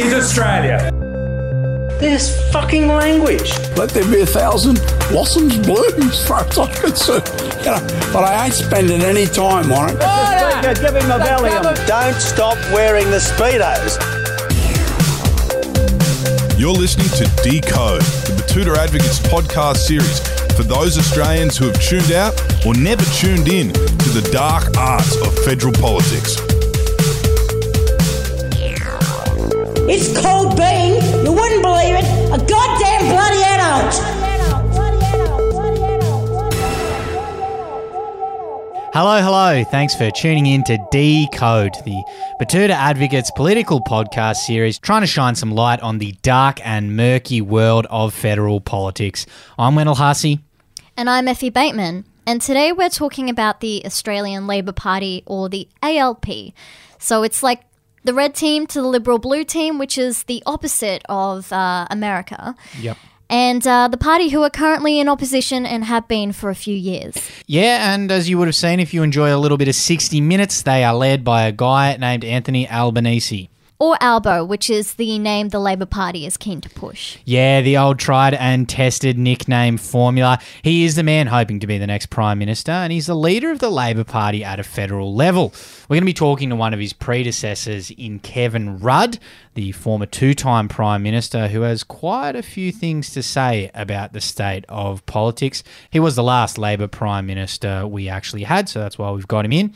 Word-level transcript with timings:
is 0.00 0.14
Australia. 0.14 0.90
This 2.00 2.50
fucking 2.52 2.88
language. 2.88 3.52
Let 3.76 3.90
there 3.90 4.04
be 4.10 4.20
a 4.22 4.26
thousand 4.26 4.80
blossoms 5.10 5.58
bloom 5.58 6.02
as 6.02 6.26
far 6.26 6.44
as 6.44 6.58
I'm 6.58 6.72
concerned. 6.72 7.28
You 7.58 7.66
know, 7.66 8.10
but 8.12 8.24
I 8.24 8.46
ain't 8.46 8.54
spending 8.54 9.02
any 9.02 9.26
time 9.26 9.70
on 9.72 9.90
it. 9.90 10.80
give 10.80 10.94
him 10.94 11.10
a 11.10 11.18
Valium. 11.18 11.86
Don't 11.86 12.20
stop 12.20 12.56
wearing 12.72 13.10
the 13.10 13.18
Speedos. 13.18 13.98
You're 16.58 16.72
listening 16.72 17.08
to 17.18 17.24
Decode, 17.42 18.02
the 18.02 18.42
Batuta 18.42 18.76
Advocates 18.76 19.20
podcast 19.20 19.78
series 19.78 20.20
for 20.56 20.62
those 20.62 20.98
Australians 20.98 21.56
who 21.58 21.66
have 21.66 21.80
tuned 21.82 22.12
out 22.12 22.34
or 22.64 22.74
never 22.74 23.04
tuned 23.16 23.48
in 23.48 23.72
to 23.72 24.08
the 24.10 24.28
dark 24.32 24.76
arts 24.76 25.16
of 25.16 25.34
federal 25.44 25.72
politics. 25.74 26.49
It's 29.92 30.16
called 30.22 30.56
being, 30.56 31.02
you 31.24 31.32
wouldn't 31.32 31.62
believe 31.62 31.96
it, 31.96 32.04
a 32.32 32.38
goddamn 32.38 33.08
bloody 33.10 33.42
adult. 33.42 33.92
Hello, 38.94 39.20
hello. 39.20 39.64
Thanks 39.64 39.96
for 39.96 40.12
tuning 40.12 40.46
in 40.46 40.62
to 40.62 40.78
Decode, 40.92 41.74
the 41.84 42.04
Batuta 42.40 42.70
Advocates 42.70 43.32
political 43.32 43.80
podcast 43.80 44.36
series, 44.36 44.78
trying 44.78 45.00
to 45.00 45.08
shine 45.08 45.34
some 45.34 45.50
light 45.50 45.80
on 45.80 45.98
the 45.98 46.12
dark 46.22 46.64
and 46.64 46.96
murky 46.96 47.40
world 47.40 47.88
of 47.90 48.14
federal 48.14 48.60
politics. 48.60 49.26
I'm 49.58 49.74
Wendell 49.74 49.96
Hussey. 49.96 50.38
And 50.96 51.10
I'm 51.10 51.26
Effie 51.26 51.50
Bateman. 51.50 52.04
And 52.28 52.40
today 52.40 52.70
we're 52.70 52.90
talking 52.90 53.28
about 53.28 53.58
the 53.58 53.82
Australian 53.84 54.46
Labor 54.46 54.70
Party, 54.70 55.24
or 55.26 55.48
the 55.48 55.66
ALP. 55.82 56.26
So 57.00 57.24
it's 57.24 57.42
like 57.42 57.62
the 58.04 58.14
red 58.14 58.34
team 58.34 58.66
to 58.68 58.80
the 58.80 58.88
Liberal 58.88 59.18
blue 59.18 59.44
team, 59.44 59.78
which 59.78 59.98
is 59.98 60.24
the 60.24 60.42
opposite 60.46 61.02
of 61.08 61.52
uh, 61.52 61.86
America. 61.90 62.54
Yep. 62.80 62.96
And 63.28 63.64
uh, 63.64 63.86
the 63.86 63.96
party 63.96 64.30
who 64.30 64.42
are 64.42 64.50
currently 64.50 64.98
in 64.98 65.08
opposition 65.08 65.64
and 65.64 65.84
have 65.84 66.08
been 66.08 66.32
for 66.32 66.50
a 66.50 66.54
few 66.56 66.74
years. 66.74 67.14
Yeah, 67.46 67.94
and 67.94 68.10
as 68.10 68.28
you 68.28 68.36
would 68.38 68.48
have 68.48 68.56
seen, 68.56 68.80
if 68.80 68.92
you 68.92 69.04
enjoy 69.04 69.32
a 69.34 69.38
little 69.38 69.56
bit 69.56 69.68
of 69.68 69.76
60 69.76 70.20
Minutes, 70.20 70.62
they 70.62 70.82
are 70.82 70.94
led 70.94 71.22
by 71.22 71.42
a 71.42 71.52
guy 71.52 71.96
named 71.96 72.24
Anthony 72.24 72.68
Albanese. 72.68 73.48
Or 73.80 73.96
Albo, 74.02 74.44
which 74.44 74.68
is 74.68 74.94
the 74.94 75.18
name 75.18 75.48
the 75.48 75.58
Labor 75.58 75.86
Party 75.86 76.26
is 76.26 76.36
keen 76.36 76.60
to 76.60 76.68
push. 76.68 77.16
Yeah, 77.24 77.62
the 77.62 77.78
old 77.78 77.98
tried 77.98 78.34
and 78.34 78.68
tested 78.68 79.16
nickname 79.16 79.78
formula. 79.78 80.38
He 80.60 80.84
is 80.84 80.96
the 80.96 81.02
man 81.02 81.28
hoping 81.28 81.60
to 81.60 81.66
be 81.66 81.78
the 81.78 81.86
next 81.86 82.10
Prime 82.10 82.38
Minister, 82.38 82.72
and 82.72 82.92
he's 82.92 83.06
the 83.06 83.16
leader 83.16 83.50
of 83.50 83.58
the 83.58 83.70
Labor 83.70 84.04
Party 84.04 84.44
at 84.44 84.60
a 84.60 84.64
federal 84.64 85.14
level. 85.14 85.54
We're 85.88 85.94
going 85.94 86.02
to 86.02 86.04
be 86.04 86.12
talking 86.12 86.50
to 86.50 86.56
one 86.56 86.74
of 86.74 86.78
his 86.78 86.92
predecessors 86.92 87.90
in 87.92 88.18
Kevin 88.18 88.80
Rudd, 88.80 89.18
the 89.54 89.72
former 89.72 90.04
two 90.04 90.34
time 90.34 90.68
Prime 90.68 91.02
Minister, 91.02 91.48
who 91.48 91.62
has 91.62 91.82
quite 91.82 92.36
a 92.36 92.42
few 92.42 92.72
things 92.72 93.10
to 93.14 93.22
say 93.22 93.70
about 93.72 94.12
the 94.12 94.20
state 94.20 94.66
of 94.68 95.06
politics. 95.06 95.62
He 95.88 95.98
was 95.98 96.16
the 96.16 96.22
last 96.22 96.58
Labor 96.58 96.86
Prime 96.86 97.24
Minister 97.24 97.86
we 97.86 98.10
actually 98.10 98.42
had, 98.42 98.68
so 98.68 98.78
that's 98.78 98.98
why 98.98 99.10
we've 99.10 99.26
got 99.26 99.46
him 99.46 99.52
in. 99.52 99.74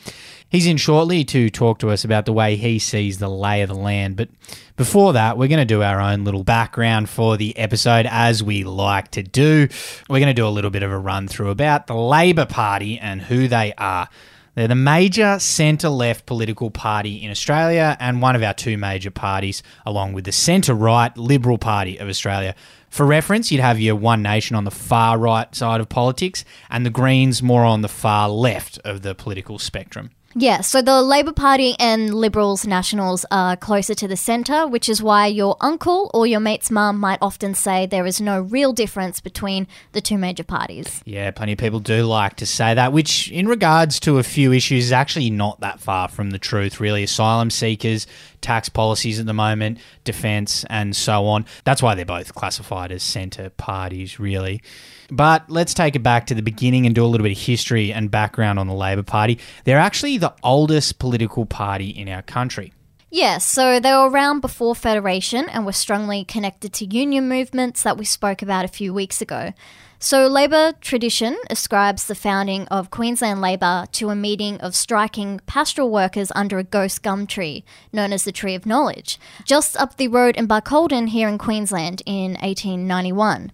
He's 0.55 0.67
in 0.67 0.77
shortly 0.77 1.25
to 1.25 1.49
talk 1.49 1.79
to 1.79 1.89
us 1.89 2.05
about 2.05 2.25
the 2.25 2.31
way 2.31 2.55
he 2.55 2.79
sees 2.79 3.17
the 3.17 3.27
lay 3.27 3.61
of 3.61 3.67
the 3.67 3.75
land. 3.75 4.15
But 4.15 4.29
before 4.77 5.11
that, 5.11 5.37
we're 5.37 5.49
going 5.49 5.59
to 5.59 5.65
do 5.65 5.83
our 5.83 5.99
own 5.99 6.23
little 6.23 6.45
background 6.45 7.09
for 7.09 7.35
the 7.35 7.57
episode, 7.57 8.07
as 8.09 8.41
we 8.41 8.63
like 8.63 9.11
to 9.11 9.21
do. 9.21 9.67
We're 10.07 10.19
going 10.19 10.27
to 10.27 10.33
do 10.33 10.47
a 10.47 10.55
little 10.55 10.71
bit 10.71 10.81
of 10.81 10.91
a 10.91 10.97
run 10.97 11.27
through 11.27 11.49
about 11.49 11.87
the 11.87 11.93
Labor 11.93 12.45
Party 12.45 12.97
and 12.97 13.23
who 13.23 13.49
they 13.49 13.73
are. 13.77 14.07
They're 14.53 14.69
the 14.69 14.75
major 14.75 15.39
centre 15.39 15.89
left 15.89 16.25
political 16.25 16.71
party 16.71 17.21
in 17.21 17.31
Australia 17.31 17.97
and 17.99 18.21
one 18.21 18.37
of 18.37 18.41
our 18.41 18.53
two 18.53 18.77
major 18.77 19.11
parties, 19.11 19.61
along 19.85 20.13
with 20.13 20.23
the 20.23 20.31
centre 20.31 20.73
right 20.73 21.17
Liberal 21.17 21.57
Party 21.57 21.97
of 21.97 22.07
Australia. 22.07 22.55
For 22.89 23.05
reference, 23.05 23.51
you'd 23.51 23.59
have 23.59 23.81
your 23.81 23.97
One 23.97 24.21
Nation 24.21 24.55
on 24.55 24.63
the 24.63 24.71
far 24.71 25.17
right 25.17 25.53
side 25.53 25.81
of 25.81 25.89
politics 25.89 26.45
and 26.69 26.85
the 26.85 26.89
Greens 26.89 27.43
more 27.43 27.65
on 27.65 27.81
the 27.81 27.89
far 27.89 28.29
left 28.29 28.79
of 28.85 29.01
the 29.01 29.13
political 29.13 29.59
spectrum. 29.59 30.11
Yeah, 30.37 30.59
so 30.59 30.81
the 30.81 31.01
Labor 31.01 31.31
Party 31.31 31.77
and 31.79 32.13
Liberals 32.13 32.67
Nationals 32.67 33.25
are 33.31 33.55
closer 33.55 33.95
to 33.95 34.05
the 34.05 34.17
centre, 34.17 34.67
which 34.67 34.89
is 34.89 35.01
why 35.01 35.27
your 35.27 35.55
uncle 35.61 36.11
or 36.13 36.27
your 36.27 36.41
mate's 36.41 36.69
mum 36.69 36.99
might 36.99 37.19
often 37.21 37.53
say 37.53 37.85
there 37.85 38.05
is 38.05 38.19
no 38.19 38.41
real 38.41 38.73
difference 38.73 39.21
between 39.21 39.65
the 39.93 40.01
two 40.01 40.17
major 40.17 40.43
parties. 40.43 41.01
Yeah, 41.05 41.31
plenty 41.31 41.53
of 41.53 41.57
people 41.57 41.79
do 41.79 42.03
like 42.03 42.35
to 42.35 42.45
say 42.45 42.73
that, 42.73 42.91
which, 42.91 43.31
in 43.31 43.47
regards 43.47 43.97
to 44.01 44.17
a 44.17 44.23
few 44.23 44.51
issues, 44.51 44.87
is 44.87 44.91
actually 44.91 45.29
not 45.29 45.61
that 45.61 45.79
far 45.79 46.09
from 46.09 46.31
the 46.31 46.39
truth, 46.39 46.81
really. 46.81 47.03
Asylum 47.03 47.49
seekers, 47.49 48.05
tax 48.41 48.67
policies 48.67 49.21
at 49.21 49.25
the 49.25 49.33
moment, 49.33 49.77
defence, 50.03 50.65
and 50.69 50.93
so 50.97 51.27
on. 51.27 51.45
That's 51.63 51.81
why 51.81 51.95
they're 51.95 52.03
both 52.03 52.35
classified 52.35 52.91
as 52.91 53.03
centre 53.03 53.51
parties, 53.51 54.19
really. 54.19 54.61
But 55.09 55.49
let's 55.49 55.73
take 55.73 55.95
it 55.95 56.03
back 56.03 56.27
to 56.27 56.35
the 56.35 56.41
beginning 56.41 56.85
and 56.85 56.95
do 56.95 57.03
a 57.03 57.07
little 57.07 57.23
bit 57.23 57.37
of 57.37 57.43
history 57.43 57.93
and 57.93 58.09
background 58.09 58.59
on 58.59 58.67
the 58.67 58.73
Labor 58.73 59.03
Party. 59.03 59.39
They're 59.63 59.77
actually 59.77 60.17
the 60.17 60.33
oldest 60.43 60.99
political 60.99 61.45
party 61.45 61.89
in 61.89 62.09
our 62.09 62.21
country. 62.21 62.73
Yeah, 63.11 63.37
so 63.37 63.79
they 63.79 63.91
were 63.91 64.09
around 64.09 64.41
before 64.41 64.75
Federation 64.75 65.47
and 65.47 65.65
were 65.65 65.71
strongly 65.71 66.25
connected 66.25 66.73
to 66.73 66.85
union 66.85 67.29
movements 67.29 67.83
that 67.83 67.97
we 67.97 68.03
spoke 68.03 68.41
about 68.41 68.65
a 68.65 68.67
few 68.67 68.93
weeks 68.93 69.21
ago. 69.21 69.53
So, 69.99 70.27
Labor 70.27 70.73
tradition 70.81 71.37
ascribes 71.49 72.05
the 72.05 72.13
founding 72.13 72.67
of 72.67 72.91
Queensland 72.91 73.39
Labor 73.39 73.85
to 73.93 74.09
a 74.09 74.15
meeting 74.15 74.59
of 74.59 74.75
striking 74.75 75.39
pastoral 75.45 75.89
workers 75.89 76.31
under 76.35 76.57
a 76.57 76.63
ghost 76.63 77.01
gum 77.01 77.25
tree, 77.25 77.63
known 77.93 78.11
as 78.11 78.25
the 78.25 78.33
Tree 78.33 78.55
of 78.55 78.65
Knowledge, 78.65 79.17
just 79.45 79.77
up 79.77 79.95
the 79.95 80.09
road 80.09 80.35
in 80.35 80.47
Barcaldine 80.47 81.07
here 81.07 81.29
in 81.29 81.37
Queensland 81.37 82.01
in 82.05 82.33
1891. 82.33 83.53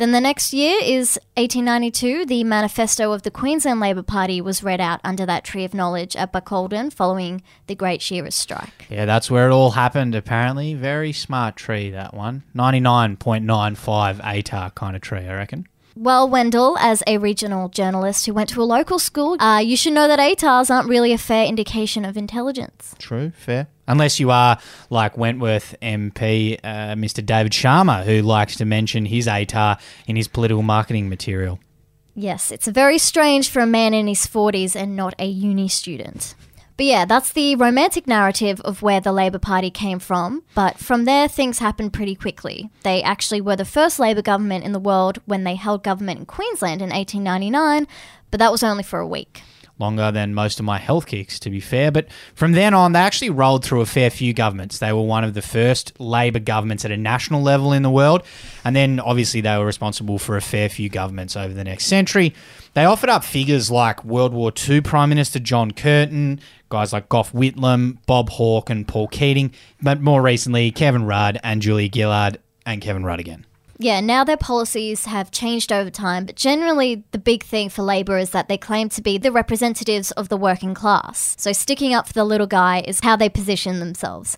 Then 0.00 0.12
the 0.12 0.20
next 0.22 0.54
year 0.54 0.78
is 0.80 1.20
1892. 1.36 2.24
The 2.24 2.42
manifesto 2.42 3.12
of 3.12 3.20
the 3.20 3.30
Queensland 3.30 3.80
Labor 3.80 4.02
Party 4.02 4.40
was 4.40 4.62
read 4.62 4.80
out 4.80 4.98
under 5.04 5.26
that 5.26 5.44
tree 5.44 5.62
of 5.62 5.74
knowledge 5.74 6.16
at 6.16 6.32
Barcaldine 6.32 6.90
following 6.90 7.42
the 7.66 7.74
Great 7.74 8.00
Shearers' 8.00 8.34
Strike. 8.34 8.86
Yeah, 8.88 9.04
that's 9.04 9.30
where 9.30 9.46
it 9.46 9.52
all 9.52 9.72
happened, 9.72 10.14
apparently. 10.14 10.72
Very 10.72 11.12
smart 11.12 11.56
tree, 11.56 11.90
that 11.90 12.14
one. 12.14 12.44
99.95 12.56 14.22
ATAR 14.22 14.74
kind 14.74 14.96
of 14.96 15.02
tree, 15.02 15.26
I 15.26 15.34
reckon. 15.34 15.68
Well, 15.94 16.26
Wendell, 16.30 16.78
as 16.78 17.02
a 17.06 17.18
regional 17.18 17.68
journalist 17.68 18.24
who 18.24 18.32
went 18.32 18.48
to 18.50 18.62
a 18.62 18.64
local 18.64 18.98
school, 18.98 19.36
uh, 19.38 19.58
you 19.58 19.76
should 19.76 19.92
know 19.92 20.08
that 20.08 20.18
ATARs 20.18 20.74
aren't 20.74 20.88
really 20.88 21.12
a 21.12 21.18
fair 21.18 21.44
indication 21.44 22.06
of 22.06 22.16
intelligence. 22.16 22.94
True, 22.98 23.32
fair. 23.36 23.68
Unless 23.90 24.20
you 24.20 24.30
are 24.30 24.56
like 24.88 25.18
Wentworth 25.18 25.74
MP, 25.82 26.60
uh, 26.62 26.94
Mr. 26.94 27.26
David 27.26 27.50
Sharma, 27.50 28.04
who 28.04 28.22
likes 28.22 28.54
to 28.58 28.64
mention 28.64 29.04
his 29.04 29.26
ATAR 29.26 29.80
in 30.06 30.14
his 30.14 30.28
political 30.28 30.62
marketing 30.62 31.08
material. 31.08 31.58
Yes, 32.14 32.52
it's 32.52 32.68
very 32.68 32.98
strange 32.98 33.48
for 33.48 33.58
a 33.58 33.66
man 33.66 33.92
in 33.92 34.06
his 34.06 34.28
40s 34.28 34.76
and 34.76 34.94
not 34.94 35.14
a 35.18 35.26
uni 35.26 35.66
student. 35.66 36.36
But 36.76 36.86
yeah, 36.86 37.04
that's 37.04 37.32
the 37.32 37.56
romantic 37.56 38.06
narrative 38.06 38.60
of 38.60 38.80
where 38.80 39.00
the 39.00 39.12
Labor 39.12 39.40
Party 39.40 39.70
came 39.70 39.98
from. 39.98 40.44
But 40.54 40.78
from 40.78 41.04
there, 41.04 41.26
things 41.26 41.58
happened 41.58 41.92
pretty 41.92 42.14
quickly. 42.14 42.70
They 42.84 43.02
actually 43.02 43.40
were 43.40 43.56
the 43.56 43.64
first 43.64 43.98
Labor 43.98 44.22
government 44.22 44.64
in 44.64 44.70
the 44.70 44.78
world 44.78 45.18
when 45.26 45.42
they 45.42 45.56
held 45.56 45.82
government 45.82 46.20
in 46.20 46.26
Queensland 46.26 46.80
in 46.80 46.90
1899, 46.90 47.88
but 48.30 48.38
that 48.38 48.52
was 48.52 48.62
only 48.62 48.84
for 48.84 49.00
a 49.00 49.06
week 49.06 49.42
longer 49.80 50.12
than 50.12 50.34
most 50.34 50.60
of 50.60 50.64
my 50.64 50.78
health 50.78 51.06
kicks, 51.06 51.40
to 51.40 51.50
be 51.50 51.58
fair. 51.58 51.90
But 51.90 52.06
from 52.34 52.52
then 52.52 52.74
on, 52.74 52.92
they 52.92 53.00
actually 53.00 53.30
rolled 53.30 53.64
through 53.64 53.80
a 53.80 53.86
fair 53.86 54.10
few 54.10 54.32
governments. 54.32 54.78
They 54.78 54.92
were 54.92 55.02
one 55.02 55.24
of 55.24 55.34
the 55.34 55.42
first 55.42 55.98
Labor 55.98 56.38
governments 56.38 56.84
at 56.84 56.90
a 56.90 56.96
national 56.96 57.42
level 57.42 57.72
in 57.72 57.82
the 57.82 57.90
world. 57.90 58.22
And 58.64 58.76
then 58.76 59.00
obviously, 59.00 59.40
they 59.40 59.56
were 59.56 59.66
responsible 59.66 60.18
for 60.18 60.36
a 60.36 60.42
fair 60.42 60.68
few 60.68 60.88
governments 60.88 61.36
over 61.36 61.52
the 61.52 61.64
next 61.64 61.86
century. 61.86 62.34
They 62.74 62.84
offered 62.84 63.10
up 63.10 63.24
figures 63.24 63.70
like 63.70 64.04
World 64.04 64.32
War 64.32 64.52
II 64.68 64.80
Prime 64.82 65.08
Minister 65.08 65.40
John 65.40 65.72
Curtin, 65.72 66.38
guys 66.68 66.92
like 66.92 67.08
Gough 67.08 67.32
Whitlam, 67.32 67.98
Bob 68.06 68.30
Hawke, 68.30 68.70
and 68.70 68.86
Paul 68.86 69.08
Keating, 69.08 69.52
but 69.82 70.00
more 70.00 70.22
recently, 70.22 70.70
Kevin 70.70 71.04
Rudd 71.04 71.40
and 71.42 71.60
Julia 71.60 71.90
Gillard 71.92 72.38
and 72.64 72.80
Kevin 72.80 73.04
Rudd 73.04 73.18
again. 73.18 73.44
Yeah, 73.82 74.00
now 74.00 74.24
their 74.24 74.36
policies 74.36 75.06
have 75.06 75.30
changed 75.30 75.72
over 75.72 75.88
time, 75.88 76.26
but 76.26 76.36
generally 76.36 77.02
the 77.12 77.18
big 77.18 77.42
thing 77.42 77.70
for 77.70 77.80
Labor 77.80 78.18
is 78.18 78.28
that 78.28 78.46
they 78.46 78.58
claim 78.58 78.90
to 78.90 79.00
be 79.00 79.16
the 79.16 79.32
representatives 79.32 80.10
of 80.10 80.28
the 80.28 80.36
working 80.36 80.74
class. 80.74 81.34
So 81.38 81.52
sticking 81.52 81.94
up 81.94 82.06
for 82.06 82.12
the 82.12 82.24
little 82.24 82.46
guy 82.46 82.84
is 82.86 83.00
how 83.00 83.16
they 83.16 83.30
position 83.30 83.80
themselves. 83.80 84.36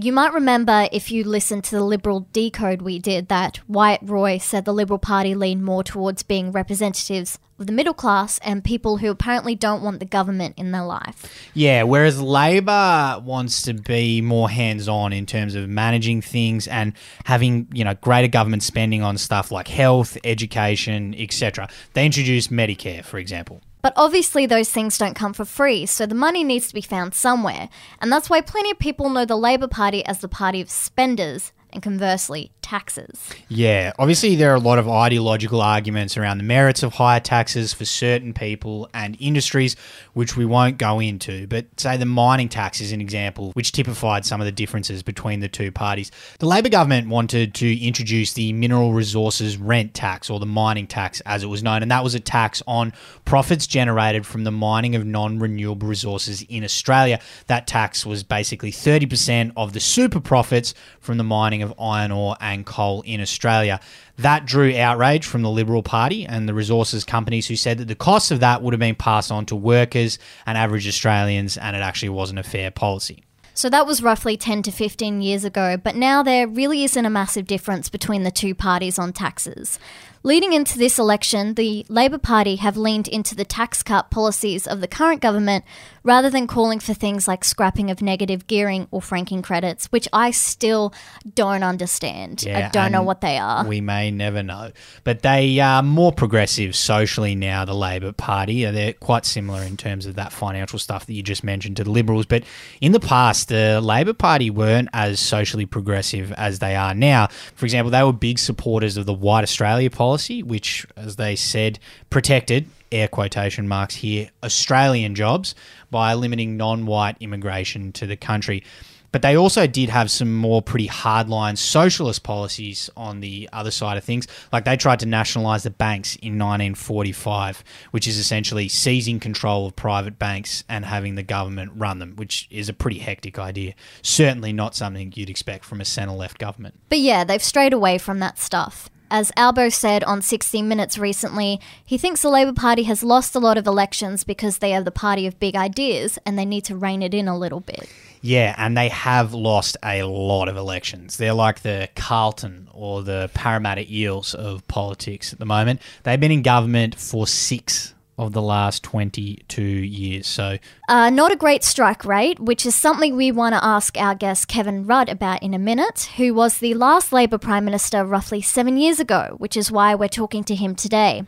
You 0.00 0.12
might 0.12 0.32
remember 0.32 0.86
if 0.92 1.10
you 1.10 1.24
listened 1.24 1.64
to 1.64 1.74
the 1.74 1.82
Liberal 1.82 2.28
decode 2.32 2.82
we 2.82 3.00
did 3.00 3.26
that 3.30 3.58
Wyatt 3.66 4.00
Roy 4.04 4.38
said 4.38 4.64
the 4.64 4.72
Liberal 4.72 5.00
Party 5.00 5.34
leaned 5.34 5.64
more 5.64 5.82
towards 5.82 6.22
being 6.22 6.52
representatives 6.52 7.40
of 7.58 7.66
the 7.66 7.72
middle 7.72 7.94
class 7.94 8.38
and 8.44 8.62
people 8.62 8.98
who 8.98 9.10
apparently 9.10 9.56
don't 9.56 9.82
want 9.82 9.98
the 9.98 10.06
government 10.06 10.54
in 10.56 10.70
their 10.70 10.84
life. 10.84 11.50
Yeah, 11.52 11.82
whereas 11.82 12.22
Labor 12.22 13.20
wants 13.24 13.62
to 13.62 13.74
be 13.74 14.20
more 14.20 14.48
hands-on 14.48 15.12
in 15.12 15.26
terms 15.26 15.56
of 15.56 15.68
managing 15.68 16.22
things 16.22 16.68
and 16.68 16.92
having, 17.24 17.66
you 17.72 17.82
know, 17.82 17.94
greater 17.94 18.28
government 18.28 18.62
spending 18.62 19.02
on 19.02 19.18
stuff 19.18 19.50
like 19.50 19.66
health, 19.66 20.16
education, 20.22 21.12
etc. 21.18 21.68
They 21.94 22.06
introduced 22.06 22.52
Medicare, 22.52 23.04
for 23.04 23.18
example. 23.18 23.62
But 23.80 23.92
obviously, 23.96 24.46
those 24.46 24.70
things 24.70 24.98
don't 24.98 25.14
come 25.14 25.32
for 25.32 25.44
free, 25.44 25.86
so 25.86 26.04
the 26.04 26.14
money 26.14 26.42
needs 26.42 26.68
to 26.68 26.74
be 26.74 26.80
found 26.80 27.14
somewhere. 27.14 27.68
And 28.00 28.12
that's 28.12 28.28
why 28.28 28.40
plenty 28.40 28.72
of 28.72 28.78
people 28.78 29.08
know 29.08 29.24
the 29.24 29.36
Labor 29.36 29.68
Party 29.68 30.04
as 30.04 30.18
the 30.18 30.28
party 30.28 30.60
of 30.60 30.70
spenders, 30.70 31.52
and 31.70 31.82
conversely, 31.82 32.50
taxes. 32.68 33.30
Yeah, 33.48 33.94
obviously 33.98 34.36
there 34.36 34.52
are 34.52 34.56
a 34.56 34.60
lot 34.60 34.78
of 34.78 34.86
ideological 34.86 35.62
arguments 35.62 36.18
around 36.18 36.36
the 36.36 36.44
merits 36.44 36.82
of 36.82 36.92
higher 36.92 37.18
taxes 37.18 37.72
for 37.72 37.86
certain 37.86 38.34
people 38.34 38.90
and 38.92 39.16
industries, 39.18 39.74
which 40.12 40.36
we 40.36 40.44
won't 40.44 40.76
go 40.76 41.00
into. 41.00 41.46
But 41.46 41.64
say 41.78 41.96
the 41.96 42.04
mining 42.04 42.50
tax 42.50 42.82
is 42.82 42.92
an 42.92 43.00
example, 43.00 43.52
which 43.52 43.72
typified 43.72 44.26
some 44.26 44.42
of 44.42 44.44
the 44.44 44.52
differences 44.52 45.02
between 45.02 45.40
the 45.40 45.48
two 45.48 45.72
parties. 45.72 46.10
The 46.40 46.46
Labor 46.46 46.68
government 46.68 47.08
wanted 47.08 47.54
to 47.54 47.86
introduce 47.86 48.34
the 48.34 48.52
mineral 48.52 48.92
resources 48.92 49.56
rent 49.56 49.94
tax, 49.94 50.28
or 50.28 50.38
the 50.38 50.44
mining 50.44 50.86
tax 50.86 51.22
as 51.22 51.42
it 51.42 51.46
was 51.46 51.62
known, 51.62 51.80
and 51.80 51.90
that 51.90 52.04
was 52.04 52.14
a 52.14 52.20
tax 52.20 52.62
on 52.66 52.92
profits 53.24 53.66
generated 53.66 54.26
from 54.26 54.44
the 54.44 54.50
mining 54.50 54.94
of 54.94 55.06
non 55.06 55.38
renewable 55.38 55.88
resources 55.88 56.44
in 56.50 56.64
Australia. 56.64 57.18
That 57.46 57.66
tax 57.66 58.04
was 58.04 58.22
basically 58.24 58.72
30% 58.72 59.52
of 59.56 59.72
the 59.72 59.80
super 59.80 60.20
profits 60.20 60.74
from 61.00 61.16
the 61.16 61.24
mining 61.24 61.62
of 61.62 61.72
iron 61.80 62.12
ore 62.12 62.36
and 62.42 62.57
coal 62.64 63.02
in 63.02 63.20
Australia. 63.20 63.80
That 64.16 64.46
drew 64.46 64.76
outrage 64.76 65.26
from 65.26 65.42
the 65.42 65.50
Liberal 65.50 65.82
Party 65.82 66.26
and 66.26 66.48
the 66.48 66.54
resources 66.54 67.04
companies 67.04 67.46
who 67.46 67.56
said 67.56 67.78
that 67.78 67.88
the 67.88 67.94
costs 67.94 68.30
of 68.30 68.40
that 68.40 68.62
would 68.62 68.74
have 68.74 68.80
been 68.80 68.94
passed 68.94 69.30
on 69.30 69.46
to 69.46 69.56
workers 69.56 70.18
and 70.46 70.58
average 70.58 70.88
Australians, 70.88 71.56
and 71.56 71.76
it 71.76 71.80
actually 71.80 72.10
wasn't 72.10 72.38
a 72.38 72.42
fair 72.42 72.70
policy. 72.70 73.22
So 73.58 73.68
that 73.70 73.88
was 73.88 74.04
roughly 74.04 74.36
10 74.36 74.62
to 74.62 74.70
15 74.70 75.20
years 75.20 75.44
ago, 75.44 75.76
but 75.76 75.96
now 75.96 76.22
there 76.22 76.46
really 76.46 76.84
isn't 76.84 77.04
a 77.04 77.10
massive 77.10 77.44
difference 77.44 77.88
between 77.88 78.22
the 78.22 78.30
two 78.30 78.54
parties 78.54 79.00
on 79.00 79.12
taxes. 79.12 79.80
Leading 80.22 80.52
into 80.52 80.78
this 80.78 80.96
election, 80.96 81.54
the 81.54 81.84
Labor 81.88 82.18
Party 82.18 82.54
have 82.56 82.76
leaned 82.76 83.08
into 83.08 83.34
the 83.34 83.44
tax 83.44 83.82
cut 83.82 84.12
policies 84.12 84.66
of 84.66 84.80
the 84.80 84.86
current 84.86 85.20
government 85.20 85.64
rather 86.02 86.30
than 86.30 86.46
calling 86.46 86.80
for 86.80 86.94
things 86.94 87.28
like 87.28 87.44
scrapping 87.44 87.90
of 87.90 88.02
negative 88.02 88.46
gearing 88.46 88.88
or 88.90 89.02
franking 89.02 89.42
credits, 89.42 89.86
which 89.86 90.08
I 90.12 90.30
still 90.30 90.92
don't 91.34 91.62
understand. 91.62 92.44
I 92.48 92.68
don't 92.68 92.92
know 92.92 93.02
what 93.02 93.20
they 93.20 93.38
are. 93.38 93.66
We 93.66 93.80
may 93.80 94.10
never 94.10 94.42
know. 94.42 94.72
But 95.04 95.22
they 95.22 95.58
are 95.60 95.82
more 95.82 96.12
progressive 96.12 96.74
socially 96.76 97.34
now, 97.34 97.64
the 97.64 97.74
Labor 97.74 98.12
Party. 98.12 98.64
They're 98.64 98.92
quite 98.92 99.24
similar 99.24 99.62
in 99.62 99.76
terms 99.76 100.06
of 100.06 100.14
that 100.16 100.32
financial 100.32 100.78
stuff 100.78 101.06
that 101.06 101.12
you 101.12 101.22
just 101.22 101.44
mentioned 101.44 101.76
to 101.78 101.84
the 101.84 101.90
Liberals. 101.90 102.26
But 102.26 102.44
in 102.80 102.92
the 102.92 103.00
past, 103.00 103.48
the 103.48 103.80
Labor 103.80 104.12
Party 104.14 104.50
weren't 104.50 104.88
as 104.92 105.20
socially 105.20 105.66
progressive 105.66 106.32
as 106.32 106.58
they 106.58 106.76
are 106.76 106.94
now. 106.94 107.28
For 107.54 107.66
example, 107.66 107.90
they 107.90 108.02
were 108.02 108.12
big 108.12 108.38
supporters 108.38 108.96
of 108.96 109.06
the 109.06 109.14
White 109.14 109.42
Australia 109.42 109.90
policy, 109.90 110.42
which, 110.42 110.86
as 110.96 111.16
they 111.16 111.36
said, 111.36 111.78
protected 112.10 112.68
air 112.92 113.08
quotation 113.08 113.68
marks 113.68 113.96
here, 113.96 114.30
Australian 114.42 115.14
jobs 115.14 115.54
by 115.90 116.14
limiting 116.14 116.56
non 116.56 116.86
white 116.86 117.16
immigration 117.20 117.92
to 117.92 118.06
the 118.06 118.16
country. 118.16 118.64
But 119.10 119.22
they 119.22 119.36
also 119.36 119.66
did 119.66 119.88
have 119.88 120.10
some 120.10 120.36
more 120.36 120.60
pretty 120.60 120.88
hardline 120.88 121.56
socialist 121.56 122.22
policies 122.22 122.90
on 122.96 123.20
the 123.20 123.48
other 123.52 123.70
side 123.70 123.96
of 123.96 124.04
things. 124.04 124.26
Like 124.52 124.64
they 124.64 124.76
tried 124.76 125.00
to 125.00 125.06
nationalise 125.06 125.62
the 125.62 125.70
banks 125.70 126.16
in 126.16 126.38
1945, 126.38 127.64
which 127.90 128.06
is 128.06 128.18
essentially 128.18 128.68
seizing 128.68 129.18
control 129.18 129.66
of 129.66 129.76
private 129.76 130.18
banks 130.18 130.62
and 130.68 130.84
having 130.84 131.14
the 131.14 131.22
government 131.22 131.72
run 131.74 132.00
them, 132.00 132.16
which 132.16 132.46
is 132.50 132.68
a 132.68 132.74
pretty 132.74 132.98
hectic 132.98 133.38
idea. 133.38 133.74
Certainly 134.02 134.52
not 134.52 134.74
something 134.74 135.12
you'd 135.16 135.30
expect 135.30 135.64
from 135.64 135.80
a 135.80 135.86
centre 135.86 136.12
left 136.12 136.38
government. 136.38 136.74
But 136.90 136.98
yeah, 136.98 137.24
they've 137.24 137.42
strayed 137.42 137.72
away 137.72 137.96
from 137.96 138.18
that 138.18 138.38
stuff. 138.38 138.90
As 139.10 139.32
Albo 139.36 139.70
said 139.70 140.04
on 140.04 140.20
60 140.20 140.60
Minutes 140.62 140.98
recently, 140.98 141.60
he 141.82 141.96
thinks 141.96 142.20
the 142.20 142.28
Labor 142.28 142.52
Party 142.52 142.82
has 142.82 143.02
lost 143.02 143.34
a 143.34 143.38
lot 143.38 143.56
of 143.56 143.66
elections 143.66 144.22
because 144.22 144.58
they 144.58 144.74
are 144.74 144.82
the 144.82 144.90
party 144.90 145.26
of 145.26 145.40
big 145.40 145.56
ideas 145.56 146.18
and 146.26 146.38
they 146.38 146.44
need 146.44 146.64
to 146.64 146.76
rein 146.76 147.02
it 147.02 147.14
in 147.14 147.26
a 147.26 147.38
little 147.38 147.60
bit. 147.60 147.88
Yeah, 148.20 148.54
and 148.58 148.76
they 148.76 148.88
have 148.88 149.32
lost 149.32 149.78
a 149.82 150.02
lot 150.02 150.48
of 150.48 150.56
elections. 150.56 151.16
They're 151.16 151.32
like 151.32 151.60
the 151.60 151.88
Carlton 151.96 152.68
or 152.72 153.02
the 153.02 153.30
Parramatta 153.32 153.90
Eels 153.90 154.34
of 154.34 154.66
politics 154.68 155.32
at 155.32 155.38
the 155.38 155.46
moment. 155.46 155.80
They've 156.02 156.20
been 156.20 156.32
in 156.32 156.42
government 156.42 156.96
for 156.96 157.26
six 157.26 157.94
of 158.18 158.32
the 158.32 158.42
last 158.42 158.82
22 158.82 159.62
years. 159.62 160.26
So, 160.26 160.58
Uh, 160.88 161.08
not 161.10 161.32
a 161.32 161.36
great 161.36 161.62
strike 161.62 162.04
rate, 162.04 162.40
which 162.40 162.66
is 162.66 162.74
something 162.74 163.16
we 163.16 163.30
want 163.30 163.54
to 163.54 163.64
ask 163.64 163.96
our 163.96 164.14
guest 164.14 164.48
Kevin 164.48 164.86
Rudd 164.86 165.08
about 165.08 165.42
in 165.42 165.54
a 165.54 165.58
minute, 165.58 166.10
who 166.16 166.34
was 166.34 166.58
the 166.58 166.74
last 166.74 167.12
Labor 167.12 167.38
Prime 167.38 167.64
Minister 167.64 168.04
roughly 168.04 168.42
seven 168.42 168.76
years 168.76 168.98
ago, 168.98 169.36
which 169.38 169.56
is 169.56 169.70
why 169.70 169.94
we're 169.94 170.08
talking 170.08 170.42
to 170.44 170.54
him 170.54 170.74
today. 170.74 171.24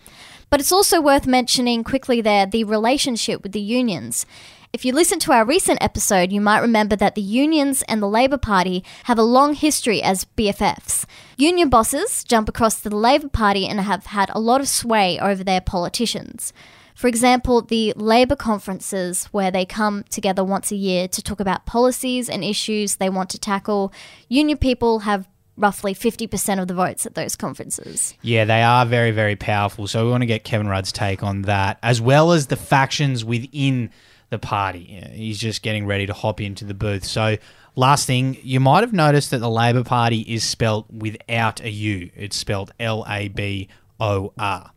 But 0.51 0.59
it's 0.59 0.73
also 0.73 1.01
worth 1.01 1.27
mentioning 1.29 1.85
quickly 1.85 2.21
there 2.21 2.45
the 2.45 2.65
relationship 2.65 3.43
with 3.43 3.53
the 3.53 3.61
unions. 3.61 4.27
If 4.73 4.85
you 4.85 4.93
listen 4.93 5.19
to 5.21 5.33
our 5.33 5.45
recent 5.45 5.83
episode, 5.83 6.31
you 6.31 6.41
might 6.41 6.61
remember 6.61 6.95
that 6.97 7.17
the 7.17 7.21
unions 7.21 7.83
and 7.89 8.01
the 8.01 8.09
Labor 8.09 8.39
Party 8.39 8.85
have 9.05 9.19
a 9.19 9.23
long 9.23 9.55
history 9.55 10.01
as 10.01 10.27
BFFs. 10.37 11.07
Union 11.37 11.69
bosses 11.69 12.23
jump 12.23 12.49
across 12.49 12.81
to 12.81 12.89
the 12.89 12.97
Labor 12.97 13.29
Party 13.29 13.67
and 13.67 13.81
have 13.81 14.07
had 14.07 14.31
a 14.33 14.39
lot 14.39 14.61
of 14.61 14.69
sway 14.69 15.19
over 15.19 15.43
their 15.43 15.61
politicians. 15.61 16.53
For 17.01 17.09
example, 17.09 17.63
the 17.63 17.95
Labor 17.97 18.37
conferences, 18.37 19.25
where 19.33 19.51
they 19.51 19.65
come 19.65 20.05
together 20.11 20.45
once 20.45 20.71
a 20.71 20.77
year 20.77 21.09
to 21.09 21.23
talk 21.23 21.41
about 21.41 21.65
policies 21.65 22.29
and 22.29 22.45
issues 22.45 22.97
they 22.97 23.09
want 23.09 23.31
to 23.31 23.39
tackle, 23.39 23.91
union 24.29 24.59
people 24.59 24.99
have 24.99 25.27
roughly 25.57 25.95
50% 25.95 26.61
of 26.61 26.69
the 26.69 26.75
votes 26.75 27.07
at 27.07 27.15
those 27.15 27.37
conferences. 27.37 28.13
yeah, 28.21 28.45
they 28.45 28.63
are 28.63 28.85
very, 28.85 29.13
very 29.13 29.35
powerful. 29.35 29.87
So, 29.87 30.05
we 30.05 30.11
want 30.11 30.21
to 30.21 30.27
get 30.27 30.45
Kevin 30.45 30.69
Rudd's 30.69 30.93
take 30.93 31.23
on 31.23 31.41
that, 31.43 31.79
as 31.83 32.03
well 32.03 32.33
as 32.33 32.49
the 32.49 32.57
factions 32.57 33.25
within 33.25 33.89
the 34.29 34.39
party. 34.39 34.85
He's 35.15 35.39
just 35.39 35.63
getting 35.63 35.87
ready 35.87 36.05
to 36.05 36.13
hop 36.13 36.39
into 36.39 36.67
the 36.67 36.75
booth. 36.75 37.07
So, 37.07 37.39
last 37.77 38.07
thing, 38.07 38.37
you 38.43 38.61
might 38.61 38.83
have 38.83 38.93
noticed 38.93 39.31
that 39.31 39.39
the 39.39 39.49
Labor 39.49 39.85
Party 39.85 40.21
is 40.21 40.45
spelt 40.45 40.91
without 40.91 41.63
a 41.63 41.71
U, 41.71 42.11
it's 42.15 42.37
spelled 42.37 42.75
L 42.79 43.07
A 43.09 43.29
B 43.29 43.69
O 43.99 44.35
R. 44.39 44.73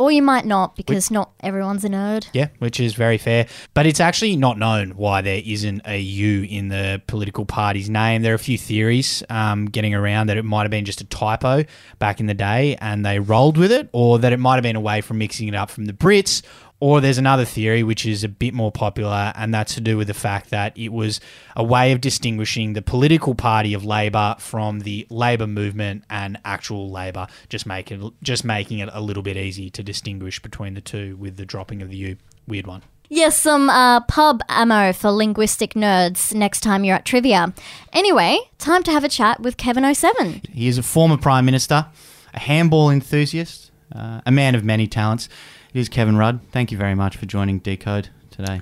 Or 0.00 0.10
you 0.10 0.22
might 0.22 0.46
not, 0.46 0.76
because 0.76 1.10
not 1.10 1.32
everyone's 1.40 1.84
a 1.84 1.90
nerd. 1.90 2.26
Yeah, 2.32 2.48
which 2.58 2.80
is 2.80 2.94
very 2.94 3.18
fair. 3.18 3.46
But 3.74 3.84
it's 3.84 4.00
actually 4.00 4.34
not 4.34 4.56
known 4.56 4.92
why 4.92 5.20
there 5.20 5.42
isn't 5.44 5.82
a 5.84 6.00
U 6.00 6.42
in 6.44 6.68
the 6.68 7.02
political 7.06 7.44
party's 7.44 7.90
name. 7.90 8.22
There 8.22 8.32
are 8.32 8.36
a 8.36 8.38
few 8.38 8.56
theories 8.56 9.22
um, 9.28 9.66
getting 9.66 9.94
around 9.94 10.28
that 10.28 10.38
it 10.38 10.44
might 10.46 10.62
have 10.62 10.70
been 10.70 10.86
just 10.86 11.02
a 11.02 11.04
typo 11.04 11.64
back 11.98 12.18
in 12.18 12.24
the 12.24 12.34
day 12.34 12.76
and 12.76 13.04
they 13.04 13.18
rolled 13.18 13.58
with 13.58 13.70
it, 13.70 13.90
or 13.92 14.18
that 14.20 14.32
it 14.32 14.38
might 14.38 14.54
have 14.54 14.62
been 14.62 14.74
a 14.74 14.80
way 14.80 15.02
from 15.02 15.18
mixing 15.18 15.48
it 15.48 15.54
up 15.54 15.68
from 15.68 15.84
the 15.84 15.92
Brits. 15.92 16.40
Or 16.80 17.02
there's 17.02 17.18
another 17.18 17.44
theory 17.44 17.82
which 17.82 18.06
is 18.06 18.24
a 18.24 18.28
bit 18.28 18.54
more 18.54 18.72
popular, 18.72 19.32
and 19.36 19.52
that's 19.52 19.74
to 19.74 19.82
do 19.82 19.98
with 19.98 20.06
the 20.06 20.14
fact 20.14 20.48
that 20.48 20.76
it 20.78 20.88
was 20.88 21.20
a 21.54 21.62
way 21.62 21.92
of 21.92 22.00
distinguishing 22.00 22.72
the 22.72 22.80
political 22.80 23.34
party 23.34 23.74
of 23.74 23.84
Labor 23.84 24.36
from 24.38 24.80
the 24.80 25.06
Labor 25.10 25.46
movement 25.46 26.04
and 26.08 26.38
actual 26.44 26.90
Labor, 26.90 27.26
just 27.50 27.66
making 27.66 28.12
just 28.22 28.44
making 28.44 28.78
it 28.78 28.88
a 28.92 29.00
little 29.02 29.22
bit 29.22 29.36
easy 29.36 29.68
to 29.70 29.82
distinguish 29.82 30.40
between 30.40 30.72
the 30.72 30.80
two 30.80 31.16
with 31.16 31.36
the 31.36 31.44
dropping 31.44 31.82
of 31.82 31.90
the 31.90 31.96
U. 31.96 32.16
Weird 32.46 32.66
one. 32.66 32.82
Yes, 33.12 33.36
some 33.36 33.68
uh, 33.68 34.00
pub 34.02 34.40
ammo 34.48 34.92
for 34.92 35.10
linguistic 35.10 35.74
nerds 35.74 36.32
next 36.32 36.60
time 36.60 36.84
you're 36.84 36.94
at 36.94 37.04
trivia. 37.04 37.52
Anyway, 37.92 38.38
time 38.58 38.84
to 38.84 38.92
have 38.92 39.02
a 39.02 39.08
chat 39.08 39.40
with 39.40 39.56
Kevin 39.56 39.92
07. 39.92 40.42
He 40.52 40.68
is 40.68 40.78
a 40.78 40.82
former 40.84 41.16
Prime 41.16 41.44
Minister, 41.44 41.86
a 42.32 42.38
handball 42.38 42.88
enthusiast, 42.88 43.72
uh, 43.92 44.20
a 44.24 44.30
man 44.30 44.54
of 44.54 44.62
many 44.62 44.86
talents. 44.86 45.28
It 45.72 45.78
is 45.78 45.88
Kevin 45.88 46.16
Rudd. 46.16 46.40
Thank 46.50 46.72
you 46.72 46.78
very 46.78 46.96
much 46.96 47.16
for 47.16 47.26
joining 47.26 47.60
Decode 47.60 48.08
today. 48.30 48.60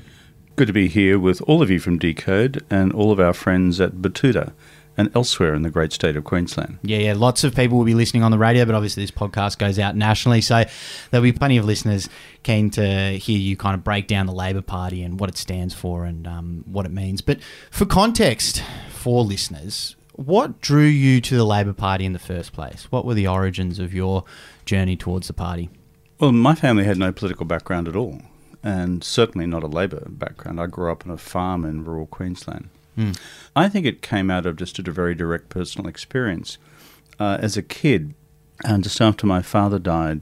Good 0.57 0.67
to 0.67 0.75
be 0.75 0.89
here 0.89 1.19
with 1.19 1.41
all 1.43 1.63
of 1.63 1.71
you 1.71 1.81
from 1.81 1.99
Decode 1.99 2.63
and 2.69 2.93
all 2.93 3.13
of 3.13 3.19
our 3.19 3.33
friends 3.33 3.81
at 3.81 4.03
Batuta 4.03 4.53
and 4.99 5.11
elsewhere 5.17 5.55
in 5.55 5.63
the 5.63 5.71
great 5.71 5.93
state 5.93 6.17
of 6.17 6.25
Queensland. 6.25 6.79
Yeah, 6.83 6.99
yeah. 6.99 7.15
Lots 7.15 7.45
of 7.45 7.55
people 7.55 7.79
will 7.79 7.87
be 7.87 7.95
listening 7.95 8.25
on 8.25 8.31
the 8.31 8.37
radio, 8.37 8.67
but 8.67 8.75
obviously 8.75 9.03
this 9.05 9.11
podcast 9.11 9.57
goes 9.57 9.79
out 9.79 9.97
nationally, 9.97 10.43
so 10.43 10.65
there'll 11.11 11.23
be 11.23 11.33
plenty 11.33 11.57
of 11.57 11.65
listeners 11.65 12.11
keen 12.43 12.69
to 12.73 13.13
hear 13.13 13.39
you 13.39 13.57
kind 13.57 13.75
of 13.75 13.83
break 13.83 14.07
down 14.07 14.27
the 14.27 14.33
Labor 14.35 14.61
Party 14.61 15.03
and 15.03 15.19
what 15.19 15.31
it 15.31 15.39
stands 15.39 15.73
for 15.73 16.05
and 16.05 16.27
um, 16.27 16.65
what 16.67 16.85
it 16.85 16.93
means. 16.93 17.23
But 17.23 17.39
for 17.71 17.87
context 17.87 18.63
for 18.91 19.25
listeners, 19.25 19.97
what 20.13 20.61
drew 20.61 20.85
you 20.85 21.23
to 21.23 21.37
the 21.37 21.45
Labor 21.45 21.73
Party 21.73 22.05
in 22.05 22.13
the 22.13 22.19
first 22.19 22.53
place? 22.53 22.89
What 22.91 23.07
were 23.07 23.15
the 23.15 23.29
origins 23.29 23.79
of 23.79 23.95
your 23.95 24.25
journey 24.67 24.97
towards 24.97 25.29
the 25.29 25.33
party? 25.33 25.71
Well, 26.19 26.33
my 26.33 26.55
family 26.55 26.85
had 26.85 26.99
no 26.99 27.13
political 27.13 27.47
background 27.47 27.87
at 27.89 27.95
all, 27.97 28.21
and 28.63 29.05
certainly 29.05 29.47
not 29.47 29.63
a 29.63 29.69
Labor 29.69 30.05
background. 30.09 30.61
I 30.61 30.67
grew 30.67 30.91
up 30.91 31.07
on 31.07 31.13
a 31.13 31.19
farm 31.19 31.65
in 31.65 31.85
rural 31.85 32.07
Queensland. 32.07 32.71
I 33.55 33.69
think 33.69 33.87
it 33.87 34.03
came 34.03 34.29
out 34.29 34.45
of 34.45 34.57
just 34.57 34.81
a 34.81 34.91
very 34.91 35.15
direct 35.15 35.49
personal 35.51 35.89
experience. 35.89 36.59
Uh, 37.21 37.39
as 37.41 37.57
a 37.57 37.63
kid, 37.63 38.15
and 38.65 38.83
just 38.83 39.01
after 39.01 39.25
my 39.27 39.43
father 39.43 39.79
died, 39.79 40.21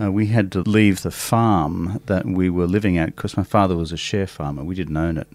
uh, 0.00 0.10
we 0.10 0.26
had 0.26 0.50
to 0.52 0.62
leave 0.62 1.02
the 1.02 1.12
farm 1.12 2.00
that 2.06 2.26
we 2.26 2.50
were 2.50 2.66
living 2.66 2.98
at 2.98 3.14
because 3.14 3.36
my 3.36 3.44
father 3.44 3.76
was 3.76 3.92
a 3.92 3.96
share 3.96 4.26
farmer. 4.26 4.64
We 4.64 4.74
didn't 4.74 4.96
own 4.96 5.16
it. 5.18 5.28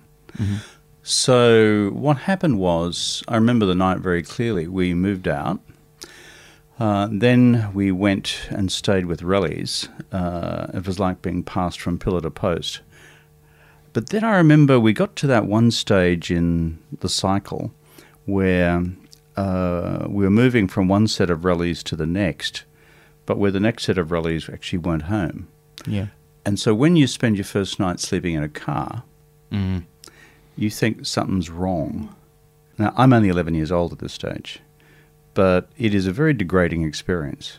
So 1.04 1.90
what 1.94 2.18
happened 2.18 2.60
was, 2.60 3.24
I 3.30 3.36
remember 3.36 3.66
the 3.66 3.76
night 3.76 4.00
very 4.00 4.24
clearly. 4.24 4.68
We 4.68 4.94
moved 4.94 5.28
out. 5.28 5.62
Uh, 6.80 7.08
then 7.12 7.72
we 7.74 7.92
went 7.92 8.48
and 8.50 8.72
stayed 8.72 9.06
with 9.06 9.22
rallies. 9.22 9.88
Uh, 10.12 10.68
it 10.74 10.86
was 10.86 11.00
like 11.00 11.22
being 11.22 11.44
passed 11.44 11.80
from 11.80 12.00
pillar 12.00 12.22
to 12.22 12.32
post. 12.32 12.82
But 13.94 14.10
then 14.10 14.24
I 14.24 14.38
remember 14.38 14.80
we 14.80 14.92
got 14.92 15.16
to 15.18 15.28
that 15.28 15.46
one 15.46 15.70
stage 15.70 16.32
in 16.32 16.80
the 17.00 17.10
cycle 17.10 17.72
where 18.26 18.84
uh, 19.38 20.08
we 20.10 20.24
were 20.24 20.32
moving 20.32 20.68
from 20.68 20.88
one 20.88 21.08
set 21.08 21.30
of 21.30 21.46
rallies 21.46 21.84
to 21.84 21.96
the 21.96 22.08
next, 22.08 22.64
but 23.26 23.38
where 23.38 23.52
the 23.52 23.60
next 23.60 23.84
set 23.84 23.98
of 24.00 24.12
rallies 24.12 24.50
actually 24.50 24.80
weren't 24.80 25.04
home. 25.04 25.48
Yeah. 25.86 26.08
And 26.46 26.60
so 26.60 26.74
when 26.74 26.96
you 26.96 27.08
spend 27.08 27.38
your 27.38 27.46
first 27.46 27.80
night 27.80 28.00
sleeping 28.00 28.34
in 28.34 28.44
a 28.44 28.50
car, 28.50 29.04
you 30.56 30.70
think 30.70 31.06
something's 31.06 31.50
wrong. 31.50 32.16
Now, 32.78 32.94
I'm 32.98 33.14
only 33.14 33.30
11 33.30 33.54
years 33.54 33.72
old 33.72 33.94
at 33.94 34.00
this 34.00 34.14
stage, 34.14 34.60
but 35.34 35.70
it 35.78 35.94
is 35.94 36.08
a 36.08 36.12
very 36.12 36.34
degrading 36.34 36.84
experience. 36.84 37.58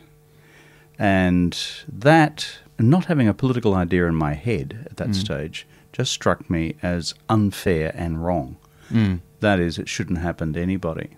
And 0.99 1.59
that, 1.89 2.59
not 2.79 3.07
having 3.07 3.29
a 3.29 3.35
political 3.35 3.75
idea 3.75 4.07
in 4.07 4.15
my 4.15 4.35
head 4.35 4.87
at 4.91 4.97
that 4.99 5.15
stage, 5.15 5.67
just 5.93 6.13
struck 6.13 6.49
me 6.49 6.75
as 6.83 7.15
unfair 7.29 7.93
and 7.95 8.25
wrong. 8.25 8.57
That 9.41 9.61
is, 9.61 9.79
it 9.79 9.89
shouldn't 9.89 10.19
happen 10.21 10.53
to 10.53 10.61
anybody. 10.61 11.11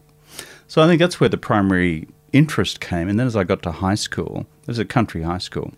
So 0.66 0.82
I 0.82 0.86
think 0.86 0.98
that's 1.00 1.20
where 1.20 1.28
the 1.28 1.36
primary 1.36 2.08
interest 2.32 2.80
came. 2.80 3.08
And 3.08 3.18
then 3.18 3.26
as 3.26 3.36
I 3.36 3.44
got 3.44 3.62
to 3.62 3.70
high 3.72 3.94
school, 3.94 4.46
it 4.62 4.68
was 4.68 4.78
a 4.78 4.84
country 4.84 5.22
high 5.22 5.38
school. 5.38 5.72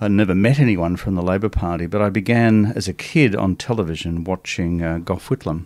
I'd 0.00 0.10
never 0.12 0.34
met 0.34 0.58
anyone 0.60 0.96
from 0.96 1.14
the 1.14 1.22
Labor 1.22 1.48
Party, 1.48 1.86
but 1.86 2.00
I 2.00 2.08
began 2.08 2.72
as 2.76 2.88
a 2.88 2.92
kid 2.92 3.34
on 3.34 3.56
television 3.56 4.24
watching 4.24 4.82
uh, 4.82 4.98
Gough 4.98 5.28
Whitlam, 5.28 5.64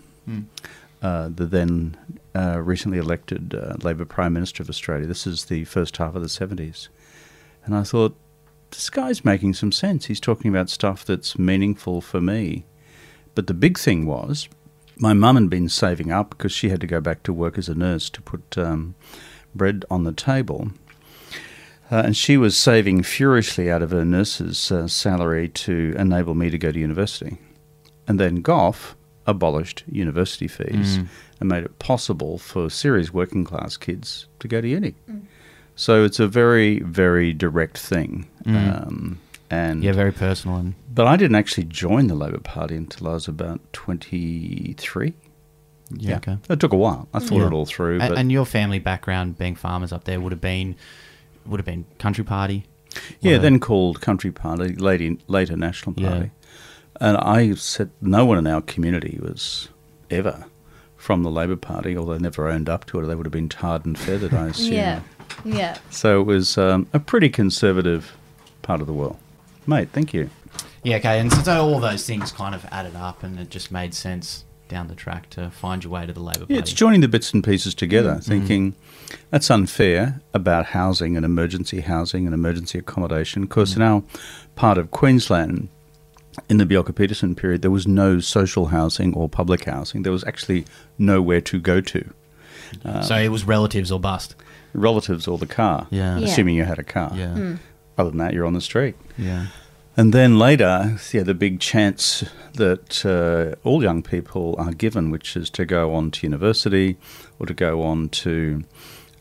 uh, 1.03 1.29
the 1.35 1.45
then 1.47 1.97
uh, 2.35 2.61
recently 2.61 2.99
elected 2.99 3.55
uh, 3.55 3.75
Labor 3.83 4.05
Prime 4.05 4.33
Minister 4.33 4.63
of 4.63 4.69
Australia. 4.69 5.07
This 5.07 5.27
is 5.27 5.47
the 5.47 5.65
first 5.65 5.97
half 5.97 6.15
of 6.15 6.23
the 6.23 6.29
70s. 6.29 6.89
And 7.65 7.75
I 7.75 7.83
thought, 7.83 8.17
this 8.71 8.91
guy's 8.91 9.25
making 9.25 9.55
some 9.55 9.73
sense. 9.73 10.07
He's 10.07 10.21
talking 10.21 10.51
about 10.51 10.71
stuff 10.71 11.05
that's 11.05 11.39
meaningful 11.39 12.01
for 12.01 12.21
me. 12.21 12.65
But 13.35 13.47
the 13.47 13.55
big 13.55 13.79
thing 13.79 14.07
was, 14.07 14.49
my 14.97 15.13
mum 15.13 15.37
had 15.37 15.51
been 15.51 15.69
saving 15.69 16.11
up 16.11 16.31
because 16.31 16.53
she 16.53 16.71
had 16.71 16.81
to 16.81 16.87
go 16.87 17.01
back 17.01 17.23
to 17.25 17.33
work 17.33 17.59
as 17.59 17.69
a 17.69 17.75
nurse 17.75 18.09
to 18.11 18.23
put 18.23 18.57
um, 18.57 18.95
bread 19.55 19.85
on 19.91 20.05
the 20.05 20.13
table. 20.13 20.71
Uh, 21.91 22.03
and 22.07 22.17
she 22.17 22.39
was 22.39 22.57
saving 22.57 23.03
furiously 23.03 23.71
out 23.71 23.83
of 23.83 23.91
her 23.91 24.05
nurse's 24.05 24.73
uh, 24.73 24.89
salary 24.89 25.49
to 25.49 25.95
enable 25.99 26.35
me 26.35 26.49
to 26.49 26.57
go 26.57 26.73
to 26.73 26.79
university. 26.79 27.39
And 28.09 28.19
then 28.19 28.37
Gough 28.37 28.97
abolished 29.27 29.85
university 29.91 30.49
fees 30.49 30.99
mm. 30.99 31.09
and 31.41 31.49
made 31.49 31.65
it 31.65 31.79
possible 31.79 32.39
for 32.39 32.69
serious 32.71 33.13
working 33.13 33.45
class 33.45 33.77
kids 33.77 34.27
to 34.41 34.49
go 34.49 34.61
to 34.61 34.69
uni. 34.69 34.95
Mm. 35.11 35.23
So 35.75 36.05
it's 36.05 36.21
a 36.21 36.27
very, 36.29 36.81
very 36.81 37.33
direct 37.33 37.79
thing. 37.79 38.29
Mm. 38.45 38.87
Um, 38.87 39.19
and 39.51 39.85
Yeah, 39.85 39.93
very 39.93 40.13
personal 40.13 40.57
and 40.57 40.75
but 40.93 41.07
I 41.07 41.17
didn't 41.17 41.37
actually 41.37 41.65
join 41.65 42.07
the 42.09 42.15
Labor 42.15 42.41
Party 42.41 42.77
until 42.77 43.09
I 43.09 43.15
was 43.15 43.29
about 43.29 43.61
23. 43.73 45.15
yeah, 45.91 46.17
okay. 46.17 46.39
It 46.49 46.61
took 46.61 46.73
a 46.73 46.77
while. 46.77 47.09
I 47.15 47.19
thought 47.19 47.39
Yeah. 47.39 47.47
it 47.49 47.53
all 47.53 47.67
through. 47.67 48.01
And, 48.01 48.11
But 48.11 48.19
and 48.19 48.33
your 48.33 48.47
family 48.47 48.79
background, 48.79 49.39
being 49.39 49.55
farmers 49.55 49.93
up 49.93 50.05
there, 50.05 50.21
would 50.21 50.33
have 50.33 50.41
been 50.41 50.77
would 51.47 51.59
have 51.59 51.67
been 51.67 51.85
Country 51.99 52.25
Party. 52.25 52.65
yeah, 53.21 53.39
then 53.39 53.59
called 53.59 54.01
Country 54.01 54.31
Party, 54.31 54.75
later, 54.75 55.17
later 55.27 55.57
National 55.57 55.95
Yeah. 55.99 56.27
Party. 57.03 57.17
And 57.17 57.53
I 57.53 57.55
said 57.55 57.91
no 58.01 58.25
one 58.25 58.39
in 58.39 58.47
our 58.47 58.63
community 58.63 59.19
was 59.23 59.69
ever 60.11 60.47
from 60.97 61.23
the 61.23 61.31
Labor 61.31 61.57
Party, 61.57 61.97
although 61.97 62.15
they 62.15 62.21
never 62.21 62.49
owned 62.49 62.69
up 62.69 62.85
to 62.87 63.01
it. 63.01 63.07
They 63.07 63.15
would 63.15 63.27
have 63.27 63.33
been 63.33 63.49
tarred 63.49 63.85
and 63.85 63.99
feathered, 63.99 64.33
I 64.35 64.49
assume. 64.49 64.73
Yeah. 64.75 65.01
Yeah. 65.45 65.79
So 65.91 66.21
it 66.21 66.25
was 66.25 66.57
um, 66.59 66.87
a 66.93 67.01
pretty 67.01 67.29
conservative 67.29 68.13
part 68.63 68.81
of 68.81 68.87
the 68.87 68.93
world. 68.93 69.17
Mate, 69.67 69.89
thank 69.93 70.15
you. 70.15 70.31
Yeah, 70.85 70.97
okay. 70.97 71.19
And 71.21 71.33
so, 71.33 71.43
so 71.43 71.65
all 71.65 71.81
those 71.81 72.07
things 72.07 72.33
kind 72.33 72.55
of 72.55 72.65
added 72.71 72.95
up, 72.97 73.23
and 73.23 73.39
it 73.39 73.51
just 73.51 73.71
made 73.73 73.95
sense 73.95 74.45
down 74.69 74.89
the 74.89 74.95
track 74.95 75.29
to 75.31 75.51
find 75.51 75.85
your 75.85 75.93
way 75.93 76.07
to 76.07 76.13
the 76.13 76.21
Labor 76.21 76.41
Party. 76.41 76.55
Yeah, 76.55 76.61
it's 76.61 76.73
joining 76.73 77.01
the 77.01 77.09
bits 77.09 77.33
and 77.33 77.43
pieces 77.45 77.75
together, 77.75 78.15
Mm. 78.17 78.25
thinking 78.25 78.75
that's 79.31 79.51
unfair 79.51 80.21
about 80.35 80.67
housing 80.67 81.17
and 81.17 81.25
emergency 81.25 81.81
housing 81.81 82.27
and 82.27 82.35
emergency 82.35 82.79
accommodation. 82.79 83.43
Because 83.43 83.73
Mm. 83.73 83.77
in 83.77 83.83
our 83.83 84.03
part 84.57 84.79
of 84.79 84.91
Queensland, 84.91 85.69
in 86.49 86.57
the 86.59 86.65
Bjelke 86.67 86.95
Petersen 86.95 87.35
period, 87.35 87.63
there 87.63 87.71
was 87.71 87.87
no 87.87 88.21
social 88.21 88.67
housing 88.67 89.15
or 89.15 89.29
public 89.29 89.65
housing. 89.65 90.03
There 90.03 90.13
was 90.13 90.25
actually 90.25 90.65
nowhere 90.99 91.41
to 91.43 91.59
go 91.61 91.81
to. 91.81 92.13
so 93.03 93.17
it 93.17 93.29
was 93.29 93.45
relatives 93.45 93.91
or 93.93 94.01
bust. 94.01 94.35
Relatives 94.75 95.29
or 95.29 95.37
the 95.39 95.47
car, 95.47 95.87
Yeah. 95.91 96.19
Yeah. 96.19 96.27
assuming 96.27 96.55
you 96.57 96.65
had 96.65 96.79
a 96.79 96.85
car. 96.85 97.13
Yeah, 97.15 97.57
Other 97.99 98.11
than 98.11 98.19
that, 98.19 98.33
you're 98.33 98.47
on 98.47 98.55
the 98.55 98.61
street. 98.63 98.95
yeah. 99.19 99.47
And 99.95 100.15
then 100.15 100.39
later, 100.39 100.97
yeah, 101.13 101.23
the 101.23 101.35
big 101.35 101.61
chance 101.61 102.25
that 102.55 103.05
uh, 103.05 103.57
all 103.69 103.83
young 103.83 104.03
people 104.03 104.55
are 104.57 104.73
given, 104.73 105.11
which 105.11 105.37
is 105.37 105.51
to 105.51 105.67
go 105.67 105.93
on 105.95 106.11
to 106.13 106.27
university 106.27 106.97
or 107.39 107.45
to 107.45 107.53
go 107.53 107.83
on 107.83 108.09
to 108.25 108.65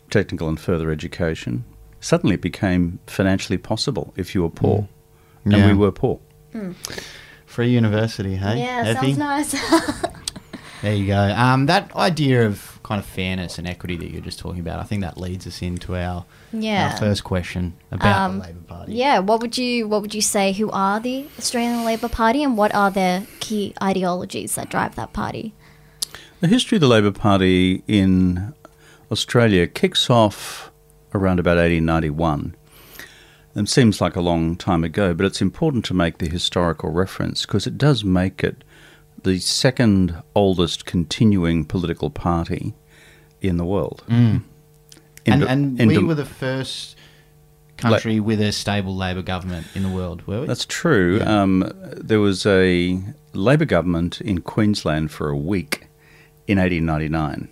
technical 0.08 0.48
and 0.48 0.58
further 0.58 0.90
education, 0.90 1.64
suddenly 2.00 2.36
it 2.36 2.40
became 2.40 3.00
financially 3.06 3.58
possible 3.58 4.14
if 4.16 4.34
you 4.34 4.40
were 4.40 4.48
poor. 4.48 4.88
And 5.44 5.52
Yeah. 5.52 5.66
we 5.66 5.74
were 5.74 5.92
poor. 5.92 6.20
Free 7.46 7.70
university, 7.70 8.36
hey? 8.36 8.60
Yeah, 8.60 8.82
Effie? 8.86 9.14
sounds 9.14 9.52
nice. 9.54 10.02
There 10.82 10.92
you 10.94 11.06
go. 11.06 11.16
Um, 11.36 11.66
that 11.66 11.94
idea 11.94 12.44
of 12.44 12.80
kind 12.82 12.98
of 12.98 13.06
fairness 13.06 13.56
and 13.56 13.68
equity 13.68 13.96
that 13.98 14.10
you're 14.10 14.20
just 14.20 14.40
talking 14.40 14.58
about, 14.58 14.80
I 14.80 14.82
think 14.82 15.02
that 15.02 15.16
leads 15.16 15.46
us 15.46 15.62
into 15.62 15.94
our, 15.94 16.24
Yeah. 16.52 16.90
our 16.90 16.96
first 16.98 17.22
question 17.22 17.74
about 17.92 18.16
Um, 18.30 18.38
the 18.40 18.46
Labor 18.46 18.60
Party. 18.66 18.94
yeah, 18.94 19.20
what 19.20 19.40
would 19.40 19.56
you 19.56 19.86
what 19.86 20.02
would 20.02 20.12
you 20.12 20.20
say 20.20 20.52
who 20.52 20.72
are 20.72 20.98
the 20.98 21.26
Australian 21.38 21.84
Labor 21.84 22.08
Party 22.08 22.42
and 22.42 22.56
what 22.58 22.74
are 22.74 22.90
their 22.90 23.28
key 23.38 23.74
ideologies 23.80 24.56
that 24.56 24.70
drive 24.70 24.96
that 24.96 25.12
party? 25.12 25.54
The 26.40 26.48
history 26.48 26.74
of 26.78 26.80
the 26.80 26.88
Labor 26.88 27.12
Party 27.12 27.84
in 27.86 28.52
Australia 29.12 29.68
kicks 29.68 30.10
off 30.10 30.72
around 31.14 31.38
about 31.38 31.58
1891. 31.58 32.56
It 33.54 33.68
seems 33.68 34.00
like 34.00 34.16
a 34.16 34.20
long 34.20 34.56
time 34.56 34.82
ago, 34.82 35.12
but 35.12 35.26
it's 35.26 35.42
important 35.42 35.84
to 35.86 35.94
make 35.94 36.18
the 36.18 36.28
historical 36.28 36.90
reference 36.90 37.44
because 37.44 37.66
it 37.66 37.76
does 37.76 38.02
make 38.02 38.42
it 38.42 38.64
the 39.24 39.38
second 39.38 40.16
oldest 40.34 40.86
continuing 40.86 41.64
political 41.64 42.08
party 42.10 42.74
in 43.40 43.56
the 43.58 43.64
world. 43.64 44.02
and 44.08 44.42
In- 45.26 45.42
and 45.42 45.80
in 45.80 45.88
we 45.88 45.98
were 45.98 46.14
the 46.14 46.24
first 46.24 46.96
country 47.76 48.20
with 48.20 48.40
a 48.40 48.52
stable 48.52 48.96
Labor 48.96 49.22
government 49.22 49.66
in 49.74 49.82
the 49.82 49.88
world, 49.88 50.26
were 50.26 50.40
we? 50.42 50.46
That's 50.46 50.64
true. 50.64 51.18
Yeah. 51.18 51.42
Um, 51.42 51.70
there 51.96 52.20
was 52.20 52.46
a 52.46 53.00
Labor 53.34 53.64
government 53.64 54.20
in 54.20 54.40
Queensland 54.40 55.10
for 55.10 55.28
a 55.28 55.36
week 55.36 55.88
in 56.46 56.58
1899. 56.58 57.48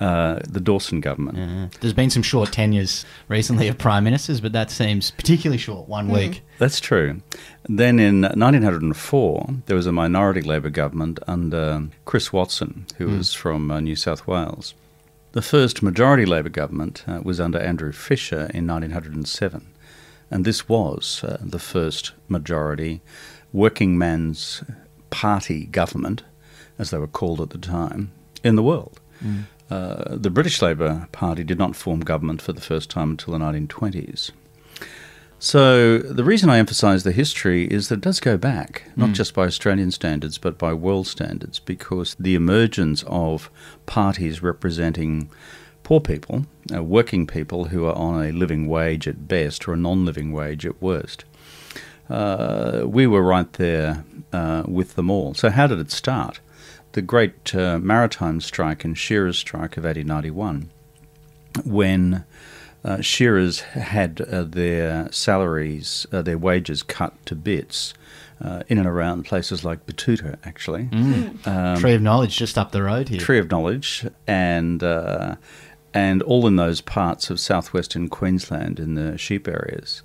Uh, 0.00 0.38
the 0.48 0.60
Dawson 0.60 1.00
government. 1.00 1.36
Yeah. 1.38 1.68
There's 1.80 1.92
been 1.92 2.10
some 2.10 2.22
short 2.22 2.52
tenures 2.52 3.04
recently 3.26 3.66
of 3.66 3.78
prime 3.78 4.04
ministers, 4.04 4.40
but 4.40 4.52
that 4.52 4.70
seems 4.70 5.10
particularly 5.10 5.58
short, 5.58 5.88
one 5.88 6.08
week. 6.08 6.42
That's 6.58 6.78
true. 6.78 7.20
Then 7.68 7.98
in 7.98 8.20
1904, 8.22 9.48
there 9.66 9.74
was 9.74 9.86
a 9.86 9.92
minority 9.92 10.40
Labor 10.40 10.70
government 10.70 11.18
under 11.26 11.88
Chris 12.04 12.32
Watson, 12.32 12.86
who 12.98 13.08
was 13.08 13.34
from 13.34 13.72
uh, 13.72 13.80
New 13.80 13.96
South 13.96 14.24
Wales. 14.24 14.74
The 15.32 15.42
first 15.42 15.82
majority 15.82 16.24
Labor 16.24 16.48
government 16.48 17.02
uh, 17.08 17.20
was 17.24 17.40
under 17.40 17.58
Andrew 17.58 17.90
Fisher 17.92 18.50
in 18.54 18.68
1907, 18.68 19.66
and 20.30 20.44
this 20.44 20.68
was 20.68 21.24
uh, 21.24 21.38
the 21.40 21.58
first 21.58 22.12
majority 22.28 23.00
working 23.52 23.98
man's 23.98 24.62
party 25.10 25.66
government, 25.66 26.22
as 26.78 26.90
they 26.90 26.98
were 26.98 27.06
called 27.06 27.40
at 27.40 27.50
the 27.50 27.58
time, 27.58 28.12
in 28.44 28.56
the 28.56 28.62
world. 28.62 29.00
Uh, 29.70 30.16
the 30.16 30.30
British 30.30 30.62
Labour 30.62 31.08
Party 31.12 31.44
did 31.44 31.58
not 31.58 31.76
form 31.76 32.00
government 32.00 32.40
for 32.40 32.52
the 32.52 32.60
first 32.60 32.88
time 32.90 33.10
until 33.10 33.32
the 33.32 33.44
1920s. 33.44 34.30
So 35.40 35.98
the 35.98 36.24
reason 36.24 36.50
I 36.50 36.58
emphasise 36.58 37.04
the 37.04 37.12
history 37.12 37.66
is 37.66 37.88
that 37.88 37.96
it 37.96 38.00
does 38.00 38.18
go 38.18 38.36
back, 38.36 38.84
not 38.96 39.12
just 39.12 39.34
by 39.34 39.46
Australian 39.46 39.92
standards, 39.92 40.36
but 40.36 40.58
by 40.58 40.72
world 40.72 41.06
standards, 41.06 41.60
because 41.60 42.16
the 42.18 42.34
emergence 42.34 43.04
of 43.06 43.48
parties 43.86 44.42
representing 44.42 45.30
poor 45.84 46.00
people, 46.00 46.46
uh, 46.74 46.82
working 46.82 47.24
people 47.24 47.66
who 47.66 47.84
are 47.84 47.94
on 47.94 48.24
a 48.24 48.32
living 48.32 48.66
wage 48.66 49.06
at 49.06 49.28
best 49.28 49.68
or 49.68 49.74
a 49.74 49.76
non-living 49.76 50.32
wage 50.32 50.66
at 50.66 50.82
worst, 50.82 51.24
uh, 52.10 52.82
we 52.84 53.06
were 53.06 53.22
right 53.22 53.52
there 53.54 54.04
uh, 54.32 54.64
with 54.66 54.96
them 54.96 55.08
all. 55.08 55.34
So 55.34 55.50
how 55.50 55.68
did 55.68 55.78
it 55.78 55.92
start? 55.92 56.40
The 56.92 57.02
great 57.02 57.54
uh, 57.54 57.78
maritime 57.78 58.40
strike 58.40 58.84
and 58.84 58.96
shearers' 58.96 59.38
strike 59.38 59.76
of 59.76 59.84
1891, 59.84 60.70
when 61.64 62.24
uh, 62.84 63.00
shearers 63.00 63.60
had 63.60 64.20
uh, 64.20 64.44
their 64.44 65.10
salaries, 65.12 66.06
uh, 66.12 66.22
their 66.22 66.38
wages 66.38 66.82
cut 66.82 67.14
to 67.26 67.34
bits 67.34 67.94
uh, 68.42 68.62
in 68.68 68.78
and 68.78 68.86
around 68.86 69.24
places 69.24 69.64
like 69.64 69.84
Batuta, 69.86 70.38
actually. 70.44 70.88
Um, 71.44 71.78
Tree 71.78 71.94
of 71.94 72.02
Knowledge 72.02 72.36
just 72.36 72.56
up 72.56 72.72
the 72.72 72.82
road 72.82 73.08
here. 73.08 73.20
Tree 73.20 73.38
of 73.38 73.50
Knowledge, 73.50 74.06
and 74.26 74.82
uh, 74.82 75.36
and 75.92 76.22
all 76.22 76.46
in 76.46 76.56
those 76.56 76.80
parts 76.80 77.30
of 77.30 77.40
southwestern 77.40 78.08
Queensland 78.08 78.78
in 78.78 78.94
the 78.94 79.18
sheep 79.18 79.48
areas. 79.48 80.02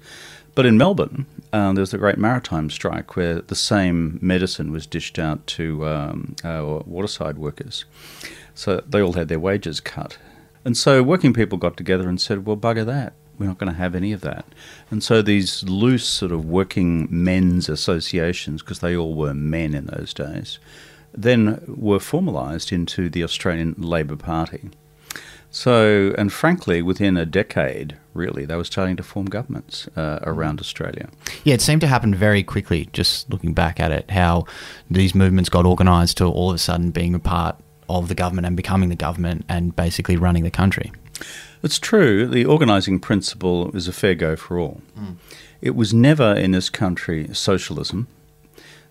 But 0.56 0.66
in 0.66 0.78
Melbourne, 0.78 1.26
um, 1.52 1.76
there 1.76 1.82
was 1.82 1.94
a 1.94 1.98
great 1.98 2.18
maritime 2.18 2.70
strike 2.70 3.16
where 3.16 3.42
the 3.42 3.56
same 3.56 4.20
medicine 4.22 4.72
was 4.72 4.86
dished 4.86 5.18
out 5.18 5.46
to 5.48 5.88
um, 5.88 6.36
uh, 6.44 6.82
waterside 6.86 7.38
workers. 7.38 7.86
So 8.54 8.84
they 8.88 9.02
all 9.02 9.14
had 9.14 9.30
their 9.30 9.40
wages 9.40 9.80
cut. 9.80 10.18
And 10.64 10.78
so 10.78 11.02
working 11.02 11.34
people 11.34 11.58
got 11.58 11.76
together 11.76 12.08
and 12.08 12.22
said, 12.22 12.46
well, 12.46 12.56
bugger 12.56 12.86
that. 12.86 13.14
We're 13.40 13.48
not 13.48 13.58
going 13.58 13.72
to 13.72 13.78
have 13.78 13.96
any 13.96 14.14
of 14.14 14.22
that. 14.22 14.46
And 14.92 15.04
so 15.04 15.22
these 15.22 15.64
loose 15.64 16.08
sort 16.08 16.32
of 16.32 16.46
working 16.46 17.08
men's 17.10 17.68
associations, 17.68 18.62
because 18.62 18.80
they 18.80 18.96
all 18.96 19.16
were 19.16 19.34
men 19.34 19.74
in 19.74 19.88
those 19.88 20.14
days, 20.14 20.60
then 21.14 21.64
were 21.68 21.98
formalised 21.98 22.72
into 22.72 23.10
the 23.10 23.24
Australian 23.24 23.74
Labor 23.78 24.16
Party. 24.16 24.70
So, 25.56 26.16
and 26.18 26.34
frankly, 26.34 26.82
within 26.82 27.16
a 27.16 27.28
decade, 27.28 27.96
really, 28.16 28.44
they 28.44 28.56
were 28.56 28.64
starting 28.64 28.96
to 28.96 29.04
form 29.04 29.28
governments 29.28 29.88
uh, 29.96 30.18
around 30.24 30.60
Australia. 30.60 31.10
Yeah, 31.44 31.54
it 31.54 31.62
seemed 31.62 31.82
to 31.82 31.88
happen 31.88 32.16
very 32.16 32.42
quickly, 32.42 32.90
just 32.92 33.30
looking 33.30 33.54
back 33.54 33.80
at 33.80 33.92
it, 33.92 34.10
how 34.10 34.46
these 34.90 35.14
movements 35.14 35.52
got 35.52 35.68
organised 35.68 36.18
to 36.18 36.26
all 36.26 36.50
of 36.50 36.56
a 36.56 36.58
sudden 36.58 36.90
being 36.90 37.14
a 37.14 37.20
part 37.20 37.56
of 37.88 38.08
the 38.08 38.16
government 38.16 38.48
and 38.48 38.58
becoming 38.58 38.90
the 38.90 38.96
government 38.96 39.46
and 39.48 39.76
basically 39.76 40.18
running 40.18 40.44
the 40.44 40.50
country. 40.50 40.92
It's 41.62 41.78
true, 41.78 42.26
the 42.26 42.46
organising 42.46 43.00
principle 43.00 43.70
is 43.76 43.88
a 43.88 43.94
fair 43.94 44.16
go 44.16 44.36
for 44.36 44.58
all. 44.58 44.82
It 45.62 45.76
was 45.76 45.94
never 45.94 46.34
in 46.34 46.50
this 46.50 46.72
country 46.72 47.30
socialism. 47.32 48.08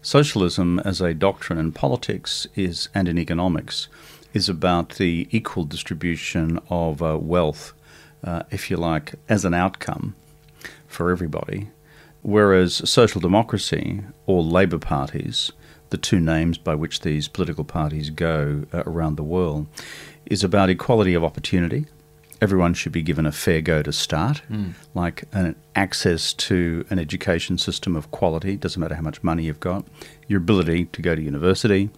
Socialism 0.00 0.78
as 0.84 1.00
a 1.00 1.12
doctrine 1.12 1.58
in 1.58 1.72
politics 1.72 2.46
is 2.54 2.88
and 2.94 3.08
in 3.08 3.18
economics 3.18 3.88
is 4.32 4.48
about 4.48 4.90
the 4.96 5.28
equal 5.30 5.64
distribution 5.64 6.58
of 6.70 7.02
uh, 7.02 7.18
wealth, 7.18 7.72
uh, 8.24 8.42
if 8.50 8.70
you 8.70 8.76
like, 8.76 9.14
as 9.28 9.44
an 9.44 9.54
outcome 9.54 10.14
for 10.86 11.10
everybody. 11.10 11.68
Whereas 12.22 12.88
social 12.88 13.20
democracy 13.20 14.02
or 14.26 14.42
Labour 14.42 14.78
parties, 14.78 15.50
the 15.90 15.96
two 15.98 16.20
names 16.20 16.56
by 16.56 16.74
which 16.74 17.00
these 17.00 17.28
political 17.28 17.64
parties 17.64 18.10
go 18.10 18.64
uh, 18.72 18.82
around 18.86 19.16
the 19.16 19.24
world, 19.24 19.66
is 20.26 20.44
about 20.44 20.70
equality 20.70 21.14
of 21.14 21.24
opportunity. 21.24 21.86
Everyone 22.40 22.74
should 22.74 22.92
be 22.92 23.02
given 23.02 23.26
a 23.26 23.32
fair 23.32 23.60
go 23.60 23.82
to 23.82 23.92
start, 23.92 24.42
like 24.94 25.24
an 25.32 25.54
access 25.76 26.32
to 26.32 26.84
an 26.90 26.98
education 26.98 27.56
system 27.56 27.94
of 27.94 28.10
quality. 28.10 28.56
Doesn't 28.56 28.80
matter 28.80 28.96
how 28.96 29.02
much 29.02 29.22
money 29.22 29.44
you've 29.44 29.60
got, 29.60 29.84
your 30.26 30.38
ability 30.38 30.86
to 30.86 31.02
go 31.02 31.14
to 31.14 31.22
university, 31.22 31.90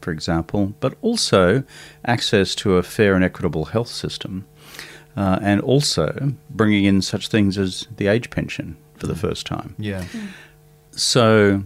for 0.00 0.10
example, 0.10 0.74
but 0.80 0.94
also 1.02 1.64
access 2.04 2.54
to 2.56 2.76
a 2.76 2.82
fair 2.82 3.14
and 3.14 3.24
equitable 3.24 3.66
health 3.66 3.88
system, 3.88 4.46
uh, 5.16 5.38
and 5.42 5.60
also 5.60 6.34
bringing 6.48 6.84
in 6.84 7.02
such 7.02 7.28
things 7.28 7.58
as 7.58 7.86
the 7.96 8.06
age 8.06 8.30
pension 8.30 8.76
for 8.96 9.06
the 9.06 9.16
first 9.16 9.46
time. 9.46 9.74
Yeah. 9.78 10.04
So, 10.92 11.64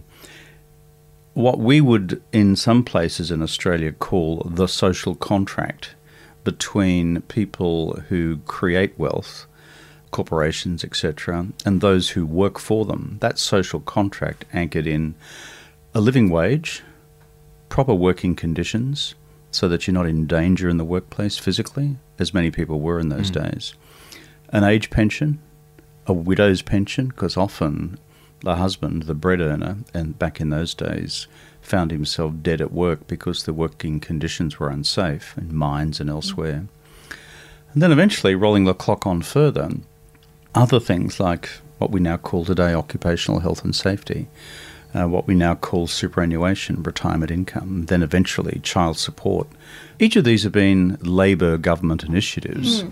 what 1.33 1.59
we 1.59 1.81
would 1.81 2.21
in 2.31 2.55
some 2.55 2.83
places 2.83 3.29
in 3.29 3.41
Australia 3.41 3.91
call 3.91 4.47
the 4.49 4.67
social 4.67 5.15
contract 5.15 5.95
between 6.43 7.21
people 7.23 7.99
who 8.07 8.37
create 8.45 8.97
wealth, 8.97 9.45
corporations, 10.11 10.83
etc., 10.83 11.47
and 11.65 11.81
those 11.81 12.11
who 12.11 12.25
work 12.25 12.57
for 12.57 12.85
them, 12.85 13.17
that 13.19 13.37
social 13.37 13.81
contract 13.81 14.45
anchored 14.53 14.87
in 14.87 15.15
a 15.93 15.99
living 15.99 16.29
wage, 16.29 16.83
proper 17.69 17.93
working 17.93 18.35
conditions, 18.35 19.15
so 19.51 19.67
that 19.69 19.87
you're 19.87 19.93
not 19.93 20.05
in 20.05 20.27
danger 20.27 20.67
in 20.69 20.77
the 20.77 20.85
workplace 20.85 21.37
physically, 21.37 21.97
as 22.19 22.33
many 22.33 22.51
people 22.51 22.79
were 22.79 22.99
in 22.99 23.09
those 23.09 23.29
hmm. 23.29 23.43
days, 23.43 23.73
an 24.49 24.63
age 24.63 24.89
pension, 24.89 25.39
a 26.07 26.13
widow's 26.13 26.61
pension, 26.61 27.07
because 27.07 27.37
often 27.37 27.97
the 28.41 28.55
husband, 28.57 29.03
the 29.03 29.15
bread 29.15 29.41
earner, 29.41 29.77
and 29.93 30.19
back 30.19 30.39
in 30.39 30.49
those 30.49 30.73
days, 30.73 31.27
found 31.61 31.91
himself 31.91 32.33
dead 32.41 32.61
at 32.61 32.71
work 32.71 33.07
because 33.07 33.43
the 33.43 33.53
working 33.53 33.99
conditions 33.99 34.59
were 34.59 34.69
unsafe 34.69 35.35
in 35.37 35.55
mines 35.55 35.99
and 35.99 36.09
elsewhere. 36.09 36.67
And 37.73 37.81
then 37.81 37.91
eventually, 37.91 38.35
rolling 38.35 38.65
the 38.65 38.73
clock 38.73 39.07
on 39.07 39.21
further, 39.21 39.69
other 40.53 40.79
things 40.79 41.19
like 41.19 41.49
what 41.79 41.91
we 41.91 41.99
now 41.99 42.17
call 42.17 42.45
today 42.45 42.73
occupational 42.73 43.39
health 43.39 43.63
and 43.63 43.75
safety, 43.75 44.27
uh, 44.95 45.07
what 45.07 45.27
we 45.27 45.35
now 45.35 45.55
call 45.55 45.87
superannuation, 45.87 46.81
retirement 46.81 47.31
income, 47.31 47.85
then 47.87 48.01
eventually 48.01 48.59
child 48.63 48.97
support. 48.97 49.47
Each 49.99 50.15
of 50.15 50.23
these 50.23 50.43
have 50.43 50.51
been 50.51 50.97
Labor 51.01 51.57
government 51.57 52.03
initiatives 52.03 52.83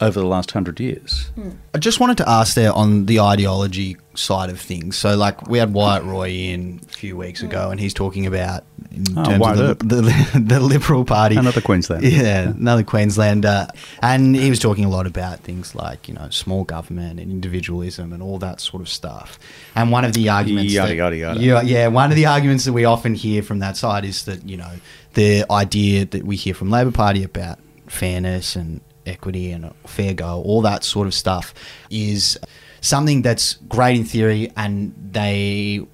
over 0.00 0.20
the 0.20 0.26
last 0.26 0.50
hundred 0.52 0.78
years. 0.80 1.30
I 1.74 1.78
just 1.78 1.98
wanted 2.00 2.18
to 2.18 2.28
ask 2.28 2.54
there 2.54 2.72
on 2.72 3.06
the 3.06 3.20
ideology 3.20 3.96
side 4.14 4.48
of 4.50 4.60
things. 4.60 4.96
So, 4.96 5.16
like, 5.16 5.48
we 5.48 5.58
had 5.58 5.72
Wyatt 5.72 6.04
Roy 6.04 6.30
in 6.30 6.80
a 6.88 6.92
few 6.92 7.16
weeks 7.16 7.42
ago, 7.42 7.70
and 7.70 7.80
he's 7.80 7.94
talking 7.94 8.26
about 8.26 8.64
in 8.92 9.04
Oh, 9.16 9.24
terms 9.24 9.38
Wyatt 9.40 9.58
of 9.60 9.78
the, 9.80 9.96
the, 10.02 10.40
the 10.44 10.60
Liberal 10.60 11.04
Party. 11.04 11.36
Another 11.36 11.60
Queenslander. 11.60 12.06
Yeah, 12.08 12.50
another 12.50 12.82
Queenslander. 12.84 13.48
Uh, 13.48 13.66
and 14.02 14.34
he 14.36 14.50
was 14.50 14.58
talking 14.60 14.84
a 14.84 14.88
lot 14.88 15.06
about 15.06 15.40
things 15.40 15.74
like, 15.74 16.08
you 16.08 16.14
know, 16.14 16.28
small 16.30 16.64
government 16.64 17.18
and 17.20 17.30
individualism 17.30 18.12
and 18.12 18.22
all 18.22 18.38
that 18.38 18.60
sort 18.60 18.80
of 18.80 18.88
stuff. 18.88 19.38
And 19.74 19.90
one 19.90 20.04
of 20.04 20.12
the 20.12 20.28
arguments. 20.28 20.72
Yada, 20.72 20.88
that- 20.90 20.96
yada, 20.96 21.16
yada. 21.16 21.40
Yeah, 21.40 21.60
yeah, 21.62 21.86
one 21.88 22.10
of 22.10 22.16
the 22.16 22.26
arguments 22.26 22.64
that 22.66 22.72
we 22.72 22.84
often 22.84 23.14
hear 23.14 23.42
from 23.42 23.58
that 23.60 23.76
side 23.76 24.04
is 24.04 24.24
that, 24.26 24.48
you 24.48 24.56
know, 24.56 24.70
the 25.14 25.44
idea 25.50 26.04
that 26.06 26.24
we 26.24 26.36
hear 26.36 26.54
from 26.54 26.70
Labor 26.70 26.92
Party 26.92 27.24
about 27.24 27.58
fairness 27.88 28.54
and 28.54 28.80
equity 29.08 29.50
and 29.50 29.72
fair 29.86 30.14
go, 30.14 30.42
all 30.42 30.62
that 30.62 30.84
sort 30.84 31.06
of 31.06 31.14
stuff 31.14 31.54
is 31.90 32.38
something 32.80 33.22
that's 33.22 33.54
great 33.68 33.96
in 33.96 34.04
theory 34.04 34.50
and 34.56 34.94
they 35.12 35.86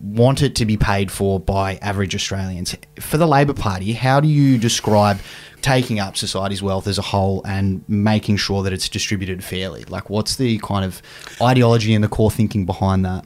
want 0.00 0.42
it 0.42 0.54
to 0.56 0.66
be 0.66 0.76
paid 0.76 1.10
for 1.10 1.40
by 1.40 1.76
average 1.76 2.14
Australians. 2.14 2.76
For 3.00 3.16
the 3.16 3.26
Labor 3.26 3.54
Party, 3.54 3.92
how 3.92 4.20
do 4.20 4.28
you 4.28 4.58
describe 4.58 5.18
taking 5.62 5.98
up 5.98 6.16
society's 6.16 6.62
wealth 6.62 6.86
as 6.86 6.98
a 6.98 7.02
whole 7.02 7.42
and 7.44 7.82
making 7.88 8.36
sure 8.36 8.62
that 8.62 8.72
it's 8.72 8.88
distributed 8.88 9.42
fairly? 9.42 9.84
Like, 9.84 10.10
what's 10.10 10.36
the 10.36 10.58
kind 10.58 10.84
of 10.84 11.00
ideology 11.40 11.94
and 11.94 12.04
the 12.04 12.08
core 12.08 12.30
thinking 12.30 12.66
behind 12.66 13.04
that? 13.04 13.24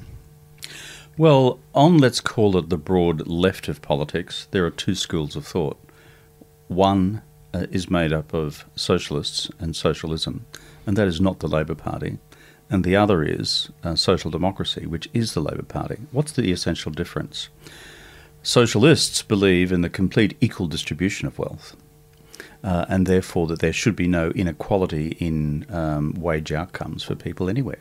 Well, 1.16 1.58
on 1.74 1.98
let's 1.98 2.20
call 2.20 2.56
it 2.56 2.68
the 2.68 2.78
broad 2.78 3.26
left 3.26 3.66
of 3.66 3.82
politics, 3.82 4.46
there 4.52 4.64
are 4.64 4.70
two 4.70 4.94
schools 4.94 5.34
of 5.34 5.44
thought. 5.44 5.76
One 6.68 7.22
uh, 7.54 7.66
is 7.70 7.90
made 7.90 8.12
up 8.12 8.34
of 8.34 8.64
socialists 8.76 9.50
and 9.58 9.74
socialism, 9.74 10.44
and 10.86 10.96
that 10.96 11.08
is 11.08 11.20
not 11.20 11.40
the 11.40 11.48
Labor 11.48 11.74
Party. 11.74 12.18
And 12.70 12.84
the 12.84 12.96
other 12.96 13.22
is 13.22 13.70
uh, 13.82 13.94
social 13.94 14.30
democracy, 14.30 14.86
which 14.86 15.08
is 15.14 15.32
the 15.32 15.40
Labor 15.40 15.62
Party. 15.62 15.96
What's 16.12 16.32
the 16.32 16.52
essential 16.52 16.92
difference? 16.92 17.48
Socialists 18.42 19.22
believe 19.22 19.72
in 19.72 19.80
the 19.80 19.88
complete 19.88 20.36
equal 20.40 20.66
distribution 20.66 21.26
of 21.26 21.38
wealth, 21.38 21.76
uh, 22.62 22.84
and 22.88 23.06
therefore 23.06 23.46
that 23.46 23.60
there 23.60 23.72
should 23.72 23.96
be 23.96 24.06
no 24.06 24.30
inequality 24.30 25.16
in 25.18 25.66
um, 25.70 26.14
wage 26.18 26.52
outcomes 26.52 27.02
for 27.02 27.14
people 27.14 27.48
anywhere. 27.48 27.80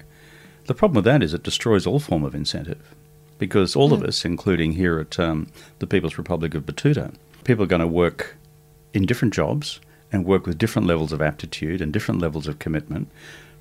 The 0.65 0.73
problem 0.73 0.95
with 0.95 1.05
that 1.05 1.23
is 1.23 1.33
it 1.33 1.43
destroys 1.43 1.85
all 1.85 1.99
form 1.99 2.23
of 2.23 2.35
incentive 2.35 2.95
because 3.37 3.75
all 3.75 3.93
of 3.93 4.03
us, 4.03 4.25
including 4.25 4.73
here 4.73 4.99
at 4.99 5.19
um, 5.19 5.47
the 5.79 5.87
People's 5.87 6.17
Republic 6.17 6.55
of 6.55 6.65
Batuta, 6.65 7.13
people 7.43 7.63
are 7.63 7.67
going 7.67 7.81
to 7.81 7.87
work 7.87 8.36
in 8.97 9.05
different 9.05 9.33
jobs 9.33 9.79
and 10.11 10.25
work 10.25 10.45
with 10.45 10.57
different 10.57 10.87
levels 10.87 11.11
of 11.13 11.21
aptitude 11.21 11.81
and 11.81 11.93
different 11.93 12.19
levels 12.19 12.47
of 12.47 12.59
commitment 12.59 13.09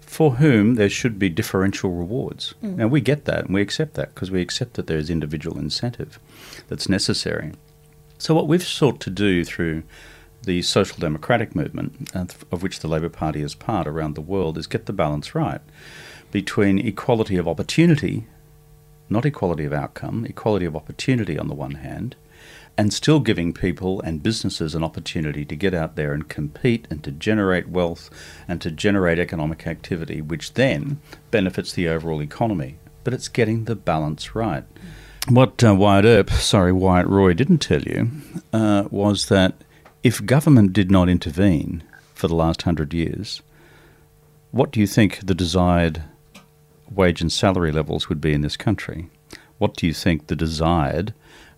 for 0.00 0.36
whom 0.36 0.76
there 0.76 0.88
should 0.88 1.18
be 1.18 1.28
differential 1.28 1.90
rewards. 1.90 2.54
Now, 2.76 2.86
we 2.86 3.00
get 3.00 3.24
that 3.24 3.46
and 3.46 3.54
we 3.54 3.60
accept 3.60 3.94
that 3.94 4.14
because 4.14 4.30
we 4.30 4.40
accept 4.40 4.74
that 4.74 4.86
there 4.86 4.98
is 4.98 5.10
individual 5.10 5.58
incentive 5.58 6.18
that's 6.68 6.88
necessary. 6.88 7.52
So, 8.18 8.34
what 8.34 8.46
we've 8.48 8.62
sought 8.62 9.00
to 9.00 9.10
do 9.10 9.44
through 9.44 9.82
the 10.44 10.62
social 10.62 10.98
democratic 10.98 11.56
movement, 11.56 12.10
uh, 12.14 12.26
of 12.52 12.62
which 12.62 12.80
the 12.80 12.88
Labor 12.88 13.08
Party 13.08 13.42
is 13.42 13.54
part 13.54 13.86
around 13.88 14.14
the 14.14 14.20
world, 14.20 14.56
is 14.56 14.68
get 14.68 14.86
the 14.86 14.92
balance 14.92 15.34
right 15.34 15.60
between 16.30 16.78
equality 16.78 17.36
of 17.36 17.48
opportunity, 17.48 18.26
not 19.08 19.26
equality 19.26 19.64
of 19.64 19.72
outcome, 19.72 20.24
equality 20.24 20.66
of 20.66 20.76
opportunity 20.76 21.38
on 21.38 21.48
the 21.48 21.54
one 21.54 21.74
hand, 21.74 22.14
and 22.78 22.92
still 22.92 23.20
giving 23.20 23.52
people 23.52 24.00
and 24.02 24.22
businesses 24.22 24.74
an 24.74 24.84
opportunity 24.84 25.44
to 25.44 25.56
get 25.56 25.72
out 25.72 25.96
there 25.96 26.12
and 26.12 26.28
compete 26.28 26.86
and 26.90 27.02
to 27.04 27.10
generate 27.10 27.68
wealth 27.68 28.10
and 28.46 28.60
to 28.60 28.70
generate 28.70 29.18
economic 29.18 29.66
activity, 29.66 30.20
which 30.20 30.54
then 30.54 31.00
benefits 31.30 31.72
the 31.72 31.88
overall 31.88 32.22
economy. 32.22 32.76
But 33.02 33.14
it's 33.14 33.28
getting 33.28 33.64
the 33.64 33.76
balance 33.76 34.34
right. 34.34 34.64
What 35.28 35.64
uh, 35.64 35.74
Wyatt 35.74 36.04
Earp, 36.04 36.30
sorry, 36.30 36.72
Wyatt 36.72 37.08
Roy 37.08 37.32
didn't 37.32 37.58
tell 37.58 37.82
you 37.82 38.10
uh, 38.52 38.84
was 38.90 39.26
that 39.26 39.54
if 40.02 40.24
government 40.24 40.72
did 40.72 40.90
not 40.90 41.08
intervene 41.08 41.82
for 42.14 42.28
the 42.28 42.34
last 42.34 42.62
hundred 42.62 42.94
years, 42.94 43.42
what 44.50 44.70
do 44.70 44.80
you 44.80 44.86
think 44.86 45.26
the 45.26 45.34
desired 45.34 46.04
wage 46.90 47.20
and 47.20 47.32
salary 47.32 47.72
levels 47.72 48.08
would 48.08 48.20
be 48.20 48.32
in 48.32 48.42
this 48.42 48.56
country? 48.56 49.10
What 49.58 49.74
do 49.74 49.86
you 49.86 49.92
think 49.92 50.26
the 50.26 50.36
desired 50.36 51.12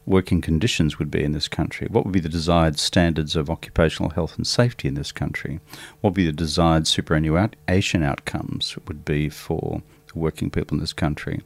working 0.08 0.40
conditions 0.40 0.98
would 0.98 1.10
be 1.10 1.22
in 1.22 1.32
this 1.32 1.48
country? 1.48 1.86
What 1.90 2.04
would 2.04 2.12
be 2.12 2.20
the 2.20 2.28
desired 2.28 2.78
standards 2.78 3.36
of 3.36 3.50
occupational 3.50 4.10
health 4.10 4.36
and 4.36 4.46
safety 4.46 4.88
in 4.88 4.94
this 4.94 5.12
country? 5.12 5.60
What 6.00 6.10
would 6.10 6.16
be 6.16 6.26
the 6.26 6.32
desired 6.32 6.86
superannuation 6.86 8.02
outcomes 8.02 8.76
would 8.86 9.04
be 9.04 9.28
for 9.28 9.82
working 10.14 10.50
people 10.50 10.76
in 10.76 10.80
this 10.80 10.94
country? 10.94 11.42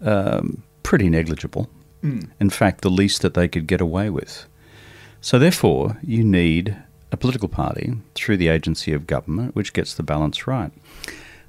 Um, 0.00 0.62
pretty 0.82 1.10
negligible. 1.10 1.68
In 2.02 2.50
fact, 2.50 2.80
the 2.80 2.90
least 2.90 3.22
that 3.22 3.34
they 3.34 3.46
could 3.46 3.66
get 3.66 3.80
away 3.80 4.10
with. 4.10 4.46
So, 5.20 5.38
therefore, 5.38 5.98
you 6.02 6.24
need 6.24 6.76
a 7.12 7.16
political 7.16 7.48
party 7.48 7.94
through 8.14 8.38
the 8.38 8.48
agency 8.48 8.92
of 8.92 9.06
government 9.06 9.54
which 9.54 9.72
gets 9.72 9.94
the 9.94 10.02
balance 10.02 10.46
right. 10.46 10.72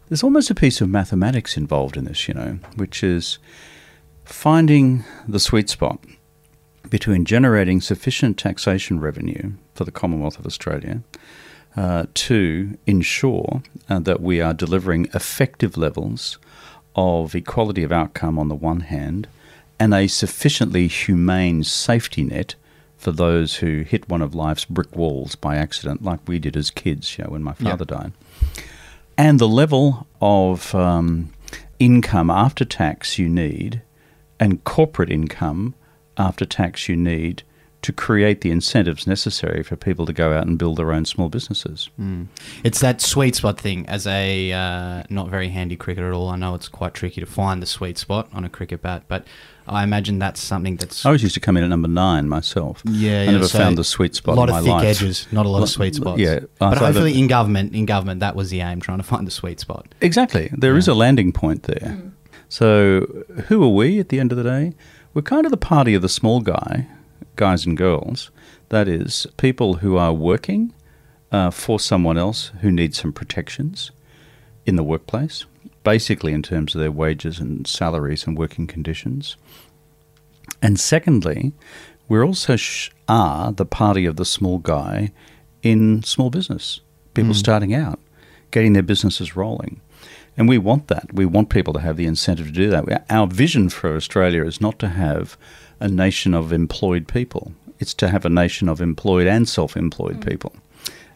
There's 0.10 0.22
almost 0.22 0.52
a 0.52 0.56
piece 0.56 0.82
of 0.82 0.90
mathematics 0.90 1.58
involved 1.58 1.98
in 1.98 2.04
this, 2.04 2.28
you 2.28 2.34
know, 2.34 2.60
which 2.76 3.02
is 3.02 3.40
finding 4.26 5.06
the 5.28 5.40
sweet 5.40 5.70
spot 5.70 6.00
between 6.94 7.26
generating 7.26 7.82
sufficient 7.82 8.38
taxation 8.38 9.00
revenue 9.00 9.52
for 9.74 9.84
the 9.84 9.92
Commonwealth 9.92 10.38
of 10.38 10.46
Australia 10.46 11.02
uh, 11.76 12.06
to 12.14 12.78
ensure 12.86 13.64
uh, 13.90 13.98
that 13.98 14.22
we 14.22 14.40
are 14.40 14.54
delivering 14.54 15.10
effective 15.12 15.76
levels 15.76 16.38
of 16.96 17.34
equality 17.34 17.82
of 17.82 17.92
outcome 17.92 18.38
on 18.38 18.48
the 18.48 18.54
one 18.54 18.82
hand 18.82 19.28
and 19.80 19.92
a 19.92 20.06
sufficiently 20.06 20.88
humane 20.88 21.64
safety 21.64 22.22
net 22.22 22.54
for 22.96 23.12
those 23.12 23.56
who 23.56 23.82
hit 23.82 24.08
one 24.08 24.22
of 24.22 24.36
life's 24.36 24.66
brick 24.66 24.96
walls 24.96 25.34
by 25.34 25.56
accident, 25.56 26.04
like 26.04 26.20
we 26.28 26.38
did 26.38 26.56
as 26.56 26.70
kids, 26.70 27.18
you 27.18 27.24
know, 27.24 27.32
when 27.32 27.42
my 27.42 27.54
father 27.54 27.86
died. 27.86 28.12
And 29.18 29.40
the 29.40 29.48
level 29.48 30.06
of 30.22 30.76
um, 30.76 31.34
income 31.80 32.30
after 32.30 32.64
tax 32.64 33.18
you 33.18 33.28
need 33.30 33.82
and 34.40 34.64
corporate 34.64 35.10
income 35.12 35.74
after 36.18 36.46
tax 36.46 36.88
you 36.90 36.96
need 36.96 37.44
to 37.82 37.92
create 37.92 38.40
the 38.40 38.50
incentives 38.50 39.06
necessary 39.06 39.62
for 39.62 39.76
people 39.76 40.06
to 40.06 40.14
go 40.14 40.32
out 40.32 40.48
and 40.48 40.58
build 40.58 40.78
their 40.78 40.94
own 40.94 41.04
small 41.04 41.28
businesses. 41.28 41.90
It's 42.64 42.80
that 42.80 43.02
sweet 43.02 43.36
spot 43.36 43.60
thing. 43.60 43.86
As 43.90 44.08
a 44.08 44.54
uh, 44.54 45.04
not 45.10 45.28
very 45.30 45.50
handy 45.50 45.76
cricketer 45.76 46.08
at 46.08 46.14
all, 46.14 46.30
I 46.30 46.38
know 46.38 46.56
it's 46.56 46.70
quite 46.70 46.94
tricky 46.94 47.20
to 47.20 47.28
find 47.28 47.62
the 47.62 47.66
sweet 47.66 47.98
spot 47.98 48.30
on 48.32 48.46
a 48.46 48.50
cricket 48.50 48.82
bat, 48.82 49.04
but 49.10 49.28
I 49.68 49.84
imagine 49.84 50.18
that's 50.18 50.40
something 50.42 50.78
that's 50.78 51.06
I 51.06 51.10
always 51.10 51.24
used 51.24 51.34
to 51.34 51.42
come 51.42 51.58
in 51.58 51.64
at 51.66 51.70
number 51.70 51.90
nine 51.90 52.30
myself. 52.30 52.82
Yeah, 52.86 53.20
I 53.20 53.24
yeah, 53.26 53.32
never 53.32 53.48
so 53.50 53.58
found 53.60 53.78
the 53.78 53.84
sweet 53.84 54.16
spot 54.16 54.36
a 54.36 54.40
lot 54.40 54.48
in 54.50 54.56
of 54.56 54.64
thick 54.64 54.72
life. 54.72 54.86
edges, 54.86 55.28
not 55.34 55.46
a 55.46 55.50
lot 55.50 55.62
of 55.62 55.70
sweet 55.70 55.96
spots. 55.96 56.20
Yeah, 56.22 56.40
but 56.60 56.78
hopefully 56.78 57.12
the- 57.12 57.20
in 57.20 57.28
government, 57.28 57.76
in 57.76 57.86
government, 57.86 58.22
that 58.22 58.34
was 58.36 58.50
the 58.50 58.62
aim, 58.62 58.80
trying 58.80 59.00
to 59.00 59.04
find 59.04 59.28
the 59.28 59.32
sweet 59.32 59.60
spot. 59.60 59.94
Exactly. 60.00 60.50
There 60.54 60.78
is 60.78 60.88
a 60.88 60.94
landing 60.94 61.34
point 61.34 61.64
there. 61.64 61.98
So, 62.48 63.08
who 63.48 63.62
are 63.64 63.74
we 63.74 64.00
at 64.00 64.08
the 64.10 64.20
end 64.20 64.32
of 64.32 64.38
the 64.38 64.44
day? 64.44 64.74
We're 65.14 65.22
kind 65.22 65.46
of 65.46 65.52
the 65.52 65.58
party 65.58 65.94
of 65.94 66.02
the 66.02 66.10
small 66.10 66.42
guy, 66.42 66.88
guys 67.36 67.66
and 67.66 67.78
girls. 67.78 68.32
That 68.70 68.88
is, 68.88 69.28
people 69.38 69.76
who 69.76 69.96
are 69.98 70.14
working 70.14 70.74
uh, 71.32 71.52
for 71.52 71.80
someone 71.80 72.18
else 72.18 72.52
who 72.62 72.72
needs 72.72 73.00
some 73.00 73.14
protections 73.14 73.92
in 74.66 74.76
the 74.76 74.84
workplace, 74.84 75.46
basically 75.84 76.34
in 76.34 76.42
terms 76.42 76.74
of 76.74 76.82
their 76.82 76.92
wages 76.92 77.40
and 77.40 77.68
salaries 77.68 78.26
and 78.26 78.38
working 78.38 78.66
conditions. 78.66 79.38
And 80.62 80.80
secondly, 80.80 81.54
we're 82.08 82.26
also 82.26 82.56
sh- 82.56 82.90
are 83.08 83.52
the 83.52 83.66
party 83.66 84.06
of 84.06 84.16
the 84.16 84.26
small 84.26 84.58
guy 84.58 85.12
in 85.62 86.02
small 86.04 86.30
business, 86.30 86.82
people 87.14 87.34
starting 87.34 87.74
out, 87.74 88.00
getting 88.52 88.74
their 88.74 88.84
businesses 88.84 89.36
rolling. 89.36 89.80
And 90.36 90.50
we 90.50 90.58
want 90.58 90.88
that. 90.88 91.14
We 91.14 91.26
want 91.26 91.50
people 91.50 91.74
to 91.74 91.80
have 91.80 91.98
the 91.98 92.06
incentive 92.06 92.48
to 92.48 92.52
do 92.52 92.70
that. 92.70 93.06
Our 93.10 93.28
vision 93.28 93.70
for 93.70 93.96
Australia 93.96 94.44
is 94.46 94.60
not 94.60 94.80
to 94.80 94.90
have 94.90 95.38
a 95.80 95.88
nation 95.88 96.34
of 96.34 96.52
employed 96.52 97.08
people, 97.08 97.54
it's 97.80 97.94
to 97.96 98.10
have 98.10 98.26
a 98.26 98.30
nation 98.30 98.70
of 98.70 98.82
employed 98.82 99.28
and 99.28 99.48
self 99.48 99.76
employed 99.76 100.26
people. 100.26 100.54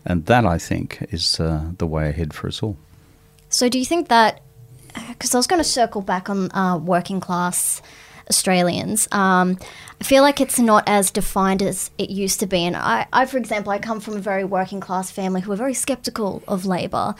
And 0.05 0.25
that, 0.25 0.45
I 0.45 0.57
think, 0.57 1.05
is 1.11 1.39
uh, 1.39 1.71
the 1.77 1.87
way 1.87 2.09
ahead 2.09 2.33
for 2.33 2.47
us 2.47 2.63
all. 2.63 2.77
So, 3.49 3.69
do 3.69 3.79
you 3.79 3.85
think 3.85 4.07
that? 4.09 4.41
Because 5.09 5.35
I 5.35 5.37
was 5.37 5.47
going 5.47 5.59
to 5.59 5.67
circle 5.67 6.01
back 6.01 6.29
on 6.29 6.51
uh, 6.53 6.77
working 6.77 7.19
class 7.19 7.81
Australians. 8.29 9.07
Um, 9.11 9.57
I 9.99 10.03
feel 10.03 10.21
like 10.21 10.41
it's 10.41 10.59
not 10.59 10.83
as 10.87 11.11
defined 11.11 11.61
as 11.61 11.91
it 11.97 12.09
used 12.09 12.39
to 12.39 12.47
be. 12.47 12.65
And 12.65 12.75
I, 12.75 13.07
I, 13.13 13.25
for 13.25 13.37
example, 13.37 13.71
I 13.71 13.79
come 13.79 13.99
from 13.99 14.15
a 14.15 14.19
very 14.19 14.43
working 14.43 14.79
class 14.79 15.11
family 15.11 15.41
who 15.41 15.51
are 15.51 15.55
very 15.55 15.73
skeptical 15.73 16.43
of 16.47 16.65
Labor. 16.65 17.15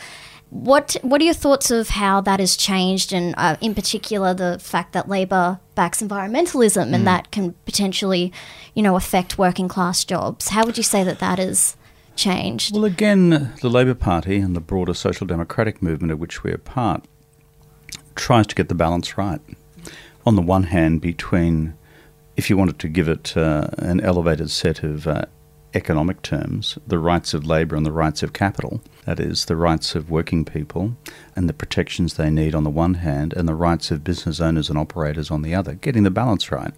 What 0.50 0.96
What 1.02 1.22
are 1.22 1.26
your 1.26 1.34
thoughts 1.34 1.72
of 1.72 1.90
how 1.90 2.22
that 2.22 2.40
has 2.40 2.56
changed, 2.56 3.12
and 3.12 3.36
uh, 3.38 3.58
in 3.60 3.76
particular 3.76 4.34
the 4.34 4.60
fact 4.60 4.94
that 4.94 5.10
Labor 5.10 5.60
backs 5.76 6.02
environmentalism 6.02 6.94
and 6.94 7.06
that 7.06 7.32
can 7.32 7.54
potentially, 7.66 8.32
you 8.74 8.82
know, 8.82 8.96
affect 8.96 9.38
working 9.38 9.68
class 9.68 10.06
jobs? 10.06 10.50
How 10.50 10.66
would 10.66 10.78
you 10.78 10.84
say 10.84 11.04
that 11.04 11.20
that 11.20 11.38
has 11.40 11.76
changed? 12.16 12.74
Well, 12.74 12.86
again, 12.86 13.54
the 13.62 13.70
Labor 13.70 13.94
Party 13.94 14.38
and 14.38 14.56
the 14.56 14.62
broader 14.62 14.94
social 14.94 15.28
democratic 15.28 15.82
movement 15.82 16.12
of 16.12 16.20
which 16.20 16.44
we 16.44 16.52
are 16.52 16.58
part 16.58 17.06
tries 18.16 18.48
to 18.48 18.56
get 18.56 18.70
the 18.70 18.76
balance 18.76 19.18
right. 19.18 19.42
On 20.26 20.36
the 20.36 20.42
one 20.42 20.64
hand, 20.64 21.02
between, 21.02 21.76
if 22.36 22.50
you 22.50 22.58
wanted 22.58 22.80
to 22.80 22.88
give 22.88 23.08
it 23.08 23.38
uh, 23.38 23.68
an 23.78 24.02
elevated 24.02 24.50
set 24.50 24.84
of 24.84 25.08
uh, 25.08 25.26
economic 25.74 26.22
terms, 26.22 26.78
the 26.88 27.00
rights 27.00 27.34
of 27.34 27.46
labour 27.46 27.76
and 27.76 27.86
the 27.86 27.92
rights 27.92 28.24
of 28.24 28.34
capital, 28.34 28.82
that 29.08 29.22
is, 29.22 29.46
the 29.46 29.56
rights 29.56 29.96
of 29.96 30.12
working 30.12 30.44
people 30.44 30.98
and 31.34 31.48
the 31.48 31.54
protections 31.54 32.16
they 32.16 32.30
need 32.30 32.54
on 32.54 32.66
the 32.66 32.70
one 32.70 32.96
hand, 32.96 33.32
and 33.34 33.48
the 33.48 33.56
rights 33.56 33.90
of 33.90 34.04
business 34.04 34.42
owners 34.42 34.70
and 34.70 34.78
operators 34.78 35.32
on 35.32 35.44
the 35.44 35.56
other, 35.56 35.76
getting 35.76 36.04
the 36.04 36.12
balance 36.12 36.52
right. 36.52 36.74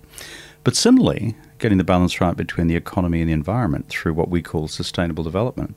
But 0.64 0.76
similarly, 0.76 1.36
getting 1.58 1.80
the 1.80 1.84
balance 1.84 2.22
right 2.22 2.38
between 2.38 2.68
the 2.68 2.76
economy 2.76 3.22
and 3.22 3.30
the 3.30 3.34
environment 3.34 3.90
through 3.90 4.14
what 4.14 4.30
we 4.30 4.44
call 4.44 4.68
sustainable 4.68 5.24
development. 5.24 5.76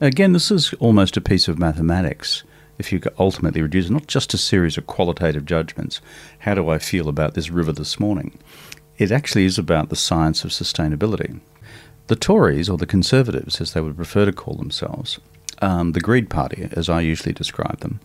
Again, 0.00 0.32
this 0.32 0.50
is 0.50 0.72
almost 0.80 1.18
a 1.18 1.20
piece 1.20 1.46
of 1.46 1.58
mathematics. 1.58 2.42
If 2.78 2.90
you 2.90 3.02
ultimately 3.18 3.60
reduce 3.60 3.90
not 3.90 4.06
just 4.06 4.32
a 4.32 4.38
series 4.38 4.78
of 4.78 4.86
qualitative 4.86 5.44
judgments, 5.44 6.00
how 6.38 6.54
do 6.54 6.70
I 6.70 6.78
feel 6.78 7.06
about 7.06 7.34
this 7.34 7.50
river 7.50 7.72
this 7.72 8.00
morning? 8.00 8.38
It 8.96 9.12
actually 9.12 9.44
is 9.44 9.58
about 9.58 9.90
the 9.90 9.96
science 9.96 10.42
of 10.42 10.52
sustainability. 10.52 11.38
The 12.06 12.16
Tories, 12.16 12.70
or 12.70 12.78
the 12.78 12.86
Conservatives, 12.86 13.60
as 13.60 13.74
they 13.74 13.82
would 13.82 13.96
prefer 13.96 14.24
to 14.24 14.32
call 14.32 14.54
themselves, 14.54 15.20
um, 15.62 15.92
the 15.92 16.00
Greed 16.00 16.28
Party, 16.28 16.68
as 16.72 16.88
I 16.88 17.00
usually 17.00 17.32
describe 17.32 17.80
them, 17.80 18.00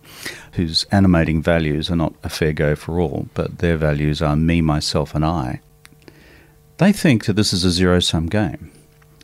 whose 0.53 0.85
animating 0.91 1.41
values 1.41 1.89
are 1.89 1.95
not 1.95 2.13
a 2.23 2.29
fair 2.29 2.53
go 2.53 2.75
for 2.75 2.99
all, 2.99 3.27
but 3.33 3.57
their 3.57 3.75
values 3.75 4.21
are 4.21 4.35
me, 4.35 4.61
myself, 4.61 5.13
and 5.13 5.25
I, 5.25 5.59
they 6.77 6.93
think 6.93 7.25
that 7.25 7.33
this 7.33 7.51
is 7.51 7.65
a 7.65 7.71
zero 7.71 7.99
sum 7.99 8.27
game 8.27 8.71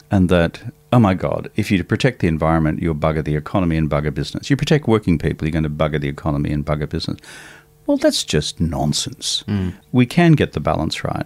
and 0.10 0.28
that, 0.30 0.74
oh 0.92 1.00
my 1.00 1.14
God, 1.14 1.52
if 1.56 1.72
you 1.72 1.84
protect 1.84 2.20
the 2.20 2.28
environment, 2.28 2.82
you'll 2.82 2.96
bugger 2.96 3.24
the 3.24 3.36
economy 3.36 3.78
and 3.78 3.90
bugger 3.90 4.14
business. 4.14 4.50
You 4.50 4.58
protect 4.58 4.88
working 4.88 5.18
people, 5.18 5.48
you're 5.48 5.54
going 5.54 5.64
to 5.64 5.70
bugger 5.70 6.02
the 6.02 6.10
economy 6.10 6.52
and 6.52 6.66
bugger 6.66 6.90
business. 6.90 7.20
Well, 7.86 7.98
that's 7.98 8.24
just 8.24 8.60
nonsense. 8.60 9.44
We 9.92 10.06
can 10.06 10.34
get 10.34 10.54
the 10.54 10.60
balance 10.60 11.04
right. 11.04 11.26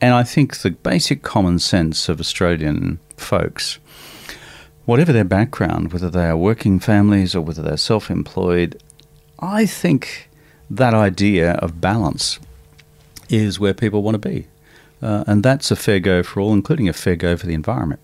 And 0.00 0.14
I 0.14 0.22
think 0.22 0.58
the 0.58 0.70
basic 0.70 1.22
common 1.22 1.58
sense 1.58 2.08
of 2.08 2.20
Australian 2.20 2.98
folks, 3.16 3.78
whatever 4.90 5.12
their 5.12 5.24
background, 5.24 5.92
whether 5.92 6.10
they 6.10 6.26
are 6.26 6.36
working 6.36 6.80
families 6.80 7.32
or 7.36 7.40
whether 7.40 7.62
they're 7.62 7.76
self 7.76 8.10
employed, 8.10 8.82
I 9.38 9.64
think 9.64 10.28
that 10.68 10.94
idea 10.94 11.52
of 11.52 11.80
balance 11.80 12.40
is 13.28 13.60
where 13.60 13.72
people 13.72 14.02
want 14.02 14.20
to 14.20 14.28
be. 14.28 14.48
Uh, 15.00 15.22
and 15.28 15.44
that's 15.44 15.70
a 15.70 15.76
fair 15.76 16.00
go 16.00 16.24
for 16.24 16.40
all, 16.40 16.52
including 16.52 16.88
a 16.88 16.92
fair 16.92 17.14
go 17.14 17.36
for 17.36 17.46
the 17.46 17.54
environment. 17.54 18.00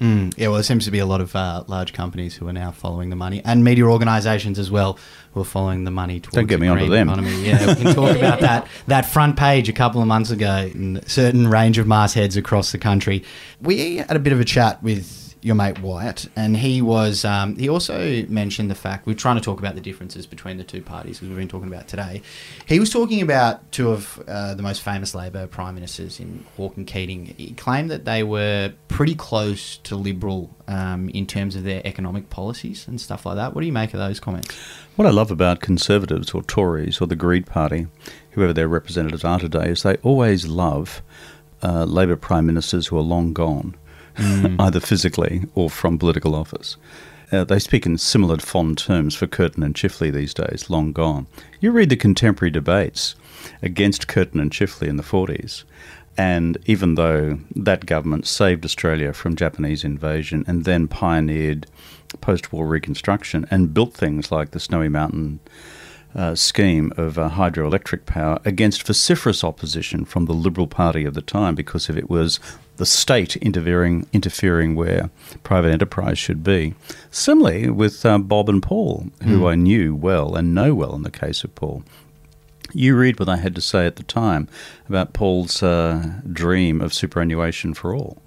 Mm, 0.00 0.34
yeah, 0.36 0.48
well, 0.48 0.56
there 0.56 0.62
seems 0.62 0.84
to 0.84 0.90
be 0.90 0.98
a 0.98 1.06
lot 1.06 1.22
of 1.22 1.34
uh, 1.34 1.64
large 1.66 1.94
companies 1.94 2.36
who 2.36 2.46
are 2.46 2.52
now 2.52 2.70
following 2.72 3.08
the 3.08 3.16
money, 3.16 3.40
and 3.44 3.64
media 3.64 3.84
organisations 3.84 4.58
as 4.58 4.70
well, 4.70 4.98
who 5.32 5.40
are 5.40 5.44
following 5.44 5.84
the 5.84 5.90
money 5.90 6.20
towards 6.20 6.34
Don't 6.34 6.46
get 6.46 6.60
me 6.60 6.68
onto 6.68 6.86
green 6.86 6.90
them. 6.92 7.08
economy. 7.08 7.42
Yeah, 7.42 7.66
we 7.66 7.74
can 7.74 7.94
talk 7.94 8.16
about 8.22 8.40
that 8.40 8.68
that 8.86 9.06
front 9.06 9.36
page 9.38 9.68
a 9.68 9.72
couple 9.72 10.00
of 10.02 10.06
months 10.06 10.30
ago 10.30 10.70
in 10.72 10.98
a 10.98 11.08
certain 11.08 11.48
range 11.48 11.78
of 11.78 11.86
mastheads 11.88 12.36
across 12.36 12.70
the 12.70 12.78
country. 12.78 13.24
We 13.60 13.96
had 13.96 14.14
a 14.14 14.20
bit 14.20 14.32
of 14.32 14.38
a 14.38 14.44
chat 14.44 14.80
with 14.82 15.27
your 15.40 15.54
mate 15.54 15.80
Wyatt, 15.80 16.28
and 16.34 16.56
he 16.56 16.82
was 16.82 17.24
um, 17.24 17.56
he 17.56 17.68
also 17.68 18.24
mentioned 18.28 18.70
the 18.70 18.74
fact 18.74 19.06
we're 19.06 19.14
trying 19.14 19.36
to 19.36 19.42
talk 19.42 19.58
about 19.58 19.74
the 19.74 19.80
differences 19.80 20.26
between 20.26 20.56
the 20.56 20.64
two 20.64 20.82
parties 20.82 21.22
as 21.22 21.28
we've 21.28 21.36
been 21.36 21.48
talking 21.48 21.68
about 21.68 21.88
today. 21.88 22.22
He 22.66 22.80
was 22.80 22.90
talking 22.90 23.22
about 23.22 23.70
two 23.72 23.90
of 23.90 24.22
uh, 24.26 24.54
the 24.54 24.62
most 24.62 24.82
famous 24.82 25.14
Labor 25.14 25.46
prime 25.46 25.74
ministers 25.74 26.20
in 26.20 26.44
Hawke 26.56 26.76
and 26.76 26.86
Keating. 26.86 27.34
He 27.36 27.52
claimed 27.52 27.90
that 27.90 28.04
they 28.04 28.22
were 28.22 28.72
pretty 28.88 29.14
close 29.14 29.78
to 29.78 29.96
Liberal 29.96 30.50
um, 30.66 31.08
in 31.10 31.26
terms 31.26 31.56
of 31.56 31.64
their 31.64 31.82
economic 31.84 32.30
policies 32.30 32.86
and 32.88 33.00
stuff 33.00 33.24
like 33.26 33.36
that. 33.36 33.54
What 33.54 33.60
do 33.60 33.66
you 33.66 33.72
make 33.72 33.94
of 33.94 34.00
those 34.00 34.20
comments? 34.20 34.54
What 34.96 35.06
I 35.06 35.10
love 35.10 35.30
about 35.30 35.60
Conservatives 35.60 36.32
or 36.32 36.42
Tories 36.42 37.00
or 37.00 37.06
the 37.06 37.16
Greed 37.16 37.46
Party, 37.46 37.86
whoever 38.32 38.52
their 38.52 38.68
representatives 38.68 39.24
are 39.24 39.38
today, 39.38 39.70
is 39.70 39.82
they 39.82 39.96
always 39.96 40.46
love 40.46 41.02
uh, 41.62 41.84
Labor 41.84 42.16
prime 42.16 42.46
ministers 42.46 42.88
who 42.88 42.98
are 42.98 43.02
long 43.02 43.32
gone, 43.32 43.76
either 44.18 44.80
physically 44.80 45.42
or 45.54 45.70
from 45.70 45.98
political 45.98 46.34
office. 46.34 46.76
Uh, 47.30 47.44
they 47.44 47.58
speak 47.58 47.84
in 47.84 47.98
similar 47.98 48.38
fond 48.38 48.78
terms 48.78 49.14
for 49.14 49.26
Curtin 49.26 49.62
and 49.62 49.74
Chifley 49.74 50.10
these 50.10 50.32
days, 50.32 50.70
long 50.70 50.92
gone. 50.92 51.26
You 51.60 51.72
read 51.72 51.90
the 51.90 51.96
contemporary 51.96 52.50
debates 52.50 53.14
against 53.62 54.08
Curtin 54.08 54.40
and 54.40 54.50
Chifley 54.50 54.88
in 54.88 54.96
the 54.96 55.02
40s, 55.02 55.64
And 56.16 56.58
even 56.66 56.96
though 56.96 57.38
that 57.54 57.86
government 57.86 58.26
saved 58.26 58.64
Australia 58.64 59.12
from 59.12 59.36
Japanese 59.36 59.84
invasion 59.84 60.44
and 60.48 60.64
then 60.64 60.88
pioneered 60.88 61.66
post 62.20 62.52
war 62.52 62.66
reconstruction 62.66 63.46
and 63.50 63.74
built 63.74 63.94
things 63.94 64.32
like 64.32 64.50
the 64.50 64.60
Snowy 64.60 64.88
Mountain 64.88 65.40
uh, 66.14 66.34
scheme 66.34 66.92
of 66.96 67.18
uh, 67.18 67.30
hydroelectric 67.30 68.06
power 68.06 68.40
against 68.44 68.86
vociferous 68.86 69.44
opposition 69.44 70.04
from 70.04 70.24
the 70.24 70.32
Liberal 70.32 70.66
Party 70.66 71.04
of 71.04 71.14
the 71.14 71.22
time 71.22 71.54
because 71.54 71.88
if 71.88 71.96
it 71.96 72.08
was 72.08 72.40
the 72.78 72.86
state 72.86 73.36
interfering 73.36 74.06
interfering 74.12 74.74
where 74.74 75.10
private 75.42 75.70
enterprise 75.72 76.18
should 76.18 76.42
be. 76.42 76.74
Similarly, 77.10 77.70
with 77.70 78.04
uh, 78.06 78.18
Bob 78.18 78.48
and 78.48 78.62
Paul, 78.62 79.08
who 79.22 79.46
I 79.46 79.54
knew 79.54 79.94
well 79.94 80.34
and 80.34 80.54
know 80.54 80.74
well 80.74 80.94
in 80.94 81.02
the 81.02 81.10
case 81.10 81.44
of 81.44 81.54
Paul. 81.54 81.82
You 82.72 82.96
read 82.96 83.18
what 83.18 83.28
I 83.30 83.38
had 83.38 83.54
to 83.54 83.60
say 83.62 83.86
at 83.86 83.96
the 83.96 84.02
time 84.02 84.46
about 84.88 85.14
Paul's 85.14 85.62
uh, 85.62 86.20
dream 86.30 86.80
of 86.82 86.92
superannuation 86.92 87.72
for 87.74 87.94
all. 87.94 88.18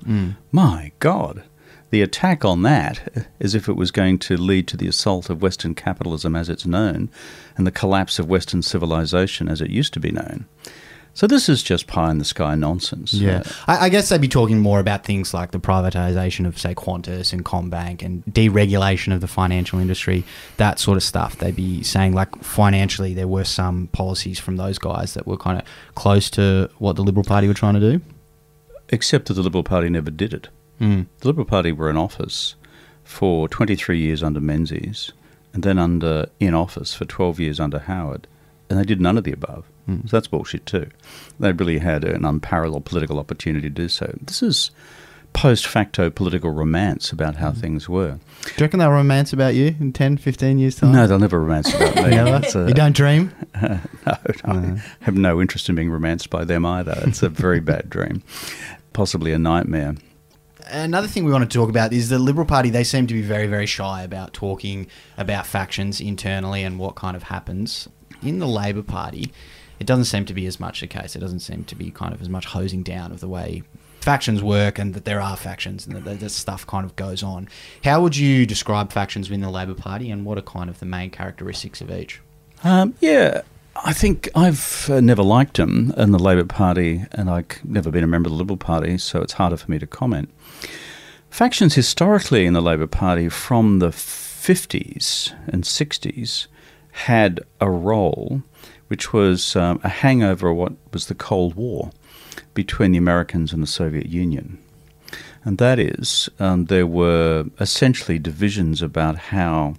My 0.52 0.92
God, 1.00 1.44
the 1.92 2.02
attack 2.02 2.44
on 2.44 2.64
that, 2.64 3.28
as 3.40 3.54
if 3.54 3.70
it 3.70 3.76
was 3.76 3.92
going 3.92 4.18
to 4.20 4.38
lead 4.38 4.68
to 4.70 4.78
the 4.78 4.88
assault 4.88 5.30
of 5.30 5.42
Western 5.44 5.76
capitalism 5.76 6.36
as 6.36 6.50
it's 6.50 6.66
known 6.66 7.10
and 7.56 7.68
the 7.68 7.72
collapse 7.72 8.18
of 8.18 8.30
Western 8.30 8.62
civilization 8.64 9.48
as 9.48 9.62
it 9.62 9.70
used 9.70 9.94
to 9.94 10.00
be 10.00 10.12
known. 10.12 10.46
So 11.14 11.28
this 11.28 11.50
is 11.50 11.62
just 11.62 11.88
pie 11.88 12.10
in 12.10 12.20
the 12.20 12.26
sky 12.26 12.56
nonsense. 12.56 13.14
Yeah, 13.14 13.44
I, 13.68 13.86
I 13.86 13.90
guess 13.90 14.08
they'd 14.10 14.22
be 14.22 14.30
talking 14.30 14.60
more 14.60 14.80
about 14.80 15.04
things 15.04 15.34
like 15.34 15.52
the 15.52 15.60
privatization 15.60 16.48
of, 16.48 16.58
say, 16.58 16.74
Qantas 16.74 17.34
and 17.34 17.44
CommBank 17.44 18.02
and 18.02 18.24
deregulation 18.26 19.14
of 19.14 19.20
the 19.20 19.28
financial 19.28 19.78
industry, 19.80 20.24
that 20.56 20.80
sort 20.80 20.96
of 20.96 21.04
stuff. 21.04 21.38
They'd 21.38 21.56
be 21.56 21.84
saying, 21.84 22.14
like, 22.14 22.34
financially, 22.44 23.14
there 23.14 23.28
were 23.28 23.44
some 23.44 23.88
policies 23.88 24.40
from 24.40 24.56
those 24.56 24.78
guys 24.80 25.14
that 25.16 25.28
were 25.28 25.38
kind 25.38 25.60
of 25.60 25.66
close 25.96 26.30
to 26.32 26.70
what 26.78 26.96
the 26.96 27.04
Liberal 27.04 27.26
Party 27.26 27.48
were 27.48 27.54
trying 27.54 27.74
to 27.74 27.80
do. 27.80 28.02
except 28.90 29.28
that 29.28 29.36
the 29.36 29.42
Liberal 29.44 29.64
Party 29.64 29.90
never 29.90 30.12
did 30.12 30.34
it. 30.34 30.50
Mm. 30.80 31.08
The 31.20 31.28
Liberal 31.28 31.46
Party 31.46 31.72
were 31.72 31.90
in 31.90 31.98
office 31.98 32.56
for 33.04 33.48
23 33.48 34.00
years 34.00 34.22
under 34.24 34.40
Menzies 34.42 35.12
and 35.54 35.64
then 35.64 35.78
under 35.78 36.28
in 36.40 36.54
office 36.54 36.94
for 36.94 37.06
12 37.06 37.40
years 37.40 37.60
under 37.60 37.80
Howard, 37.80 38.28
and 38.70 38.80
they 38.80 38.84
did 38.84 39.02
none 39.02 39.18
of 39.18 39.24
the 39.24 39.34
above. 39.34 39.66
Mm, 39.92 40.10
so 40.10 40.18
that's 40.18 40.28
bullshit 40.28 40.66
too. 40.66 40.90
They 41.40 41.52
really 41.52 41.80
had 41.80 42.04
an 42.04 42.26
unparalleled 42.26 42.86
political 42.86 43.20
opportunity 43.20 43.70
to 43.70 43.74
do 43.74 43.90
so. 43.90 44.16
This 44.22 44.42
is 44.42 44.72
post 45.34 45.66
facto 45.66 46.10
political 46.10 46.52
romance 46.52 47.12
about 47.12 47.38
how 47.38 47.52
mm. 47.52 47.58
things 47.58 47.88
were. 47.88 48.20
Do 48.44 48.52
you 48.58 48.62
reckon 48.62 48.80
they'll 48.80 48.92
romance 48.92 49.34
about 49.34 49.56
you 49.56 49.76
in 49.80 49.94
10, 49.94 50.18
15 50.18 50.60
years' 50.60 50.76
time? 50.76 50.92
No, 50.92 51.08
they'll 51.08 51.20
never 51.20 51.40
romance 51.40 51.74
about 51.74 51.96
me. 51.96 52.02
A- 52.18 52.68
you 52.68 52.74
don't 52.74 52.96
dream? 52.96 53.34
no, 53.62 53.80
I 54.46 54.82
have 55.02 55.16
no 55.16 55.42
interest 55.42 55.70
in 55.70 55.76
being 55.76 55.90
romanced 55.90 56.30
by 56.30 56.44
them 56.44 56.66
either. 56.66 56.96
It's 57.06 57.24
a 57.24 57.30
very 57.30 57.60
bad 57.60 57.90
dream, 57.90 58.24
possibly 58.94 59.32
a 59.34 59.40
nightmare. 59.40 59.96
Another 60.68 61.08
thing 61.08 61.26
we 61.26 61.32
want 61.32 61.50
to 61.50 61.58
talk 61.58 61.70
about 61.70 61.92
is 61.92 62.10
the 62.10 62.20
Liberal 62.20 62.48
Party. 62.48 62.70
They 62.70 62.84
seem 62.84 63.08
to 63.08 63.14
be 63.14 63.22
very, 63.22 63.48
very 63.48 63.66
shy 63.66 64.04
about 64.04 64.34
talking 64.34 64.88
about 65.18 65.46
factions 65.46 66.00
internally 66.00 66.64
and 66.64 66.80
what 66.80 66.96
kind 66.96 67.16
of 67.16 67.24
happens. 67.24 67.90
In 68.22 68.40
the 68.40 68.48
Labor 68.48 68.84
Party, 68.84 69.34
it 69.82 69.88
doesn't 69.88 70.06
seem 70.06 70.26
to 70.26 70.34
be 70.36 70.46
as 70.46 70.60
much 70.60 70.82
the 70.82 70.88
case. 70.88 71.16
It 71.16 71.20
doesn't 71.20 71.40
seem 71.40 71.64
to 71.64 71.76
be 71.76 71.90
kind 71.90 72.14
of 72.14 72.22
as 72.22 72.30
much 72.30 72.46
hosing 72.46 72.84
down 72.84 73.12
of 73.12 73.20
the 73.20 73.28
way 73.28 73.64
factions 74.00 74.44
work 74.44 74.78
and 74.78 74.94
that 74.94 75.06
there 75.06 75.20
are 75.20 75.36
factions 75.36 75.88
and 75.88 75.96
that 75.96 76.20
this 76.20 76.36
stuff 76.36 76.68
kind 76.68 76.86
of 76.86 76.96
goes 76.96 77.24
on. 77.24 77.50
How 77.84 78.00
would 78.00 78.16
you 78.16 78.46
describe 78.46 78.94
factions 78.94 79.28
within 79.28 79.42
the 79.42 79.50
Labor 79.50 79.74
Party 79.74 80.12
and 80.12 80.24
what 80.24 80.38
are 80.38 80.44
kind 80.44 80.70
of 80.70 80.80
the 80.80 80.86
main 80.86 81.10
characteristics 81.10 81.82
of 81.82 81.90
each? 81.90 82.22
Um, 82.64 82.94
yeah, 83.00 83.42
I 83.76 83.92
think 83.92 84.30
I've 84.36 84.88
uh, 84.88 85.02
never 85.02 85.24
liked 85.24 85.58
them 85.58 85.96
in 85.98 86.12
the 86.12 86.20
Labor 86.20 86.46
Party, 86.46 87.06
and 87.14 87.28
I've 87.28 87.48
never 87.66 87.90
been 87.90 88.04
a 88.04 88.08
member 88.08 88.28
of 88.28 88.34
the 88.34 88.38
Liberal 88.38 88.58
Party, 88.58 89.00
so 89.00 89.20
it's 89.20 89.34
harder 89.34 89.58
for 89.58 89.72
me 89.72 89.80
to 89.80 89.88
comment. 89.88 90.30
Factions 91.32 91.74
historically 91.74 92.46
in 92.46 92.54
the 92.54 92.62
Labor 92.62 92.86
Party 92.86 93.30
from 93.30 93.80
the 93.80 93.90
50s 93.90 95.34
and 95.48 95.64
60s 95.64 96.46
had 96.92 97.40
a 97.60 97.70
role 97.70 98.44
which 98.92 99.14
was 99.14 99.56
um, 99.56 99.80
a 99.86 99.88
hangover 99.88 100.50
of 100.50 100.58
what 100.58 100.74
was 100.92 101.06
the 101.06 101.16
Cold 101.16 101.56
War 101.56 101.92
between 102.54 102.92
the 102.92 102.98
Americans 102.98 103.54
and 103.54 103.64
the 103.64 103.68
Soviet 103.68 104.08
Union. 104.08 104.62
And 105.46 105.58
that 105.60 105.80
is, 105.80 106.28
um, 106.42 106.66
there 106.66 106.86
were 106.86 107.46
essentially 107.58 108.20
divisions 108.20 108.82
about 108.82 109.16
how 109.18 109.76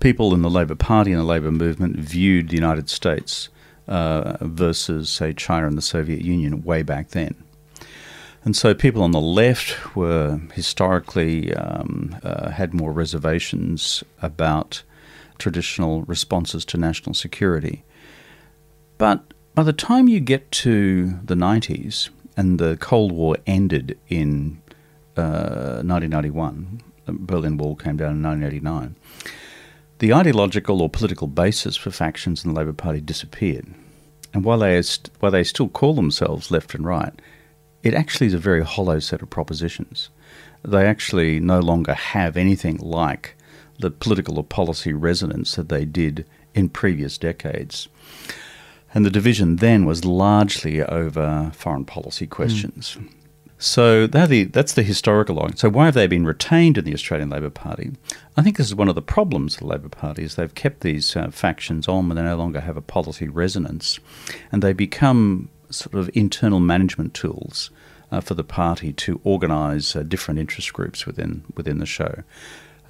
people 0.00 0.34
in 0.34 0.42
the 0.42 0.50
Labor 0.50 0.74
Party 0.74 1.12
and 1.12 1.20
the 1.20 1.24
Labor 1.24 1.52
movement 1.52 2.00
viewed 2.00 2.48
the 2.48 2.56
United 2.56 2.90
States 2.90 3.48
uh, 3.86 4.38
versus, 4.40 5.08
say, 5.08 5.32
China 5.32 5.68
and 5.68 5.78
the 5.78 5.80
Soviet 5.80 6.22
Union 6.22 6.64
way 6.64 6.82
back 6.82 7.10
then. 7.10 7.36
And 8.44 8.56
so 8.56 8.74
people 8.74 9.04
on 9.04 9.12
the 9.12 9.20
left 9.20 9.94
were 9.94 10.40
historically 10.52 11.54
um, 11.54 12.16
uh, 12.24 12.50
had 12.50 12.74
more 12.74 12.90
reservations 12.90 14.02
about 14.20 14.82
traditional 15.38 16.02
responses 16.02 16.64
to 16.64 16.76
national 16.76 17.14
security. 17.14 17.84
But 18.98 19.34
by 19.54 19.62
the 19.62 19.72
time 19.72 20.08
you 20.08 20.20
get 20.20 20.50
to 20.52 21.18
the 21.22 21.34
90s 21.34 22.08
and 22.36 22.58
the 22.58 22.76
Cold 22.78 23.12
War 23.12 23.36
ended 23.46 23.98
in 24.08 24.60
uh, 25.16 25.82
1991, 25.84 26.82
the 27.04 27.12
Berlin 27.12 27.56
Wall 27.56 27.76
came 27.76 27.96
down 27.96 28.16
in 28.16 28.22
1989, 28.22 28.96
the 29.98 30.12
ideological 30.12 30.82
or 30.82 30.90
political 30.90 31.26
basis 31.26 31.76
for 31.76 31.90
factions 31.90 32.44
in 32.44 32.52
the 32.52 32.58
Labor 32.58 32.72
Party 32.72 33.00
disappeared. 33.00 33.66
And 34.34 34.44
while 34.44 34.58
they, 34.58 34.82
while 35.20 35.32
they 35.32 35.44
still 35.44 35.68
call 35.68 35.94
themselves 35.94 36.50
left 36.50 36.74
and 36.74 36.84
right, 36.84 37.12
it 37.82 37.94
actually 37.94 38.26
is 38.26 38.34
a 38.34 38.38
very 38.38 38.64
hollow 38.64 38.98
set 38.98 39.22
of 39.22 39.30
propositions. 39.30 40.10
They 40.62 40.84
actually 40.86 41.40
no 41.40 41.60
longer 41.60 41.94
have 41.94 42.36
anything 42.36 42.76
like 42.78 43.36
the 43.78 43.90
political 43.90 44.38
or 44.38 44.44
policy 44.44 44.92
resonance 44.92 45.54
that 45.54 45.68
they 45.68 45.84
did 45.84 46.26
in 46.54 46.68
previous 46.68 47.16
decades. 47.16 47.88
And 48.96 49.04
the 49.04 49.10
division 49.10 49.56
then 49.56 49.84
was 49.84 50.06
largely 50.06 50.82
over 50.82 51.52
foreign 51.54 51.84
policy 51.84 52.26
questions. 52.26 52.96
So 53.58 54.06
they're 54.06 54.26
the, 54.26 54.44
that's 54.44 54.72
the 54.72 54.82
historical 54.82 55.36
line. 55.36 55.54
So 55.56 55.68
why 55.68 55.84
have 55.84 55.92
they 55.92 56.06
been 56.06 56.24
retained 56.24 56.78
in 56.78 56.86
the 56.86 56.94
Australian 56.94 57.28
Labor 57.28 57.50
Party? 57.50 57.92
I 58.38 58.42
think 58.42 58.56
this 58.56 58.68
is 58.68 58.74
one 58.74 58.88
of 58.88 58.94
the 58.94 59.02
problems 59.02 59.56
of 59.56 59.60
the 59.60 59.66
Labor 59.66 59.90
Party 59.90 60.22
is 60.22 60.36
they've 60.36 60.54
kept 60.54 60.80
these 60.80 61.14
uh, 61.14 61.30
factions 61.30 61.86
on 61.86 62.08
when 62.08 62.16
they 62.16 62.22
no 62.22 62.36
longer 62.36 62.60
have 62.60 62.78
a 62.78 62.80
policy 62.80 63.28
resonance, 63.28 64.00
and 64.50 64.62
they 64.62 64.72
become 64.72 65.50
sort 65.68 65.94
of 65.94 66.08
internal 66.14 66.60
management 66.60 67.12
tools 67.12 67.68
uh, 68.10 68.22
for 68.22 68.32
the 68.32 68.44
party 68.44 68.94
to 68.94 69.20
organise 69.24 69.94
uh, 69.94 70.04
different 70.04 70.40
interest 70.40 70.72
groups 70.72 71.04
within 71.04 71.44
within 71.54 71.76
the 71.80 71.84
show. 71.84 72.22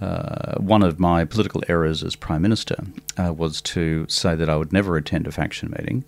Uh, 0.01 0.57
one 0.59 0.83
of 0.83 1.01
my 1.01 1.25
political 1.25 1.63
errors 1.69 2.03
as 2.03 2.17
Prime 2.17 2.43
Minister 2.43 2.85
uh, 3.19 3.33
was 3.33 3.61
to 3.63 4.07
say 4.09 4.35
that 4.35 4.51
I 4.51 4.57
would 4.57 4.73
never 4.73 4.97
attend 4.97 5.27
a 5.27 5.33
faction 5.33 5.75
meeting 5.79 6.05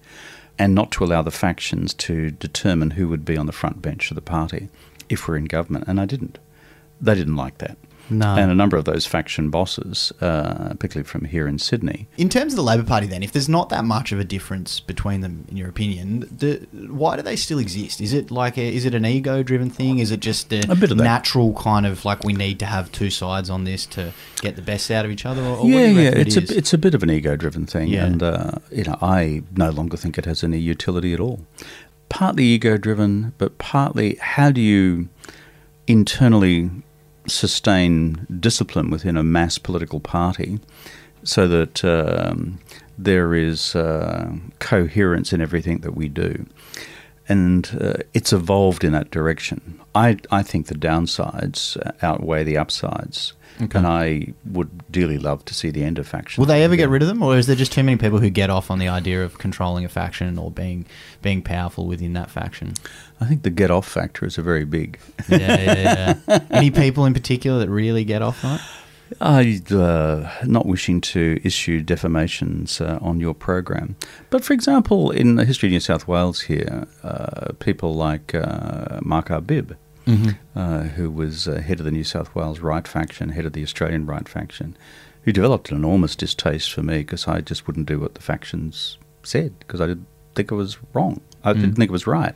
and 0.59 0.75
not 0.75 0.91
to 0.93 1.05
allow 1.05 1.23
the 1.23 1.31
factions 1.31 1.95
to 1.95 2.31
determine 2.31 2.93
who 2.93 3.09
would 3.09 3.25
be 3.25 3.37
on 3.37 3.47
the 3.47 3.53
front 3.53 3.81
bench 3.81 4.11
of 4.11 4.15
the 4.15 4.21
party 4.21 4.69
if 5.09 5.27
we're 5.27 5.37
in 5.37 5.47
government. 5.47 5.85
And 5.87 6.01
I 6.01 6.05
didn't. 6.05 6.39
They 7.01 7.15
didn't 7.15 7.37
like 7.37 7.59
that. 7.59 7.79
No. 8.11 8.35
And 8.37 8.51
a 8.51 8.55
number 8.55 8.77
of 8.77 8.85
those 8.85 9.07
faction 9.07 9.51
bosses, 9.51 10.13
uh, 10.21 10.71
particularly 10.75 11.05
from 11.07 11.25
here 11.27 11.47
in 11.47 11.59
Sydney, 11.59 12.09
In 12.17 12.29
terms 12.29 12.53
of 12.53 12.57
the 12.57 12.63
Labor 12.63 12.83
Party, 12.85 13.07
then, 13.07 13.23
if 13.23 13.33
there's 13.33 13.49
not 13.49 13.69
that 13.69 13.85
much 13.85 14.13
of 14.13 14.19
a 14.19 14.25
difference 14.25 14.81
between 14.81 15.21
them, 15.21 15.45
in 15.49 15.57
your 15.57 15.69
opinion, 15.69 16.29
the, 16.39 16.67
why 16.89 17.17
do 17.17 17.23
they 17.23 17.37
still 17.37 17.59
exist? 17.59 18.01
Is 18.01 18.13
it 18.13 18.31
like 18.31 18.57
a, 18.57 18.75
is 18.75 18.85
it 18.85 18.95
an 18.95 19.05
ego-driven 19.05 19.71
thing? 19.71 19.99
Is 19.99 20.11
it 20.11 20.21
just 20.21 20.53
a, 20.53 20.61
A 20.71 20.75
bit 20.75 20.91
of 20.91 20.99
that. 20.99 21.05
natural 21.05 21.53
kind 21.55 21.85
of 21.87 22.05
like 22.05 22.25
we 22.25 22.33
need 22.33 22.59
to 22.61 22.67
have 22.67 22.91
two 22.93 23.11
sides 23.11 23.51
on 23.51 23.65
this 23.65 23.85
to 23.87 24.13
get 24.41 24.57
the 24.57 24.63
best 24.63 24.91
out 24.91 25.05
of 25.05 25.11
each 25.11 25.27
other? 25.27 25.43
Or, 25.43 25.59
or 25.59 25.67
yeah, 25.67 25.87
yeah, 25.87 26.05
reckon 26.09 26.21
it 26.21 26.27
it's 26.37 26.37
a 26.51 26.57
it's 26.57 26.73
a 26.73 26.79
bit 26.79 26.95
of 26.95 27.03
an 27.03 27.11
ego-driven 27.11 27.67
thing, 27.67 27.89
Yeah. 27.89 28.05
and 28.07 28.23
uh, 28.23 28.53
you 28.71 28.85
know 28.85 28.97
I 29.03 29.43
no 29.57 29.71
longer 29.71 29.97
think 29.97 30.19
it 30.19 30.25
has 30.25 30.43
any 30.43 30.59
utility 30.59 31.13
at 31.13 31.21
all. 31.21 31.41
Partly 32.09 32.45
ego-driven, 32.45 33.35
but 33.39 33.59
partly 33.59 34.17
how 34.21 34.51
do 34.51 34.61
you 34.61 35.09
internally 35.87 36.71
sustain 37.29 38.27
discipline 38.41 38.91
within 38.91 39.17
a 39.17 39.23
mass 39.23 39.59
political 39.59 40.01
party 40.01 40.61
so 41.25 41.47
that 41.49 41.85
um, 41.85 42.59
there 42.97 43.35
is 43.35 43.75
uh, 43.75 44.31
coherence 44.59 45.33
in 45.33 45.41
everything 45.41 45.79
that 45.79 45.97
we 45.97 46.09
do. 46.09 46.47
And 47.29 47.79
uh, 47.81 48.03
it's 48.15 48.33
evolved 48.33 48.85
in 48.85 48.93
that 48.93 49.11
direction. 49.11 49.79
I, 49.95 50.17
I 50.31 50.43
think 50.43 50.67
the 50.67 50.75
downsides 50.75 51.77
uh, 51.77 51.93
outweigh 52.01 52.45
the 52.45 52.57
upsides. 52.57 53.35
And 53.75 53.89
I 53.89 54.35
would 54.45 54.71
dearly 54.93 55.19
love 55.19 55.45
to 55.47 55.55
see 55.55 55.71
the 55.71 55.83
end 55.83 55.99
of 55.99 56.07
factions. 56.07 56.39
Will 56.39 56.47
they 56.47 56.63
ever 56.63 56.77
get 56.77 56.89
rid 56.89 57.03
of 57.03 57.09
them, 57.09 57.23
or 57.25 57.37
is 57.37 57.49
there 57.49 57.57
just 57.57 57.73
too 57.73 57.83
many 57.83 57.97
people 57.97 58.21
who 58.21 58.31
get 58.31 58.51
off 58.51 58.71
on 58.71 58.79
the 58.79 58.87
idea 58.89 59.25
of 59.25 59.39
controlling 59.39 59.85
a 59.85 59.89
faction 59.89 60.39
or 60.39 60.49
being 60.49 60.87
being 61.23 61.43
powerful 61.43 61.85
within 61.85 62.13
that 62.13 62.31
faction? 62.31 62.75
I 63.21 63.25
think 63.25 63.43
the 63.43 63.51
get 63.51 63.71
off 63.71 63.87
factor 63.87 64.25
is 64.27 64.39
a 64.39 64.43
very 64.43 64.65
big. 64.65 64.99
Yeah, 65.29 65.61
yeah, 65.61 66.19
yeah. 66.29 66.39
Any 66.51 66.71
people 66.71 67.05
in 67.05 67.15
particular 67.15 67.59
that 67.59 67.69
really 67.69 68.05
get 68.05 68.23
off 68.23 68.45
on 68.45 68.57
it? 68.57 68.61
I, 69.21 69.63
uh, 69.75 70.31
not 70.45 70.67
wishing 70.67 71.01
to 71.01 71.41
issue 71.43 71.81
defamations 71.81 72.81
uh, 72.81 72.99
on 73.01 73.21
your 73.21 73.35
program, 73.35 73.97
but 74.29 74.45
for 74.45 74.53
example, 74.53 75.11
in 75.11 75.37
the 75.37 75.45
history 75.47 75.69
of 75.69 75.73
New 75.73 75.81
South 75.81 76.07
Wales 76.07 76.43
here, 76.43 76.87
uh, 77.03 77.53
people 77.59 77.95
like 77.95 78.35
uh, 78.35 79.01
Mark 79.03 79.29
Arbib, 79.29 79.77
uh, 80.55 80.83
who 80.83 81.11
was 81.11 81.49
uh, 81.49 81.61
head 81.61 81.81
of 81.81 81.85
the 81.85 81.91
New 81.91 82.05
South 82.05 82.35
Wales 82.35 82.61
right 82.61 82.87
faction, 82.87 83.31
head 83.31 83.47
of 83.47 83.53
the 83.53 83.63
Australian 83.63 84.07
right 84.07 84.29
faction, 84.29 84.77
who 85.23 85.33
developed 85.33 85.71
an 85.71 85.77
enormous 85.77 86.15
distaste 86.17 86.73
for 86.73 86.83
me 86.83 86.99
because 86.99 87.27
I 87.29 87.41
just 87.41 87.67
wouldn't 87.67 87.87
do 87.87 88.01
what 88.01 88.15
the 88.15 88.23
factions 88.23 88.99
said 89.23 89.59
because 89.59 89.81
I 89.81 89.87
didn't 89.87 90.07
think 90.35 90.51
it 90.51 90.55
was 90.55 90.79
wrong. 90.93 91.21
I 91.45 91.53
didn't 91.53 91.75
think 91.75 91.89
it 91.89 91.93
was 91.93 92.07
right, 92.07 92.35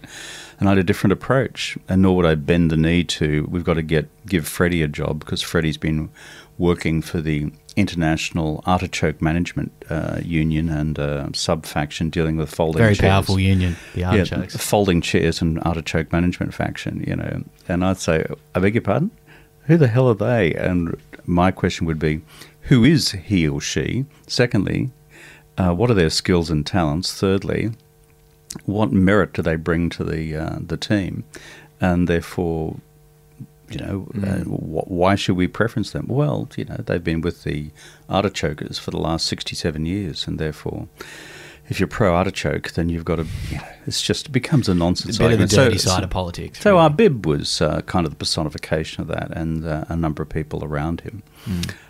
and 0.59 0.69
I 0.69 0.73
had 0.73 0.79
a 0.79 0.85
different 0.85 1.12
approach. 1.12 1.77
And 1.88 2.03
nor 2.03 2.17
would 2.17 2.27
I 2.27 2.35
bend 2.35 2.71
the 2.71 2.77
knee 2.77 3.05
to. 3.05 3.47
We've 3.51 3.65
got 3.65 3.75
to 3.75 3.83
get 3.83 4.09
give 4.27 4.47
Freddie 4.47 4.83
a 4.83 4.88
job 4.88 5.19
because 5.21 5.43
Freddie's 5.43 5.77
been 5.77 6.11
working 6.59 7.03
for 7.03 7.21
the 7.21 7.51
International 7.77 8.62
Artichoke 8.67 9.21
Management 9.21 9.73
uh, 9.91 10.21
Union 10.23 10.69
and 10.69 10.99
uh, 10.99 11.29
sub 11.35 11.67
faction 11.67 12.11
dealing 12.11 12.37
with 12.37 12.51
folding 12.55 12.79
Very 12.83 12.95
chairs. 12.95 13.11
powerful 13.11 13.41
union, 13.41 13.77
the 13.95 14.01
Yeah, 14.01 14.11
artichokes. 14.11 14.57
folding 14.57 15.01
chairs 15.01 15.41
and 15.43 15.59
artichoke 15.65 16.12
management 16.12 16.55
faction, 16.55 17.03
you 17.07 17.17
know. 17.17 17.43
And 17.69 17.85
I'd 17.85 17.99
say, 17.99 18.25
I 18.55 18.61
beg 18.61 18.75
your 18.75 18.83
pardon? 18.83 19.11
Who 19.67 19.77
the 19.77 19.88
hell 19.88 20.09
are 20.09 20.15
they? 20.15 20.53
And 20.55 20.97
my 21.25 21.51
question 21.51 21.87
would 21.87 21.99
be, 21.99 22.21
who 22.62 22.85
is 22.85 23.12
he 23.12 23.49
or 23.49 23.61
she? 23.61 24.05
Secondly, 24.27 24.91
uh, 25.59 25.73
what 25.73 25.91
are 25.91 25.95
their 25.95 26.11
skills 26.11 26.51
and 26.51 26.65
talents? 26.67 27.12
Thirdly, 27.15 27.73
what 28.65 28.93
merit 28.93 29.33
do 29.33 29.43
they 29.43 29.57
bring 29.57 29.88
to 29.91 30.05
the 30.05 30.37
uh, 30.37 30.59
the 30.61 30.77
team? 30.77 31.25
And 31.81 32.07
therefore, 32.09 32.77
you 33.69 33.79
know, 33.79 34.09
uh, 34.23 34.45
wh- 34.45 34.91
why 34.91 35.15
should 35.17 35.37
we 35.37 35.49
preference 35.49 35.91
them? 35.91 36.07
Well, 36.09 36.49
you 36.57 36.65
know, 36.65 36.77
they've 36.77 37.03
been 37.03 37.21
with 37.23 37.43
the 37.45 37.71
artichokers 38.09 38.79
for 38.79 38.91
the 38.91 38.99
last 39.01 39.27
67 39.27 39.85
years, 39.87 40.27
and 40.29 40.38
therefore, 40.38 40.87
if 41.69 41.81
you're 41.81 41.87
pro 41.88 42.15
artichoke, 42.15 42.73
then 42.73 42.88
you've 42.88 43.05
got 43.05 43.17
to, 43.17 43.27
you 43.51 43.57
know, 43.57 43.65
it's 43.87 44.03
just, 44.03 44.27
it 44.27 44.33
becomes 44.33 44.69
a 44.69 44.75
nonsense 44.75 45.17
A 45.17 45.19
bit 45.21 45.25
of 45.33 45.38
the 45.38 45.43
argument. 45.45 45.51
So- 45.53 45.65
dirty 45.65 45.79
side 45.79 46.05
of 46.05 46.11
politics. 46.11 46.61
So 46.61 46.77
really. 46.77 46.91
Arbib 46.91 47.27
was 47.27 47.61
uh, 47.61 47.81
kind 47.83 48.05
of 48.07 48.12
the 48.12 48.17
personification 48.19 49.01
of 49.01 49.09
that, 49.09 49.31
and 49.37 49.65
uh, 49.67 49.85
a 49.88 49.97
number 49.97 50.23
of 50.23 50.29
people 50.29 50.62
around 50.65 51.01
him. 51.01 51.23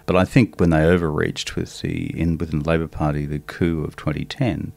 But 0.07 0.17
I 0.17 0.25
think 0.25 0.59
when 0.59 0.71
they 0.71 0.85
overreached 0.85 1.55
with 1.57 1.81
the 1.83 2.19
in 2.19 2.39
within 2.39 2.61
the 2.61 2.69
Labor 2.69 2.89
Party, 2.89 3.27
the 3.27 3.41
coup 3.41 3.85
of 3.85 3.97
2010, 3.97 4.73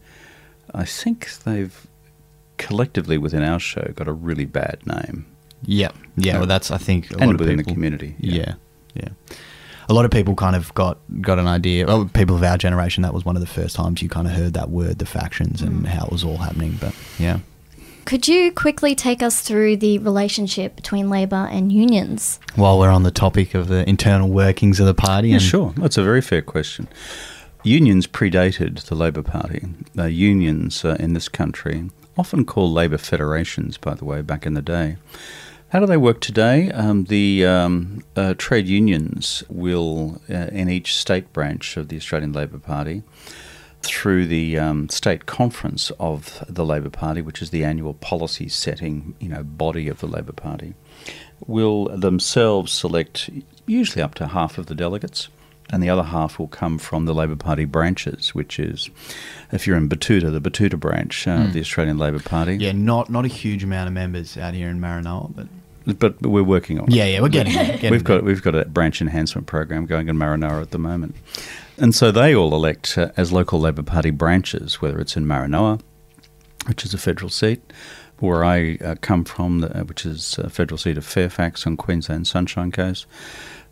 I 0.74 0.86
think 0.86 1.30
they've 1.44 1.88
collectively 2.58 3.18
within 3.18 3.44
our 3.44 3.60
show 3.60 3.92
got 3.96 4.08
a 4.08 4.14
really 4.14 4.46
bad 4.46 4.80
name. 4.86 5.26
Yeah, 5.64 5.92
yeah. 6.16 6.34
Well, 6.34 6.44
um, 6.44 6.50
that's 6.50 6.72
I 6.72 6.78
think 6.78 7.12
a 7.12 7.16
and 7.16 7.26
lot 7.28 7.34
of 7.36 7.40
within 7.40 7.58
the 7.58 7.64
community, 7.64 8.16
Yeah. 8.20 8.34
yeah. 8.34 8.54
yeah, 8.94 9.10
A 9.90 9.94
lot 9.94 10.06
of 10.06 10.12
people 10.12 10.36
kind 10.36 10.56
of 10.56 10.74
got 10.74 11.00
got 11.22 11.40
an 11.40 11.48
idea. 11.48 11.86
Well, 11.88 12.06
people 12.14 12.36
of 12.36 12.44
our 12.44 12.58
generation, 12.58 13.04
that 13.04 13.14
was 13.14 13.26
one 13.26 13.36
of 13.36 13.42
the 13.42 13.48
first 13.48 13.76
times 13.76 14.02
you 14.02 14.10
kind 14.10 14.28
of 14.28 14.34
heard 14.34 14.54
that 14.54 14.70
word, 14.70 15.00
the 15.00 15.06
factions, 15.06 15.62
and 15.62 15.84
mm. 15.84 15.88
how 15.88 16.06
it 16.06 16.12
was 16.12 16.24
all 16.24 16.38
happening. 16.38 16.78
But 16.80 16.94
yeah, 17.18 17.40
Could 18.06 18.28
you 18.28 18.52
quickly 18.52 18.94
take 18.96 19.24
us 19.24 19.42
through 19.42 19.78
the 19.78 19.98
relationship 20.00 20.76
between 20.76 21.10
Labor 21.10 21.48
and 21.52 21.72
unions? 21.72 22.40
while 22.56 22.78
we're 22.80 22.92
on 22.92 23.04
the 23.04 23.12
topic 23.12 23.56
of 23.56 23.68
the 23.68 23.88
internal 23.90 24.30
workings 24.30 24.80
of 24.80 24.86
the 24.86 24.94
party, 24.94 25.30
Yeah, 25.30 25.36
and 25.36 25.44
sure. 25.44 25.74
That's 25.78 25.98
a 25.98 26.04
very 26.04 26.22
fair 26.22 26.42
question. 26.44 26.88
Unions 27.66 28.06
predated 28.06 28.84
the 28.84 28.94
Labor 28.94 29.24
Party. 29.24 29.66
Uh, 29.98 30.04
unions 30.04 30.86
uh, 30.86 30.96
in 31.00 31.14
this 31.14 31.28
country, 31.28 31.90
often 32.16 32.46
called 32.46 32.72
Labor 32.72 33.00
federations, 33.00 33.76
by 33.76 33.96
the 33.96 34.06
way, 34.06 34.22
back 34.22 34.46
in 34.46 34.54
the 34.54 34.62
day. 34.62 34.98
How 35.70 35.80
do 35.80 35.88
they 35.88 35.98
work 35.98 36.22
today? 36.22 36.70
Um, 36.70 37.06
the 37.06 37.44
um, 37.44 38.04
uh, 38.16 38.36
trade 38.38 38.68
unions 38.68 39.44
will, 39.50 40.22
uh, 40.30 40.50
in 40.52 40.70
each 40.70 40.96
state 40.96 41.34
branch 41.34 41.76
of 41.76 41.88
the 41.88 41.98
Australian 41.98 42.34
Labor 42.34 42.60
Party, 42.60 43.02
through 43.82 44.28
the 44.28 44.60
um, 44.60 44.88
state 44.90 45.26
conference 45.26 45.92
of 46.00 46.46
the 46.48 46.66
Labor 46.66 46.92
Party, 46.92 47.24
which 47.24 47.42
is 47.42 47.50
the 47.50 47.64
annual 47.64 47.96
policy 47.96 48.48
setting, 48.48 49.16
you 49.20 49.28
know, 49.28 49.42
body 49.42 49.88
of 49.88 50.02
the 50.02 50.08
Labor 50.08 50.34
Party, 50.34 50.76
will 51.48 51.86
themselves 51.98 52.72
select 52.72 53.32
usually 53.66 54.04
up 54.04 54.14
to 54.14 54.28
half 54.28 54.60
of 54.60 54.68
the 54.68 54.76
delegates, 54.76 55.30
and 55.72 55.82
the 55.82 55.90
other 55.90 56.04
half 56.04 56.38
will 56.38 56.48
come 56.48 56.78
from 56.78 57.06
the 57.06 57.14
Labor 57.14 57.36
Party 57.36 57.66
branches, 57.66 58.36
which 58.36 58.60
is, 58.60 58.90
if 59.52 59.66
you're 59.66 59.78
in 59.78 59.90
Batuta, 59.90 60.32
the 60.32 60.42
Batuta 60.50 60.80
branch 60.80 61.28
uh, 61.28 61.32
of 61.32 61.54
the 61.54 61.60
Australian 61.60 61.98
Labor 61.98 62.20
Party. 62.20 62.58
yeah, 62.58 62.72
not 62.72 63.10
not 63.10 63.26
a 63.26 63.30
huge 63.30 63.64
amount 63.64 63.88
of 63.88 63.94
members 63.94 64.38
out 64.38 64.54
here 64.54 64.70
in 64.70 64.80
Maranoa, 64.80 65.34
but 65.36 65.48
But 66.00 66.22
we're 66.22 66.44
working 66.44 66.80
on 66.80 66.88
it. 66.88 66.94
yeah, 66.96 67.06
yeah, 67.06 67.22
we're 67.22 67.30
getting 67.30 67.54
there. 67.54 67.66
Getting 67.78 67.92
we've 67.92 68.04
got 68.04 68.24
we've 68.24 68.42
got 68.44 68.56
a 68.56 68.66
branch 68.66 69.02
enhancement 69.02 69.48
program 69.48 69.86
going 69.86 70.08
in 70.10 70.16
Maranoa 70.18 70.62
at 70.62 70.72
the 70.72 70.80
moment, 70.80 71.16
and 71.78 71.94
so 71.96 72.12
they 72.12 72.36
all 72.36 72.54
elect 72.54 72.98
uh, 72.98 73.12
as 73.18 73.32
local 73.32 73.60
Labor 73.60 73.84
Party 73.84 74.12
branches, 74.12 74.82
whether 74.82 75.00
it's 75.00 75.16
in 75.18 75.26
Maranoa, 75.26 75.80
which 76.68 76.86
is 76.86 76.94
a 76.94 76.98
federal 76.98 77.30
seat, 77.30 77.62
where 78.20 78.44
I 78.46 78.78
uh, 78.84 78.96
come 79.02 79.24
from, 79.26 79.60
the, 79.60 79.80
uh, 79.80 79.84
which 79.84 80.06
is 80.06 80.38
a 80.40 80.50
federal 80.50 80.78
seat 80.78 80.98
of 80.98 81.06
Fairfax 81.06 81.66
on 81.68 81.76
Queensland 81.78 82.28
Sunshine 82.28 82.72
Coast. 82.72 83.06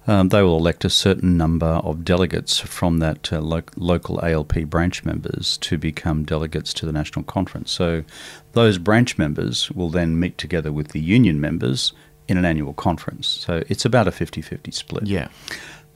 Um, 0.06 0.30
they 0.30 0.42
will 0.42 0.58
elect 0.58 0.84
a 0.84 0.90
certain 0.90 1.38
number 1.38 1.66
of 1.66 2.04
delegates 2.04 2.60
from 2.60 2.98
that 3.00 3.32
uh, 3.32 3.40
lo- 3.40 3.62
local 3.78 4.20
ALP 4.24 4.66
branch 4.66 5.06
members 5.06 5.58
to 5.60 5.78
become 5.78 6.26
delegates 6.26 6.74
to 6.76 6.86
the 6.86 6.92
national 6.92 7.24
conference. 7.24 7.72
So 7.72 8.04
those 8.52 8.78
branch 8.78 9.18
members 9.18 9.72
will 9.72 9.90
then 9.90 10.20
meet 10.20 10.38
together 10.38 10.72
with 10.72 10.90
the 10.90 11.00
union 11.00 11.40
members 11.40 11.94
in 12.28 12.38
an 12.38 12.46
annual 12.46 12.74
conference. 12.74 13.28
So 13.28 13.64
it's 13.70 13.86
about 13.86 14.08
a 14.08 14.12
50 14.12 14.42
50 14.42 14.72
split. 14.72 15.08
yeah, 15.08 15.28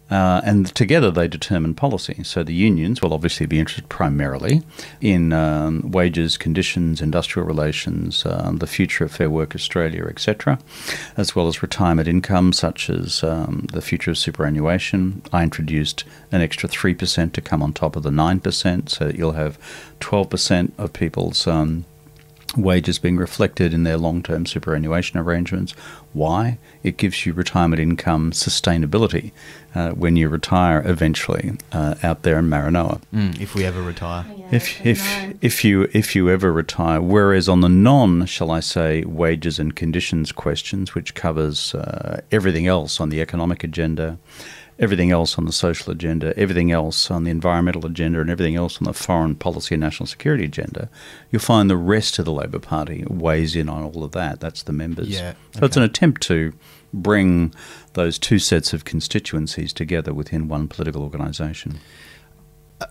Uh, 0.10 0.42
and 0.46 0.74
together 0.74 1.12
they 1.12 1.28
determine 1.28 1.74
policy. 1.74 2.24
So 2.24 2.44
the 2.44 2.54
unions 2.54 3.02
will 3.02 3.14
obviously 3.14 3.46
be 3.46 3.60
interested 3.60 3.90
primarily 3.90 4.62
in 5.02 5.34
um, 5.34 5.92
wages, 5.92 6.38
conditions, 6.38 7.02
industrial 7.02 7.48
relations, 7.48 8.26
um, 8.26 8.58
the 8.58 8.68
future 8.68 9.04
of 9.04 9.12
Fair 9.12 9.30
Work 9.30 9.54
Australia, 9.54 10.06
etc., 10.06 10.60
as 11.18 11.36
well 11.36 11.48
as 11.48 11.62
retirement 11.62 12.08
income, 12.08 12.54
such 12.54 12.90
as 12.90 13.24
um, 13.24 13.68
the 13.74 13.82
future 13.82 14.12
of 14.12 14.18
superannuation. 14.18 15.22
I 15.34 15.44
introduced 15.44 16.06
an 16.32 16.42
extra 16.42 16.70
3% 16.70 17.34
to 17.34 17.42
come 17.42 17.62
on 17.62 17.74
top 17.74 17.96
of 17.96 18.04
the 18.04 18.10
9%, 18.10 18.90
so 18.90 19.12
you'll 19.14 19.34
have 19.34 19.60
12% 20.00 20.72
of 20.78 20.94
people's. 20.94 21.48
Um, 21.48 21.86
wages 22.56 23.00
being 23.00 23.18
reflected 23.18 23.74
in 23.74 23.84
their 23.84 23.98
long 23.98 24.24
term 24.24 24.46
superannuation 24.46 25.20
arrangements. 25.20 25.74
Why? 26.14 26.58
It 26.84 26.98
gives 26.98 27.26
you 27.26 27.34
retirement 27.34 27.82
income 27.82 28.32
sustainability 28.32 29.32
uh, 29.76 29.92
when 29.92 30.16
you 30.16 30.30
retire 30.30 30.82
eventually 30.86 31.58
uh, 31.72 31.96
out 32.02 32.24
there 32.24 32.40
in 32.40 32.50
Maranoa. 32.50 33.02
Mm, 33.14 33.40
if 33.40 33.54
we 33.54 33.66
ever 33.66 33.82
retire. 33.82 34.26
If, 34.50 34.86
if, 34.86 35.34
if, 35.42 35.66
you, 35.66 35.90
if 35.94 36.16
you 36.16 36.30
ever 36.30 36.52
retire, 36.54 37.02
whereas 37.02 37.50
on 37.50 37.62
the 37.62 37.70
non, 37.70 38.26
shall 38.26 38.50
I 38.50 38.62
say, 38.62 39.04
wages 39.04 39.60
and 39.60 39.76
conditions 39.76 40.32
questions, 40.32 40.96
which 40.96 41.14
covers 41.16 41.76
uh, 41.76 42.22
everything 42.32 42.66
else 42.66 43.02
on 43.02 43.10
the 43.10 43.22
economic 43.22 43.64
agenda, 43.64 44.18
everything 44.80 45.12
else 45.12 45.38
on 45.38 45.46
the 45.46 45.52
social 45.52 45.92
agenda, 45.92 46.38
everything 46.38 46.72
else 46.72 47.10
on 47.10 47.24
the 47.24 47.32
environmental 47.32 47.86
agenda, 47.86 48.22
and 48.22 48.30
everything 48.30 48.56
else 48.56 48.78
on 48.80 48.86
the 48.86 48.94
foreign 48.94 49.36
policy 49.36 49.76
and 49.76 49.82
national 49.82 50.08
security 50.08 50.46
agenda, 50.46 50.90
you'll 51.32 51.42
find 51.42 51.70
the 51.70 51.78
rest 51.78 52.20
of 52.20 52.26
the 52.26 52.32
Labor 52.32 52.60
Party 52.60 53.04
weighs 53.08 53.56
in 53.56 53.70
on 53.70 53.84
all 53.84 54.04
of 54.04 54.12
that. 54.12 54.40
That's 54.40 54.64
the 54.64 54.74
members. 54.74 55.10
Yeah, 55.10 55.34
So 55.58 55.66
it's 55.66 55.78
an 55.78 55.84
attempt 55.84 56.22
to 56.24 56.54
bring 56.94 57.54
those 57.94 58.18
two 58.20 58.40
sets 58.40 58.74
of 58.74 58.86
constituencies 58.86 59.74
together 59.74 60.14
within 60.14 60.48
one 60.48 60.68
political 60.68 61.04
organisation. 61.04 61.80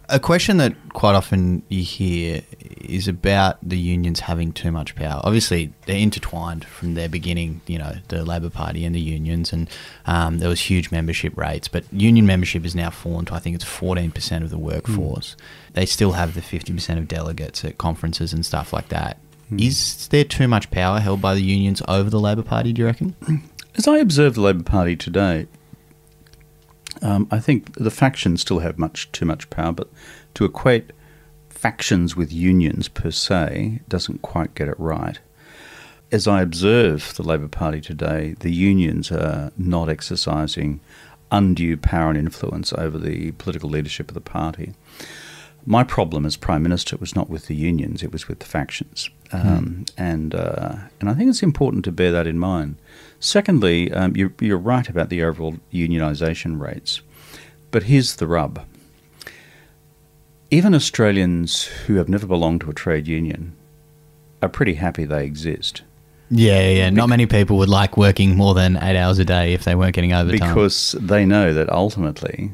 A 0.09 0.19
question 0.19 0.57
that 0.57 0.75
quite 0.95 1.15
often 1.15 1.63
you 1.69 1.83
hear 1.83 2.43
is 2.81 3.07
about 3.07 3.59
the 3.63 3.79
unions 3.79 4.21
having 4.21 4.53
too 4.53 4.73
much 4.73 4.97
power. 4.97 5.21
Obviously, 5.23 5.73
they're 5.87 5.97
intertwined 5.97 6.65
from 6.65 6.95
their 6.95 7.09
beginning. 7.09 7.61
You 7.67 7.79
know, 7.79 7.95
the 8.09 8.25
Labor 8.25 8.51
Party 8.51 8.85
and 8.85 8.95
the 8.95 9.01
unions, 9.01 9.53
and 9.53 9.71
um, 10.07 10.39
there 10.39 10.49
was 10.49 10.61
huge 10.61 10.91
membership 10.91 11.37
rates. 11.37 11.69
But 11.69 11.85
union 11.93 12.27
membership 12.27 12.65
has 12.65 12.75
now 12.75 12.91
fallen 12.91 13.27
to 13.27 13.35
I 13.35 13.39
think 13.39 13.55
it's 13.55 13.65
fourteen 13.65 14.11
percent 14.11 14.43
of 14.43 14.51
the 14.51 14.59
workforce. 14.59 15.37
They 15.75 15.87
still 15.87 16.13
have 16.13 16.35
the 16.35 16.43
fifty 16.43 16.73
percent 16.73 16.99
of 16.99 17.07
delegates 17.07 17.65
at 17.65 17.79
conferences 17.79 18.33
and 18.33 18.45
stuff 18.45 18.73
like 18.73 18.89
that. 18.89 19.19
Is 19.57 20.09
there 20.09 20.25
too 20.25 20.49
much 20.49 20.73
power 20.73 20.99
held 20.99 21.21
by 21.21 21.35
the 21.35 21.43
unions 21.43 21.81
over 21.87 22.11
the 22.11 22.19
Labor 22.19 22.43
Party? 22.43 22.73
Do 22.73 22.83
you 22.83 22.87
reckon? 22.87 23.15
As 23.77 23.87
I 23.87 23.99
observe 23.99 24.35
the 24.35 24.41
Labor 24.41 24.65
Party 24.65 24.97
today, 24.97 25.47
um, 27.03 27.29
I 27.31 27.39
think 27.39 27.75
the 27.75 27.91
factions 27.91 28.41
still 28.41 28.61
have 28.61 28.79
much 28.79 29.11
too 29.13 29.25
much 29.25 29.49
power, 29.51 29.73
but 29.73 29.89
to 30.35 30.45
equate 30.45 30.93
factions 31.49 32.17
with 32.17 32.33
unions 32.33 32.89
per 32.89 33.11
se 33.11 33.81
doesn't 33.89 34.23
quite 34.23 34.55
get 34.55 34.69
it 34.69 34.79
right. 34.79 35.19
As 36.13 36.29
I 36.29 36.41
observe 36.41 37.15
the 37.17 37.23
Labor 37.23 37.49
Party 37.49 37.81
today, 37.81 38.37
the 38.41 38.53
unions 38.53 39.11
are 39.11 39.51
not 39.57 39.89
exercising 39.89 40.81
undue 41.33 41.77
power 41.77 42.11
and 42.11 42.19
influence 42.19 42.73
over 42.73 42.99
the 42.99 43.33
political 43.33 43.69
leadership 43.69 44.09
of 44.09 44.15
the 44.15 44.21
party. 44.21 44.75
My 45.65 45.83
problem 45.83 46.25
as 46.25 46.37
Prime 46.37 46.63
Minister 46.63 46.97
was 46.97 47.17
not 47.17 47.29
with 47.29 47.47
the 47.47 47.57
unions, 47.57 48.05
it 48.05 48.13
was 48.13 48.29
with 48.29 48.39
the 48.39 48.47
factions. 48.47 49.11
Um, 49.33 49.85
and, 49.97 50.33
uh, 50.33 50.77
and 51.01 51.11
I 51.11 51.15
think 51.15 51.29
it's 51.29 51.43
important 51.43 51.85
to 51.87 51.93
bear 51.93 52.13
that 52.13 52.29
in 52.29 52.39
mind. 52.39 52.77
Secondly, 53.21 53.93
um, 53.93 54.15
you're, 54.17 54.33
you're 54.41 54.59
right 54.59 54.89
about 54.89 55.09
the 55.09 55.23
overall 55.23 55.57
unionisation 55.73 56.61
rates. 56.61 57.01
But 57.71 57.85
here's 57.85 58.17
the 58.17 58.27
rub. 58.27 58.65
Even 60.51 60.75
Australians 60.75 61.65
who 61.65 61.97
have 61.97 62.09
never 62.09 62.27
belonged 62.27 62.61
to 62.63 62.71
a 62.71 62.75
trade 62.75 63.09
union 63.09 63.55
are 64.43 64.49
pretty 64.49 64.75
happy 64.75 65.05
they 65.05 65.25
exist. 65.25 65.83
Yeah, 66.31 66.61
yeah, 66.61 66.71
yeah. 66.71 66.91
Not 66.91 67.09
many 67.09 67.27
people 67.27 67.57
would 67.59 67.69
like 67.69 67.97
working 67.97 68.37
more 68.37 68.55
than 68.55 68.77
eight 68.77 68.97
hours 68.97 69.19
a 69.19 69.25
day 69.25 69.53
if 69.55 69.65
they 69.65 69.75
weren't 69.75 69.95
getting 69.95 70.13
overtime. 70.13 70.49
Because 70.49 70.93
they 71.01 71.25
know 71.25 71.53
that 71.53 71.71
ultimately 71.71 72.53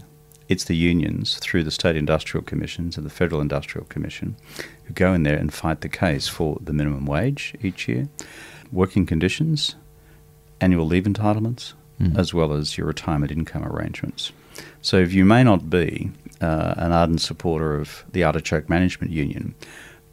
it's 0.48 0.64
the 0.64 0.76
unions 0.76 1.38
through 1.38 1.64
the 1.64 1.70
state 1.70 1.96
industrial 1.96 2.44
commissions 2.44 2.96
and 2.96 3.06
the 3.06 3.10
federal 3.10 3.40
industrial 3.40 3.86
commission 3.86 4.36
who 4.84 4.94
go 4.94 5.14
in 5.14 5.22
there 5.22 5.36
and 5.36 5.52
fight 5.52 5.80
the 5.80 5.88
case 5.88 6.28
for 6.28 6.58
the 6.60 6.72
minimum 6.72 7.06
wage 7.06 7.54
each 7.62 7.88
year, 7.88 8.08
working 8.70 9.06
conditions, 9.06 9.74
annual 10.62 10.86
leave 10.86 11.04
entitlements, 11.04 11.74
as 12.16 12.34
well 12.34 12.52
as 12.52 12.76
your 12.76 12.88
retirement 12.88 13.30
income 13.30 13.64
arrangements. 13.64 14.32
So 14.80 14.96
if 14.96 15.12
you 15.12 15.24
may 15.24 15.44
not 15.44 15.70
be 15.70 16.10
uh, 16.40 16.74
an 16.76 16.90
ardent 16.92 17.20
supporter 17.20 17.76
of 17.80 18.04
the 18.12 18.24
Artichoke 18.24 18.68
Management 18.68 19.12
Union, 19.12 19.54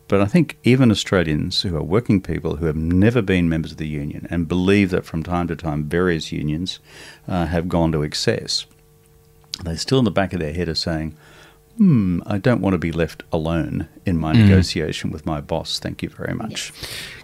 but 0.07 0.21
I 0.21 0.25
think 0.25 0.57
even 0.63 0.91
Australians 0.91 1.61
who 1.61 1.75
are 1.75 1.83
working 1.83 2.21
people 2.21 2.57
who 2.57 2.65
have 2.65 2.75
never 2.75 3.21
been 3.21 3.47
members 3.49 3.71
of 3.71 3.77
the 3.77 3.87
union 3.87 4.27
and 4.29 4.47
believe 4.47 4.89
that 4.89 5.05
from 5.05 5.23
time 5.23 5.47
to 5.47 5.55
time 5.55 5.83
various 5.83 6.31
unions 6.31 6.79
uh, 7.27 7.45
have 7.45 7.67
gone 7.67 7.91
to 7.91 8.03
excess, 8.03 8.65
they 9.63 9.75
still 9.75 9.99
in 9.99 10.05
the 10.05 10.11
back 10.11 10.33
of 10.33 10.39
their 10.39 10.53
head 10.53 10.67
are 10.67 10.75
saying, 10.75 11.15
hmm, 11.77 12.21
I 12.25 12.37
don't 12.39 12.61
want 12.61 12.73
to 12.73 12.79
be 12.79 12.91
left 12.91 13.23
alone 13.31 13.87
in 14.05 14.17
my 14.17 14.33
negotiation 14.33 15.11
with 15.11 15.25
my 15.25 15.41
boss. 15.41 15.79
Thank 15.79 16.03
you 16.03 16.09
very 16.09 16.33
much. 16.33 16.73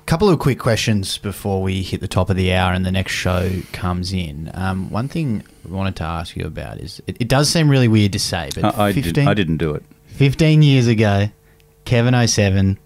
Couple 0.05 0.29
of 0.29 0.37
quick 0.39 0.59
questions 0.59 1.17
before 1.17 1.61
we 1.63 1.81
hit 1.81 1.99
the 1.99 2.07
top 2.07 2.29
of 2.29 2.35
the 2.35 2.53
hour 2.53 2.73
and 2.73 2.85
the 2.85 2.91
next 2.91 3.13
show 3.13 3.49
comes 3.71 4.13
in. 4.13 4.51
Um, 4.53 4.89
one 4.91 5.07
thing 5.07 5.43
I 5.67 5.71
wanted 5.73 5.95
to 5.97 6.03
ask 6.03 6.35
you 6.35 6.45
about 6.45 6.79
is 6.79 7.01
it, 7.07 7.17
it 7.19 7.27
does 7.27 7.49
seem 7.49 7.69
really 7.69 7.87
weird 7.87 8.13
to 8.13 8.19
say, 8.19 8.49
but 8.53 8.77
I, 8.77 8.87
I, 8.89 8.93
15, 8.93 9.13
did, 9.13 9.27
I 9.27 9.33
didn't 9.33 9.57
do 9.57 9.73
it. 9.73 9.83
15 10.07 10.61
years 10.61 10.87
ago, 10.87 11.29
Kevin 11.85 12.27
07 12.27 12.77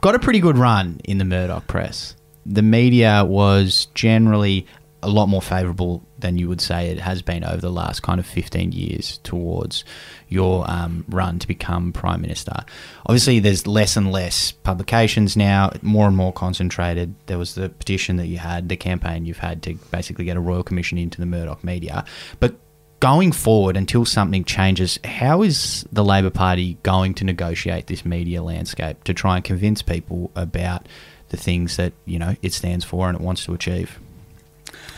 got 0.00 0.14
a 0.14 0.18
pretty 0.18 0.40
good 0.40 0.56
run 0.56 1.00
in 1.04 1.18
the 1.18 1.24
Murdoch 1.24 1.66
press. 1.66 2.16
The 2.46 2.62
media 2.62 3.24
was 3.24 3.86
generally 3.94 4.66
a 5.04 5.08
lot 5.08 5.28
more 5.28 5.42
favourable 5.42 6.02
than 6.18 6.38
you 6.38 6.48
would 6.48 6.60
say 6.60 6.88
it 6.88 6.98
has 6.98 7.20
been 7.22 7.44
over 7.44 7.60
the 7.60 7.70
last 7.70 8.02
kind 8.02 8.18
of 8.18 8.26
15 8.26 8.72
years 8.72 9.18
towards 9.18 9.84
your 10.28 10.68
um, 10.70 11.04
run 11.08 11.38
to 11.38 11.46
become 11.46 11.92
Prime 11.92 12.22
Minister. 12.22 12.64
Obviously, 13.06 13.38
there's 13.38 13.66
less 13.66 13.96
and 13.96 14.10
less 14.10 14.52
publications 14.52 15.36
now, 15.36 15.70
more 15.82 16.06
and 16.06 16.16
more 16.16 16.32
concentrated. 16.32 17.14
There 17.26 17.38
was 17.38 17.54
the 17.54 17.68
petition 17.68 18.16
that 18.16 18.26
you 18.26 18.38
had, 18.38 18.68
the 18.68 18.76
campaign 18.76 19.26
you've 19.26 19.38
had 19.38 19.62
to 19.64 19.74
basically 19.90 20.24
get 20.24 20.36
a 20.36 20.40
royal 20.40 20.62
commission 20.62 20.96
into 20.96 21.20
the 21.20 21.26
Murdoch 21.26 21.62
media. 21.62 22.04
But 22.40 22.56
going 23.00 23.32
forward, 23.32 23.76
until 23.76 24.06
something 24.06 24.44
changes, 24.44 24.98
how 25.04 25.42
is 25.42 25.84
the 25.92 26.02
Labor 26.02 26.30
Party 26.30 26.78
going 26.82 27.12
to 27.14 27.24
negotiate 27.24 27.86
this 27.86 28.06
media 28.06 28.42
landscape 28.42 29.04
to 29.04 29.12
try 29.12 29.36
and 29.36 29.44
convince 29.44 29.82
people 29.82 30.30
about 30.34 30.88
the 31.28 31.36
things 31.36 31.76
that 31.76 31.92
you 32.06 32.18
know 32.18 32.34
it 32.40 32.54
stands 32.54 32.84
for 32.84 33.08
and 33.08 33.16
it 33.18 33.20
wants 33.20 33.44
to 33.44 33.52
achieve? 33.52 33.98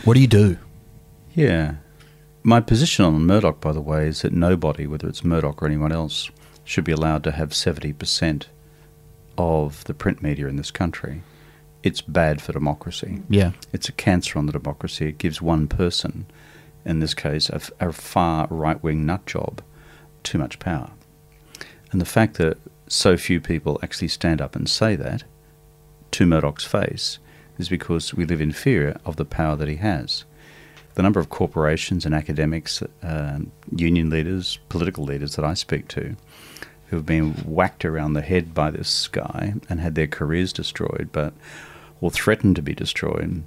What 0.03 0.13
do 0.15 0.19
you 0.19 0.27
do? 0.27 0.57
Yeah. 1.33 1.75
My 2.43 2.61
position 2.61 3.05
on 3.05 3.25
Murdoch, 3.25 3.59
by 3.59 3.73
the 3.73 3.81
way, 3.81 4.07
is 4.07 4.21
that 4.21 4.33
nobody, 4.33 4.87
whether 4.87 5.07
it's 5.07 5.23
Murdoch 5.23 5.61
or 5.61 5.65
anyone 5.65 5.91
else, 5.91 6.29
should 6.63 6.83
be 6.83 6.91
allowed 6.91 7.23
to 7.25 7.31
have 7.31 7.49
70% 7.49 8.45
of 9.37 9.83
the 9.85 9.93
print 9.93 10.21
media 10.21 10.47
in 10.47 10.55
this 10.55 10.71
country. 10.71 11.23
It's 11.83 12.01
bad 12.01 12.41
for 12.41 12.53
democracy. 12.53 13.21
Yeah. 13.29 13.51
It's 13.71 13.87
a 13.87 13.93
cancer 13.93 14.39
on 14.39 14.45
the 14.45 14.51
democracy. 14.51 15.09
It 15.09 15.17
gives 15.17 15.41
one 15.41 15.67
person, 15.67 16.25
in 16.85 16.99
this 16.99 17.13
case, 17.13 17.49
a, 17.49 17.61
a 17.79 17.93
far 17.93 18.47
right 18.49 18.81
wing 18.81 19.05
nut 19.05 19.25
job, 19.25 19.61
too 20.23 20.37
much 20.37 20.59
power. 20.59 20.91
And 21.91 22.01
the 22.01 22.05
fact 22.05 22.37
that 22.37 22.57
so 22.87 23.17
few 23.17 23.39
people 23.39 23.79
actually 23.83 24.07
stand 24.07 24.41
up 24.41 24.55
and 24.55 24.69
say 24.69 24.95
that 24.95 25.23
to 26.11 26.25
Murdoch's 26.25 26.65
face 26.65 27.19
is 27.57 27.69
because 27.69 28.13
we 28.13 28.25
live 28.25 28.41
in 28.41 28.51
fear 28.51 28.99
of 29.05 29.15
the 29.15 29.25
power 29.25 29.55
that 29.55 29.67
he 29.67 29.77
has. 29.77 30.25
The 30.95 31.03
number 31.03 31.19
of 31.19 31.29
corporations 31.29 32.05
and 32.05 32.15
academics, 32.15 32.81
um, 33.03 33.51
union 33.75 34.09
leaders, 34.09 34.59
political 34.69 35.03
leaders 35.03 35.35
that 35.35 35.45
I 35.45 35.53
speak 35.53 35.87
to 35.89 36.15
who 36.87 36.95
have 36.95 37.05
been 37.05 37.33
whacked 37.45 37.85
around 37.85 38.13
the 38.13 38.21
head 38.21 38.53
by 38.53 38.71
this 38.71 39.07
guy 39.07 39.53
and 39.69 39.79
had 39.79 39.95
their 39.95 40.07
careers 40.07 40.53
destroyed, 40.53 41.09
but 41.11 41.33
or 41.99 42.11
threatened 42.11 42.55
to 42.55 42.61
be 42.61 42.73
destroyed, 42.73 43.43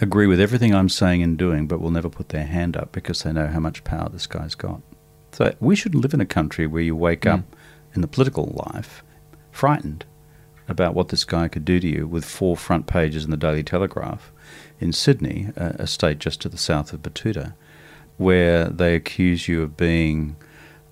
agree 0.00 0.26
with 0.26 0.40
everything 0.40 0.74
I'm 0.74 0.88
saying 0.88 1.22
and 1.22 1.38
doing, 1.38 1.66
but 1.66 1.80
will 1.80 1.90
never 1.90 2.08
put 2.10 2.30
their 2.30 2.44
hand 2.44 2.76
up 2.76 2.92
because 2.92 3.22
they 3.22 3.32
know 3.32 3.46
how 3.46 3.60
much 3.60 3.84
power 3.84 4.08
this 4.08 4.26
guy's 4.26 4.54
got. 4.54 4.82
So 5.32 5.54
we 5.60 5.76
shouldn't 5.76 6.02
live 6.02 6.14
in 6.14 6.20
a 6.20 6.26
country 6.26 6.66
where 6.66 6.82
you 6.82 6.96
wake 6.96 7.26
up 7.26 7.44
in 7.94 8.00
the 8.00 8.08
political 8.08 8.62
life 8.72 9.02
frightened 9.50 10.04
about 10.68 10.94
what 10.94 11.08
this 11.08 11.24
guy 11.24 11.48
could 11.48 11.64
do 11.64 11.80
to 11.80 11.86
you 11.86 12.06
with 12.06 12.24
four 12.24 12.56
front 12.56 12.86
pages 12.86 13.24
in 13.24 13.30
the 13.30 13.36
Daily 13.36 13.62
Telegraph 13.62 14.32
in 14.80 14.92
Sydney, 14.92 15.48
a, 15.56 15.76
a 15.80 15.86
state 15.86 16.18
just 16.18 16.40
to 16.42 16.48
the 16.48 16.58
south 16.58 16.92
of 16.92 17.02
Batuta, 17.02 17.54
where 18.16 18.66
they 18.66 18.94
accuse 18.94 19.48
you 19.48 19.62
of 19.62 19.76
being 19.76 20.36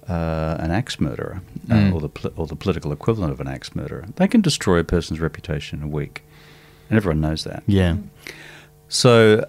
uh, 0.08 0.56
an 0.58 0.70
axe 0.70 1.00
murderer 1.00 1.42
uh, 1.70 1.90
or, 1.92 2.00
the 2.00 2.32
or 2.36 2.46
the 2.46 2.56
political 2.56 2.92
equivalent 2.92 3.32
of 3.32 3.40
an 3.40 3.48
axe 3.48 3.74
murderer. 3.74 4.06
They 4.16 4.28
can 4.28 4.40
destroy 4.40 4.78
a 4.78 4.84
person's 4.84 5.20
reputation 5.20 5.80
in 5.80 5.84
a 5.86 5.88
week, 5.88 6.22
and 6.88 6.96
everyone 6.96 7.20
knows 7.20 7.44
that. 7.44 7.62
Yeah. 7.66 7.96
So 8.88 9.46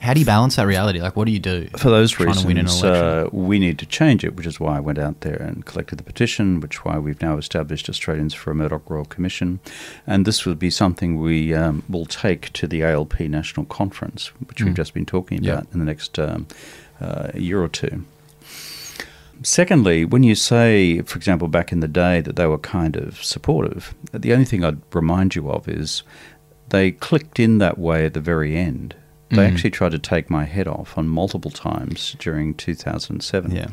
How 0.00 0.14
do 0.14 0.20
you 0.20 0.26
balance 0.26 0.56
that 0.56 0.66
reality? 0.66 1.00
Like, 1.00 1.16
what 1.16 1.24
do 1.26 1.32
you 1.32 1.40
do 1.40 1.68
for 1.76 1.90
those 1.90 2.12
trying 2.12 2.32
to 2.32 2.46
win 2.46 2.56
an 2.56 2.66
reasons, 2.66 2.82
election? 2.82 3.26
uh, 3.26 3.28
we 3.32 3.58
need 3.58 3.78
to 3.80 3.86
change 3.86 4.22
it, 4.24 4.36
which 4.36 4.46
is 4.46 4.60
why 4.60 4.76
I 4.76 4.80
went 4.80 4.98
out 4.98 5.20
there 5.22 5.36
and 5.36 5.66
collected 5.66 5.96
the 5.96 6.04
petition, 6.04 6.60
which 6.60 6.76
is 6.76 6.84
why 6.84 6.98
we've 6.98 7.20
now 7.20 7.36
established 7.36 7.88
Australians 7.88 8.32
for 8.32 8.50
a 8.52 8.54
Murdoch 8.54 8.88
Royal 8.88 9.04
Commission. 9.04 9.58
And 10.06 10.24
this 10.24 10.46
will 10.46 10.54
be 10.54 10.70
something 10.70 11.18
we 11.20 11.52
um, 11.52 11.82
will 11.88 12.06
take 12.06 12.52
to 12.54 12.66
the 12.68 12.82
ALP 12.84 13.18
National 13.20 13.66
Conference, 13.66 14.28
which 14.48 14.62
we've 14.62 14.74
just 14.74 14.94
been 14.94 15.06
talking 15.06 15.40
Mm. 15.40 15.48
About 15.52 15.66
in 15.72 15.80
the 15.80 15.84
next 15.84 16.18
um, 16.18 16.46
uh, 17.00 17.30
year 17.34 17.60
or 17.62 17.68
two. 17.68 18.04
Secondly, 19.42 20.04
when 20.04 20.22
you 20.22 20.34
say, 20.34 21.00
for 21.02 21.16
example, 21.16 21.46
back 21.48 21.70
in 21.70 21.80
the 21.80 21.88
day 21.88 22.20
that 22.20 22.36
they 22.36 22.46
were 22.46 22.58
kind 22.58 22.96
of 22.96 23.22
supportive, 23.22 23.94
the 24.12 24.32
only 24.32 24.44
thing 24.44 24.64
I'd 24.64 24.80
remind 24.94 25.34
you 25.36 25.48
of 25.50 25.68
is 25.68 26.02
they 26.70 26.90
clicked 26.92 27.38
in 27.38 27.58
that 27.58 27.78
way 27.78 28.04
at 28.06 28.14
the 28.14 28.20
very 28.20 28.56
end. 28.56 28.96
They 29.30 29.36
Mm. 29.36 29.52
actually 29.52 29.70
tried 29.70 29.92
to 29.92 29.98
take 29.98 30.30
my 30.30 30.44
head 30.44 30.66
off 30.66 30.96
on 30.96 31.06
multiple 31.08 31.50
times 31.50 32.16
during 32.18 32.54
2007. 32.54 33.50
Yeah. 33.54 33.66
Do 33.66 33.72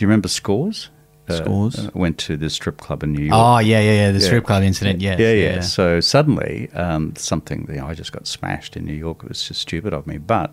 you 0.00 0.06
remember 0.08 0.28
Scores? 0.28 0.88
Scores? 1.28 1.78
Uh, 1.78 1.90
went 1.94 2.18
to 2.18 2.36
the 2.36 2.50
strip 2.50 2.78
club 2.78 3.02
in 3.02 3.12
New 3.12 3.24
York. 3.24 3.34
Oh, 3.38 3.58
yeah, 3.58 3.80
yeah, 3.80 3.92
yeah. 3.92 4.10
The 4.12 4.18
Yeah. 4.18 4.24
strip 4.26 4.44
club 4.44 4.62
incident, 4.62 5.00
yes. 5.00 5.18
Yeah, 5.18 5.32
yeah. 5.32 5.60
So 5.60 6.00
suddenly, 6.00 6.70
um, 6.74 7.14
something, 7.16 7.66
you 7.70 7.76
know, 7.76 7.86
I 7.86 7.94
just 7.94 8.12
got 8.12 8.26
smashed 8.26 8.76
in 8.76 8.84
New 8.84 8.94
York. 8.94 9.22
It 9.24 9.28
was 9.30 9.42
just 9.48 9.60
stupid 9.60 9.92
of 9.94 10.06
me. 10.06 10.18
But 10.18 10.52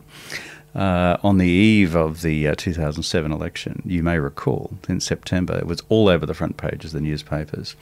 uh, 0.73 1.17
on 1.23 1.37
the 1.39 1.47
eve 1.49 1.95
of 1.95 2.21
the 2.21 2.47
uh, 2.47 2.55
2007 2.55 3.31
election, 3.33 3.81
you 3.85 4.01
may 4.01 4.17
recall, 4.19 4.71
in 4.87 5.01
September, 5.01 5.57
it 5.57 5.67
was 5.67 5.81
all 5.89 6.07
over 6.07 6.25
the 6.25 6.33
front 6.33 6.55
pages 6.55 6.93
of 6.93 7.01
the 7.01 7.07
newspapers, 7.07 7.75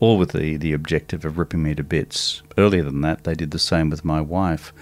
all 0.00 0.18
with 0.18 0.32
the, 0.32 0.56
the 0.56 0.72
objective 0.72 1.24
of 1.24 1.38
ripping 1.38 1.62
me 1.62 1.74
to 1.76 1.84
bits. 1.84 2.42
Earlier 2.58 2.82
than 2.82 3.00
that, 3.02 3.22
they 3.22 3.34
did 3.34 3.52
the 3.52 3.60
same 3.60 3.90
with 3.90 4.04
my 4.04 4.20
wife 4.20 4.72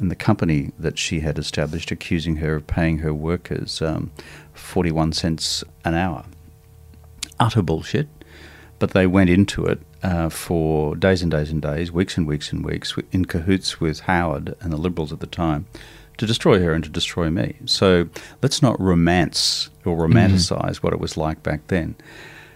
and 0.00 0.10
the 0.10 0.16
company 0.16 0.72
that 0.78 0.98
she 0.98 1.20
had 1.20 1.38
established, 1.38 1.90
accusing 1.90 2.36
her 2.36 2.56
of 2.56 2.66
paying 2.66 2.98
her 2.98 3.14
workers 3.14 3.80
um, 3.82 4.10
41 4.54 5.12
cents 5.12 5.62
an 5.84 5.94
hour 5.94 6.24
utter 7.40 7.62
bullshit. 7.62 8.06
But 8.78 8.92
they 8.92 9.06
went 9.06 9.30
into 9.30 9.66
it 9.66 9.80
uh, 10.02 10.28
for 10.28 10.94
days 10.94 11.22
and 11.22 11.30
days 11.30 11.50
and 11.50 11.60
days, 11.60 11.90
weeks 11.90 12.16
and 12.16 12.26
weeks 12.26 12.52
and 12.52 12.64
weeks, 12.64 12.94
in 13.10 13.24
cahoots 13.24 13.80
with 13.80 14.00
Howard 14.00 14.54
and 14.60 14.72
the 14.72 14.78
Liberals 14.78 15.12
at 15.12 15.20
the 15.20 15.26
time, 15.26 15.66
to 16.18 16.26
destroy 16.26 16.60
her 16.60 16.72
and 16.72 16.84
to 16.84 16.90
destroy 16.90 17.28
me. 17.28 17.56
So 17.66 18.08
let's 18.42 18.62
not 18.62 18.80
romance 18.80 19.70
or 19.84 19.96
romanticize 19.96 20.76
what 20.76 20.92
it 20.92 21.00
was 21.00 21.16
like 21.16 21.42
back 21.42 21.66
then. 21.66 21.94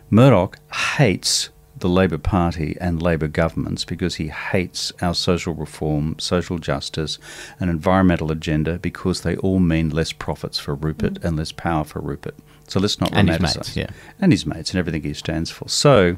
Murdoch 0.08 0.58
hates 0.96 1.50
the 1.76 1.88
Labor 1.88 2.18
Party 2.18 2.76
and 2.80 3.02
Labor 3.02 3.28
governments 3.28 3.84
because 3.84 4.16
he 4.16 4.28
hates 4.28 4.92
our 5.02 5.14
social 5.14 5.54
reform, 5.54 6.16
social 6.18 6.58
justice, 6.58 7.18
and 7.58 7.70
environmental 7.70 8.30
agenda 8.30 8.78
because 8.78 9.22
they 9.22 9.36
all 9.36 9.58
mean 9.58 9.90
less 9.90 10.12
profits 10.12 10.58
for 10.58 10.74
Rupert 10.74 11.22
and 11.24 11.36
less 11.36 11.52
power 11.52 11.84
for 11.84 12.00
Rupert. 12.00 12.36
So 12.68 12.80
let's 12.80 13.00
not 13.00 13.12
And 13.12 13.28
his 13.28 13.40
mates, 13.40 13.76
yeah. 13.76 13.88
And 14.20 14.32
his 14.32 14.46
mates 14.46 14.70
and 14.70 14.78
everything 14.78 15.02
he 15.02 15.14
stands 15.14 15.50
for. 15.50 15.68
So 15.68 16.16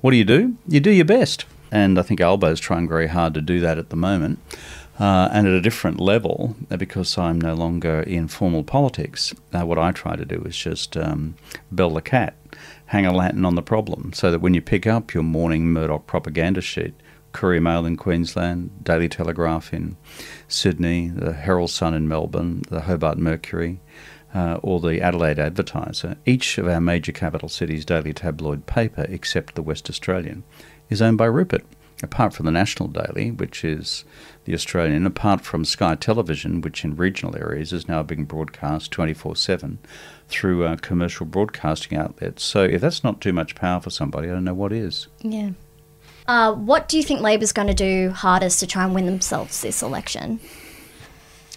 what 0.00 0.12
do 0.12 0.16
you 0.16 0.24
do? 0.24 0.56
You 0.66 0.80
do 0.80 0.90
your 0.90 1.04
best. 1.04 1.44
And 1.70 1.98
I 1.98 2.02
think 2.02 2.20
Albo's 2.20 2.60
trying 2.60 2.86
very 2.88 3.08
hard 3.08 3.34
to 3.34 3.40
do 3.40 3.60
that 3.60 3.78
at 3.78 3.90
the 3.90 3.96
moment. 3.96 4.38
Uh, 5.00 5.28
and 5.32 5.46
at 5.46 5.54
a 5.54 5.60
different 5.60 5.98
level, 5.98 6.54
because 6.68 7.16
I'm 7.16 7.40
no 7.40 7.54
longer 7.54 8.02
in 8.02 8.28
formal 8.28 8.62
politics, 8.62 9.34
uh, 9.52 9.64
what 9.64 9.78
I 9.78 9.90
try 9.90 10.16
to 10.16 10.24
do 10.24 10.42
is 10.46 10.56
just 10.56 10.96
um, 10.96 11.34
bell 11.72 11.90
the 11.90 12.02
cat, 12.02 12.34
hang 12.92 13.06
a 13.06 13.12
lantern 13.12 13.46
on 13.46 13.54
the 13.54 13.62
problem, 13.62 14.12
so 14.12 14.30
that 14.30 14.40
when 14.40 14.52
you 14.52 14.60
pick 14.60 14.86
up 14.86 15.14
your 15.14 15.22
morning 15.22 15.72
Murdoch 15.72 16.06
propaganda 16.06 16.60
sheet, 16.60 16.92
Courier 17.32 17.62
Mail 17.62 17.86
in 17.86 17.96
Queensland, 17.96 18.84
Daily 18.84 19.08
Telegraph 19.08 19.72
in 19.72 19.96
Sydney, 20.46 21.08
the 21.08 21.32
Herald 21.32 21.70
Sun 21.70 21.94
in 21.94 22.06
Melbourne, 22.06 22.60
the 22.68 22.82
Hobart 22.82 23.16
Mercury, 23.16 23.80
uh, 24.34 24.58
or 24.62 24.78
the 24.78 25.00
Adelaide 25.00 25.38
Advertiser, 25.38 26.18
each 26.26 26.58
of 26.58 26.68
our 26.68 26.82
major 26.82 27.12
capital 27.12 27.48
cities' 27.48 27.86
daily 27.86 28.12
tabloid 28.12 28.66
paper, 28.66 29.06
except 29.08 29.54
the 29.54 29.62
West 29.62 29.88
Australian, 29.88 30.44
is 30.90 31.00
owned 31.00 31.16
by 31.16 31.24
Rupert. 31.24 31.64
Apart 32.02 32.34
from 32.34 32.46
the 32.46 32.52
National 32.52 32.88
Daily, 32.88 33.30
which 33.30 33.64
is 33.64 34.04
the 34.44 34.54
Australian, 34.54 35.06
apart 35.06 35.42
from 35.42 35.64
Sky 35.64 35.94
Television, 35.94 36.60
which 36.60 36.84
in 36.84 36.96
regional 36.96 37.36
areas 37.36 37.72
is 37.72 37.86
now 37.86 38.02
being 38.02 38.24
broadcast 38.24 38.90
24 38.90 39.36
7 39.36 39.78
through 40.32 40.64
uh, 40.64 40.76
commercial 40.76 41.26
broadcasting 41.26 41.96
outlets. 41.96 42.42
So 42.42 42.64
if 42.64 42.80
that's 42.80 43.04
not 43.04 43.20
too 43.20 43.32
much 43.32 43.54
power 43.54 43.80
for 43.80 43.90
somebody, 43.90 44.28
I 44.28 44.32
don't 44.32 44.44
know 44.44 44.54
what 44.54 44.72
is. 44.72 45.08
Yeah. 45.20 45.50
Uh, 46.26 46.52
what 46.52 46.88
do 46.88 46.96
you 46.96 47.02
think 47.02 47.20
Labor's 47.20 47.52
going 47.52 47.68
to 47.68 47.74
do 47.74 48.10
hardest 48.10 48.60
to 48.60 48.66
try 48.66 48.84
and 48.84 48.94
win 48.94 49.06
themselves 49.06 49.60
this 49.60 49.82
election? 49.82 50.40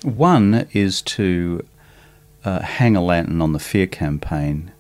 One 0.04 0.68
is 0.74 1.02
to 1.04 1.66
uh, 2.44 2.62
hang 2.62 2.96
a 2.96 3.04
lantern 3.04 3.42
on 3.42 3.54
the 3.54 3.60
fear 3.60 3.88
campaign, 3.88 4.72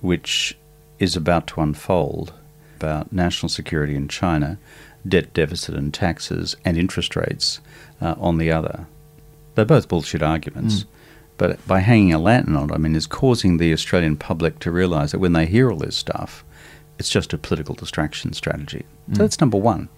which 0.00 0.56
is 0.98 1.16
about 1.16 1.46
to 1.48 1.60
unfold 1.60 2.32
about 2.76 3.12
national 3.12 3.48
security 3.48 3.94
in 3.94 4.08
China, 4.08 4.58
debt 5.06 5.32
deficit 5.32 5.74
and 5.74 5.92
taxes, 5.92 6.56
and 6.64 6.76
interest 6.76 7.16
rates 7.16 7.60
uh, 8.00 8.14
on 8.18 8.38
the 8.38 8.50
other. 8.50 8.86
They're 9.54 9.64
both 9.64 9.88
bullshit 9.88 10.22
arguments. 10.22 10.84
But 11.38 11.64
by 11.66 11.80
hanging 11.80 12.14
a 12.14 12.18
lantern 12.18 12.56
on 12.56 12.70
it, 12.70 12.74
I 12.74 12.78
mean, 12.78 12.96
is 12.96 13.06
causing 13.06 13.58
the 13.58 13.72
Australian 13.72 14.16
public 14.16 14.58
to 14.60 14.70
realise 14.70 15.12
that 15.12 15.18
when 15.18 15.32
they 15.32 15.46
hear 15.46 15.70
all 15.70 15.78
this 15.78 15.96
stuff, 15.96 16.44
it's 16.98 17.10
just 17.10 17.32
a 17.32 17.38
political 17.38 17.74
distraction 17.74 18.32
strategy. 18.32 18.84
So 19.12 19.22
that's 19.22 19.40
number 19.40 19.58
one. 19.58 19.88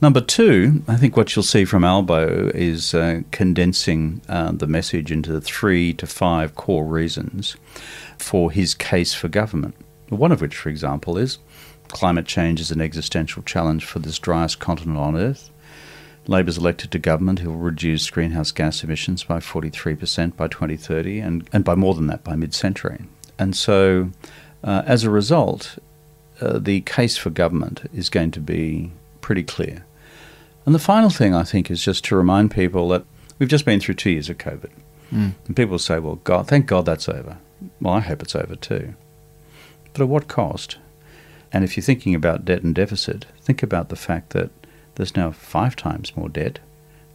Number 0.00 0.20
two, 0.20 0.82
I 0.86 0.96
think 0.96 1.16
what 1.16 1.34
you'll 1.34 1.42
see 1.42 1.64
from 1.64 1.82
Albo 1.82 2.50
is 2.54 2.94
uh, 2.94 3.22
condensing 3.32 4.20
uh, 4.28 4.52
the 4.52 4.68
message 4.68 5.10
into 5.10 5.32
the 5.32 5.40
three 5.40 5.92
to 5.94 6.06
five 6.06 6.54
core 6.54 6.84
reasons 6.84 7.56
for 8.16 8.52
his 8.52 8.74
case 8.74 9.12
for 9.12 9.26
government. 9.26 9.74
One 10.08 10.30
of 10.30 10.40
which, 10.40 10.56
for 10.56 10.68
example, 10.68 11.18
is 11.18 11.38
climate 11.88 12.26
change 12.26 12.60
is 12.60 12.70
an 12.70 12.80
existential 12.80 13.42
challenge 13.42 13.84
for 13.84 13.98
this 13.98 14.18
driest 14.18 14.60
continent 14.60 14.98
on 14.98 15.16
Earth. 15.16 15.50
Labor's 16.28 16.58
elected 16.58 16.90
to 16.92 16.98
government, 16.98 17.40
he'll 17.40 17.54
reduce 17.54 18.08
greenhouse 18.10 18.52
gas 18.52 18.84
emissions 18.84 19.24
by 19.24 19.38
43% 19.38 20.36
by 20.36 20.46
2030 20.46 21.20
and, 21.20 21.48
and 21.52 21.64
by 21.64 21.74
more 21.74 21.94
than 21.94 22.06
that 22.06 22.22
by 22.22 22.36
mid 22.36 22.54
century. 22.54 23.00
And 23.38 23.56
so, 23.56 24.10
uh, 24.62 24.82
as 24.84 25.04
a 25.04 25.10
result, 25.10 25.78
uh, 26.40 26.58
the 26.58 26.82
case 26.82 27.16
for 27.16 27.30
government 27.30 27.88
is 27.94 28.10
going 28.10 28.30
to 28.32 28.40
be 28.40 28.92
pretty 29.22 29.42
clear. 29.42 29.86
And 30.66 30.74
the 30.74 30.78
final 30.78 31.08
thing 31.08 31.34
I 31.34 31.44
think 31.44 31.70
is 31.70 31.82
just 31.82 32.04
to 32.04 32.16
remind 32.16 32.50
people 32.50 32.88
that 32.90 33.04
we've 33.38 33.48
just 33.48 33.64
been 33.64 33.80
through 33.80 33.94
two 33.94 34.10
years 34.10 34.28
of 34.28 34.36
COVID. 34.36 34.70
And 35.46 35.56
people 35.56 35.78
say, 35.78 35.98
well, 35.98 36.16
God, 36.16 36.46
thank 36.46 36.66
God 36.66 36.84
that's 36.84 37.08
over. 37.08 37.38
Well, 37.80 37.94
I 37.94 38.00
hope 38.00 38.22
it's 38.22 38.36
over 38.36 38.54
too. 38.54 38.94
But 39.94 40.02
at 40.02 40.08
what 40.08 40.28
cost? 40.28 40.76
And 41.50 41.64
if 41.64 41.76
you're 41.76 41.84
thinking 41.84 42.14
about 42.14 42.44
debt 42.44 42.62
and 42.62 42.74
deficit, 42.74 43.24
think 43.40 43.62
about 43.62 43.88
the 43.88 43.96
fact 43.96 44.30
that 44.30 44.50
there's 44.98 45.16
now 45.16 45.30
five 45.30 45.74
times 45.76 46.14
more 46.16 46.28
debt 46.28 46.58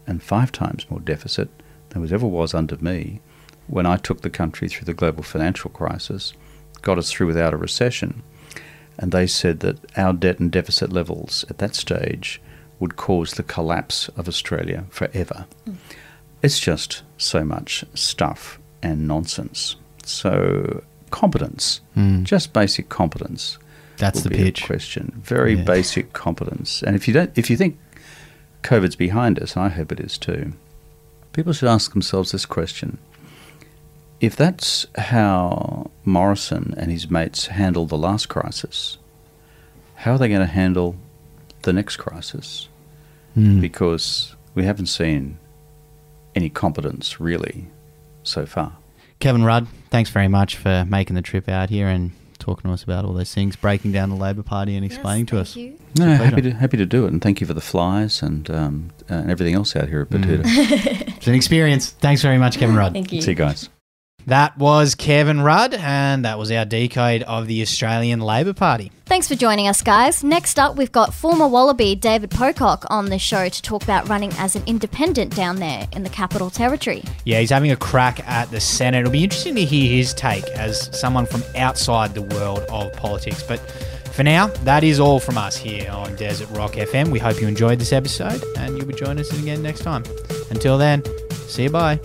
and 0.08 0.24
five 0.24 0.52
times 0.52 0.90
more 0.90 1.00
deficit 1.00 1.50
than 1.90 2.02
was 2.02 2.12
ever 2.12 2.26
was 2.26 2.56
under 2.56 2.78
me 2.78 3.22
when 3.68 3.86
I 3.86 3.98
took 3.98 4.22
the 4.22 4.30
country 4.30 4.68
through 4.68 4.86
the 4.86 4.94
global 4.94 5.24
financial 5.24 5.70
crisis, 5.70 6.34
got 6.82 6.98
us 6.98 7.12
through 7.12 7.28
without 7.28 7.54
a 7.54 7.58
recession. 7.58 8.24
And 8.98 9.12
they 9.12 9.28
said 9.28 9.60
that 9.62 9.78
our 9.98 10.14
debt 10.14 10.40
and 10.40 10.52
deficit 10.52 10.92
levels 10.92 11.46
at 11.50 11.60
that 11.60 11.76
stage 11.76 12.42
would 12.80 12.96
cause 12.96 13.34
the 13.34 13.44
collapse 13.44 14.10
of 14.10 14.28
Australia 14.28 14.86
forever. 14.90 15.46
Mm. 15.68 15.76
It's 16.42 16.60
just 16.60 17.04
so 17.18 17.44
much 17.44 17.86
stuff 17.94 18.60
and 18.82 19.08
nonsense. 19.08 19.78
So, 20.04 20.84
competence, 21.10 21.80
hmm. 21.94 22.24
just 22.24 22.52
basic 22.52 22.90
competence. 22.90 23.58
That's 23.98 24.22
the 24.24 24.30
pitch. 24.30 24.64
question. 24.66 25.22
Very 25.24 25.54
Yeah. 25.56 25.64
basic 25.64 26.14
competence. 26.14 26.82
And 26.84 26.96
if 26.96 27.08
you 27.08 27.14
don't, 27.14 27.32
if 27.38 27.50
you 27.50 27.58
think 27.58 27.78
COVID's 28.64 28.96
behind 28.96 29.40
us, 29.40 29.56
and 29.56 29.66
I 29.66 29.70
hope 29.70 29.92
it 29.92 30.00
is 30.00 30.18
too, 30.18 30.54
people 31.32 31.54
should 31.54 31.70
ask 31.70 31.92
themselves 31.94 32.32
this 32.32 32.46
question: 32.46 32.98
If 34.20 34.36
that's 34.36 34.86
how 34.98 35.92
Morrison 36.06 36.74
and 36.78 36.92
his 36.92 37.10
mates 37.12 37.48
handled 37.48 37.90
the 37.90 37.98
last 37.98 38.30
crisis, 38.30 38.98
how 39.96 40.14
are 40.14 40.18
they 40.18 40.30
going 40.30 40.40
to 40.42 40.48
handle 40.48 40.96
the 41.64 41.74
next 41.74 41.98
crisis? 41.98 42.68
Hmm. 43.36 43.60
Because 43.60 44.36
we 44.56 44.64
haven't 44.64 44.88
seen 44.88 45.38
any 46.36 46.50
competence 46.50 47.20
really 47.20 47.68
so 48.24 48.46
far. 48.46 48.74
Kevin 49.20 49.44
Rudd, 49.44 49.68
thanks 49.90 50.10
very 50.10 50.28
much 50.28 50.56
for 50.58 50.86
making 50.90 51.16
the 51.16 51.22
trip 51.22 51.48
out 51.48 51.70
here 51.70 51.88
and 51.88 52.12
talking 52.44 52.70
to 52.70 52.74
us 52.74 52.84
about 52.84 53.06
all 53.06 53.14
those 53.14 53.34
things, 53.34 53.56
breaking 53.56 53.92
down 53.94 54.10
the 54.10 54.16
Labor 54.16 54.44
Party 54.44 54.76
and 54.76 54.86
explaining 54.86 55.26
to 55.28 55.40
us. 55.40 55.56
you. 55.56 55.78
No, 55.98 56.08
happy 56.16 56.42
to 56.42 56.52
happy 56.52 56.78
to 56.78 56.86
do 56.86 57.06
it, 57.06 57.12
and 57.12 57.22
thank 57.22 57.40
you 57.42 57.48
for 57.48 57.54
the 57.54 57.62
flies 57.62 58.22
and 58.22 58.50
um, 58.52 58.92
uh, 59.10 59.16
and 59.16 59.32
everything 59.32 59.56
else 59.56 59.76
out 59.76 59.88
here 59.90 60.02
at 60.02 60.10
Batuta. 60.10 60.44
It's 61.18 61.28
an 61.28 61.36
experience. 61.36 61.92
Thanks 61.92 62.22
very 62.22 62.38
much, 62.38 62.58
Kevin 62.58 62.76
Rudd. 62.82 62.92
Thank 62.94 63.14
you. 63.14 63.22
See 63.22 63.32
you 63.32 63.36
guys. 63.36 63.70
That 64.28 64.58
was 64.58 64.96
Kevin 64.96 65.42
Rudd, 65.42 65.74
and 65.74 66.24
that 66.26 66.40
was 66.40 66.52
our 66.52 66.66
decode 66.66 67.24
of 67.24 67.48
the 67.48 67.62
Australian 67.62 68.22
Labor 68.22 68.54
Party. 68.54 68.92
Thanks 69.06 69.28
for 69.28 69.36
joining 69.36 69.68
us, 69.68 69.82
guys. 69.82 70.24
Next 70.24 70.58
up, 70.58 70.78
we've 70.78 70.92
got 70.92 71.14
former 71.14 71.48
Wallaby 71.48 71.96
David 71.96 72.32
Pocock 72.32 72.86
on 72.90 73.10
the 73.10 73.20
show 73.20 73.50
to 73.50 73.62
talk 73.62 73.84
about 73.84 74.08
running 74.08 74.32
as 74.38 74.56
an 74.56 74.64
independent 74.66 75.36
down 75.36 75.58
there 75.58 75.88
in 75.92 76.04
the 76.04 76.10
Capital 76.10 76.50
Territory. 76.50 77.04
Yeah, 77.26 77.40
he's 77.40 77.50
having 77.50 77.72
a 77.72 77.76
crack 77.76 78.28
at 78.28 78.50
the 78.50 78.62
Senate. 78.62 79.00
It'll 79.00 79.12
be 79.12 79.24
interesting 79.24 79.56
to 79.56 79.66
hear 79.66 79.90
his 79.90 80.14
take 80.14 80.46
as 80.52 80.98
someone 80.98 81.26
from 81.26 81.44
outside 81.58 82.14
the 82.14 82.22
world 82.22 82.62
of 82.70 82.94
politics. 82.94 83.44
But 83.44 83.60
for 84.14 84.24
now, 84.24 84.48
that 84.64 84.84
is 84.84 85.00
all 85.00 85.20
from 85.20 85.38
us 85.38 85.58
here 85.58 85.92
on 85.92 86.16
Desert 86.16 86.50
Rock 86.52 86.74
FM. 86.74 87.10
We 87.10 87.20
hope 87.20 87.42
you 87.42 87.48
enjoyed 87.48 87.80
this 87.80 87.92
episode, 87.92 88.44
and 88.58 88.78
you'll 88.78 88.88
be 88.88 88.94
joining 88.94 89.20
us 89.20 89.38
again 89.38 89.62
next 89.62 89.82
time. 89.82 90.04
Until 90.50 90.78
then, 90.78 91.04
see 91.32 91.64
you 91.64 91.70
bye. 91.70 92.00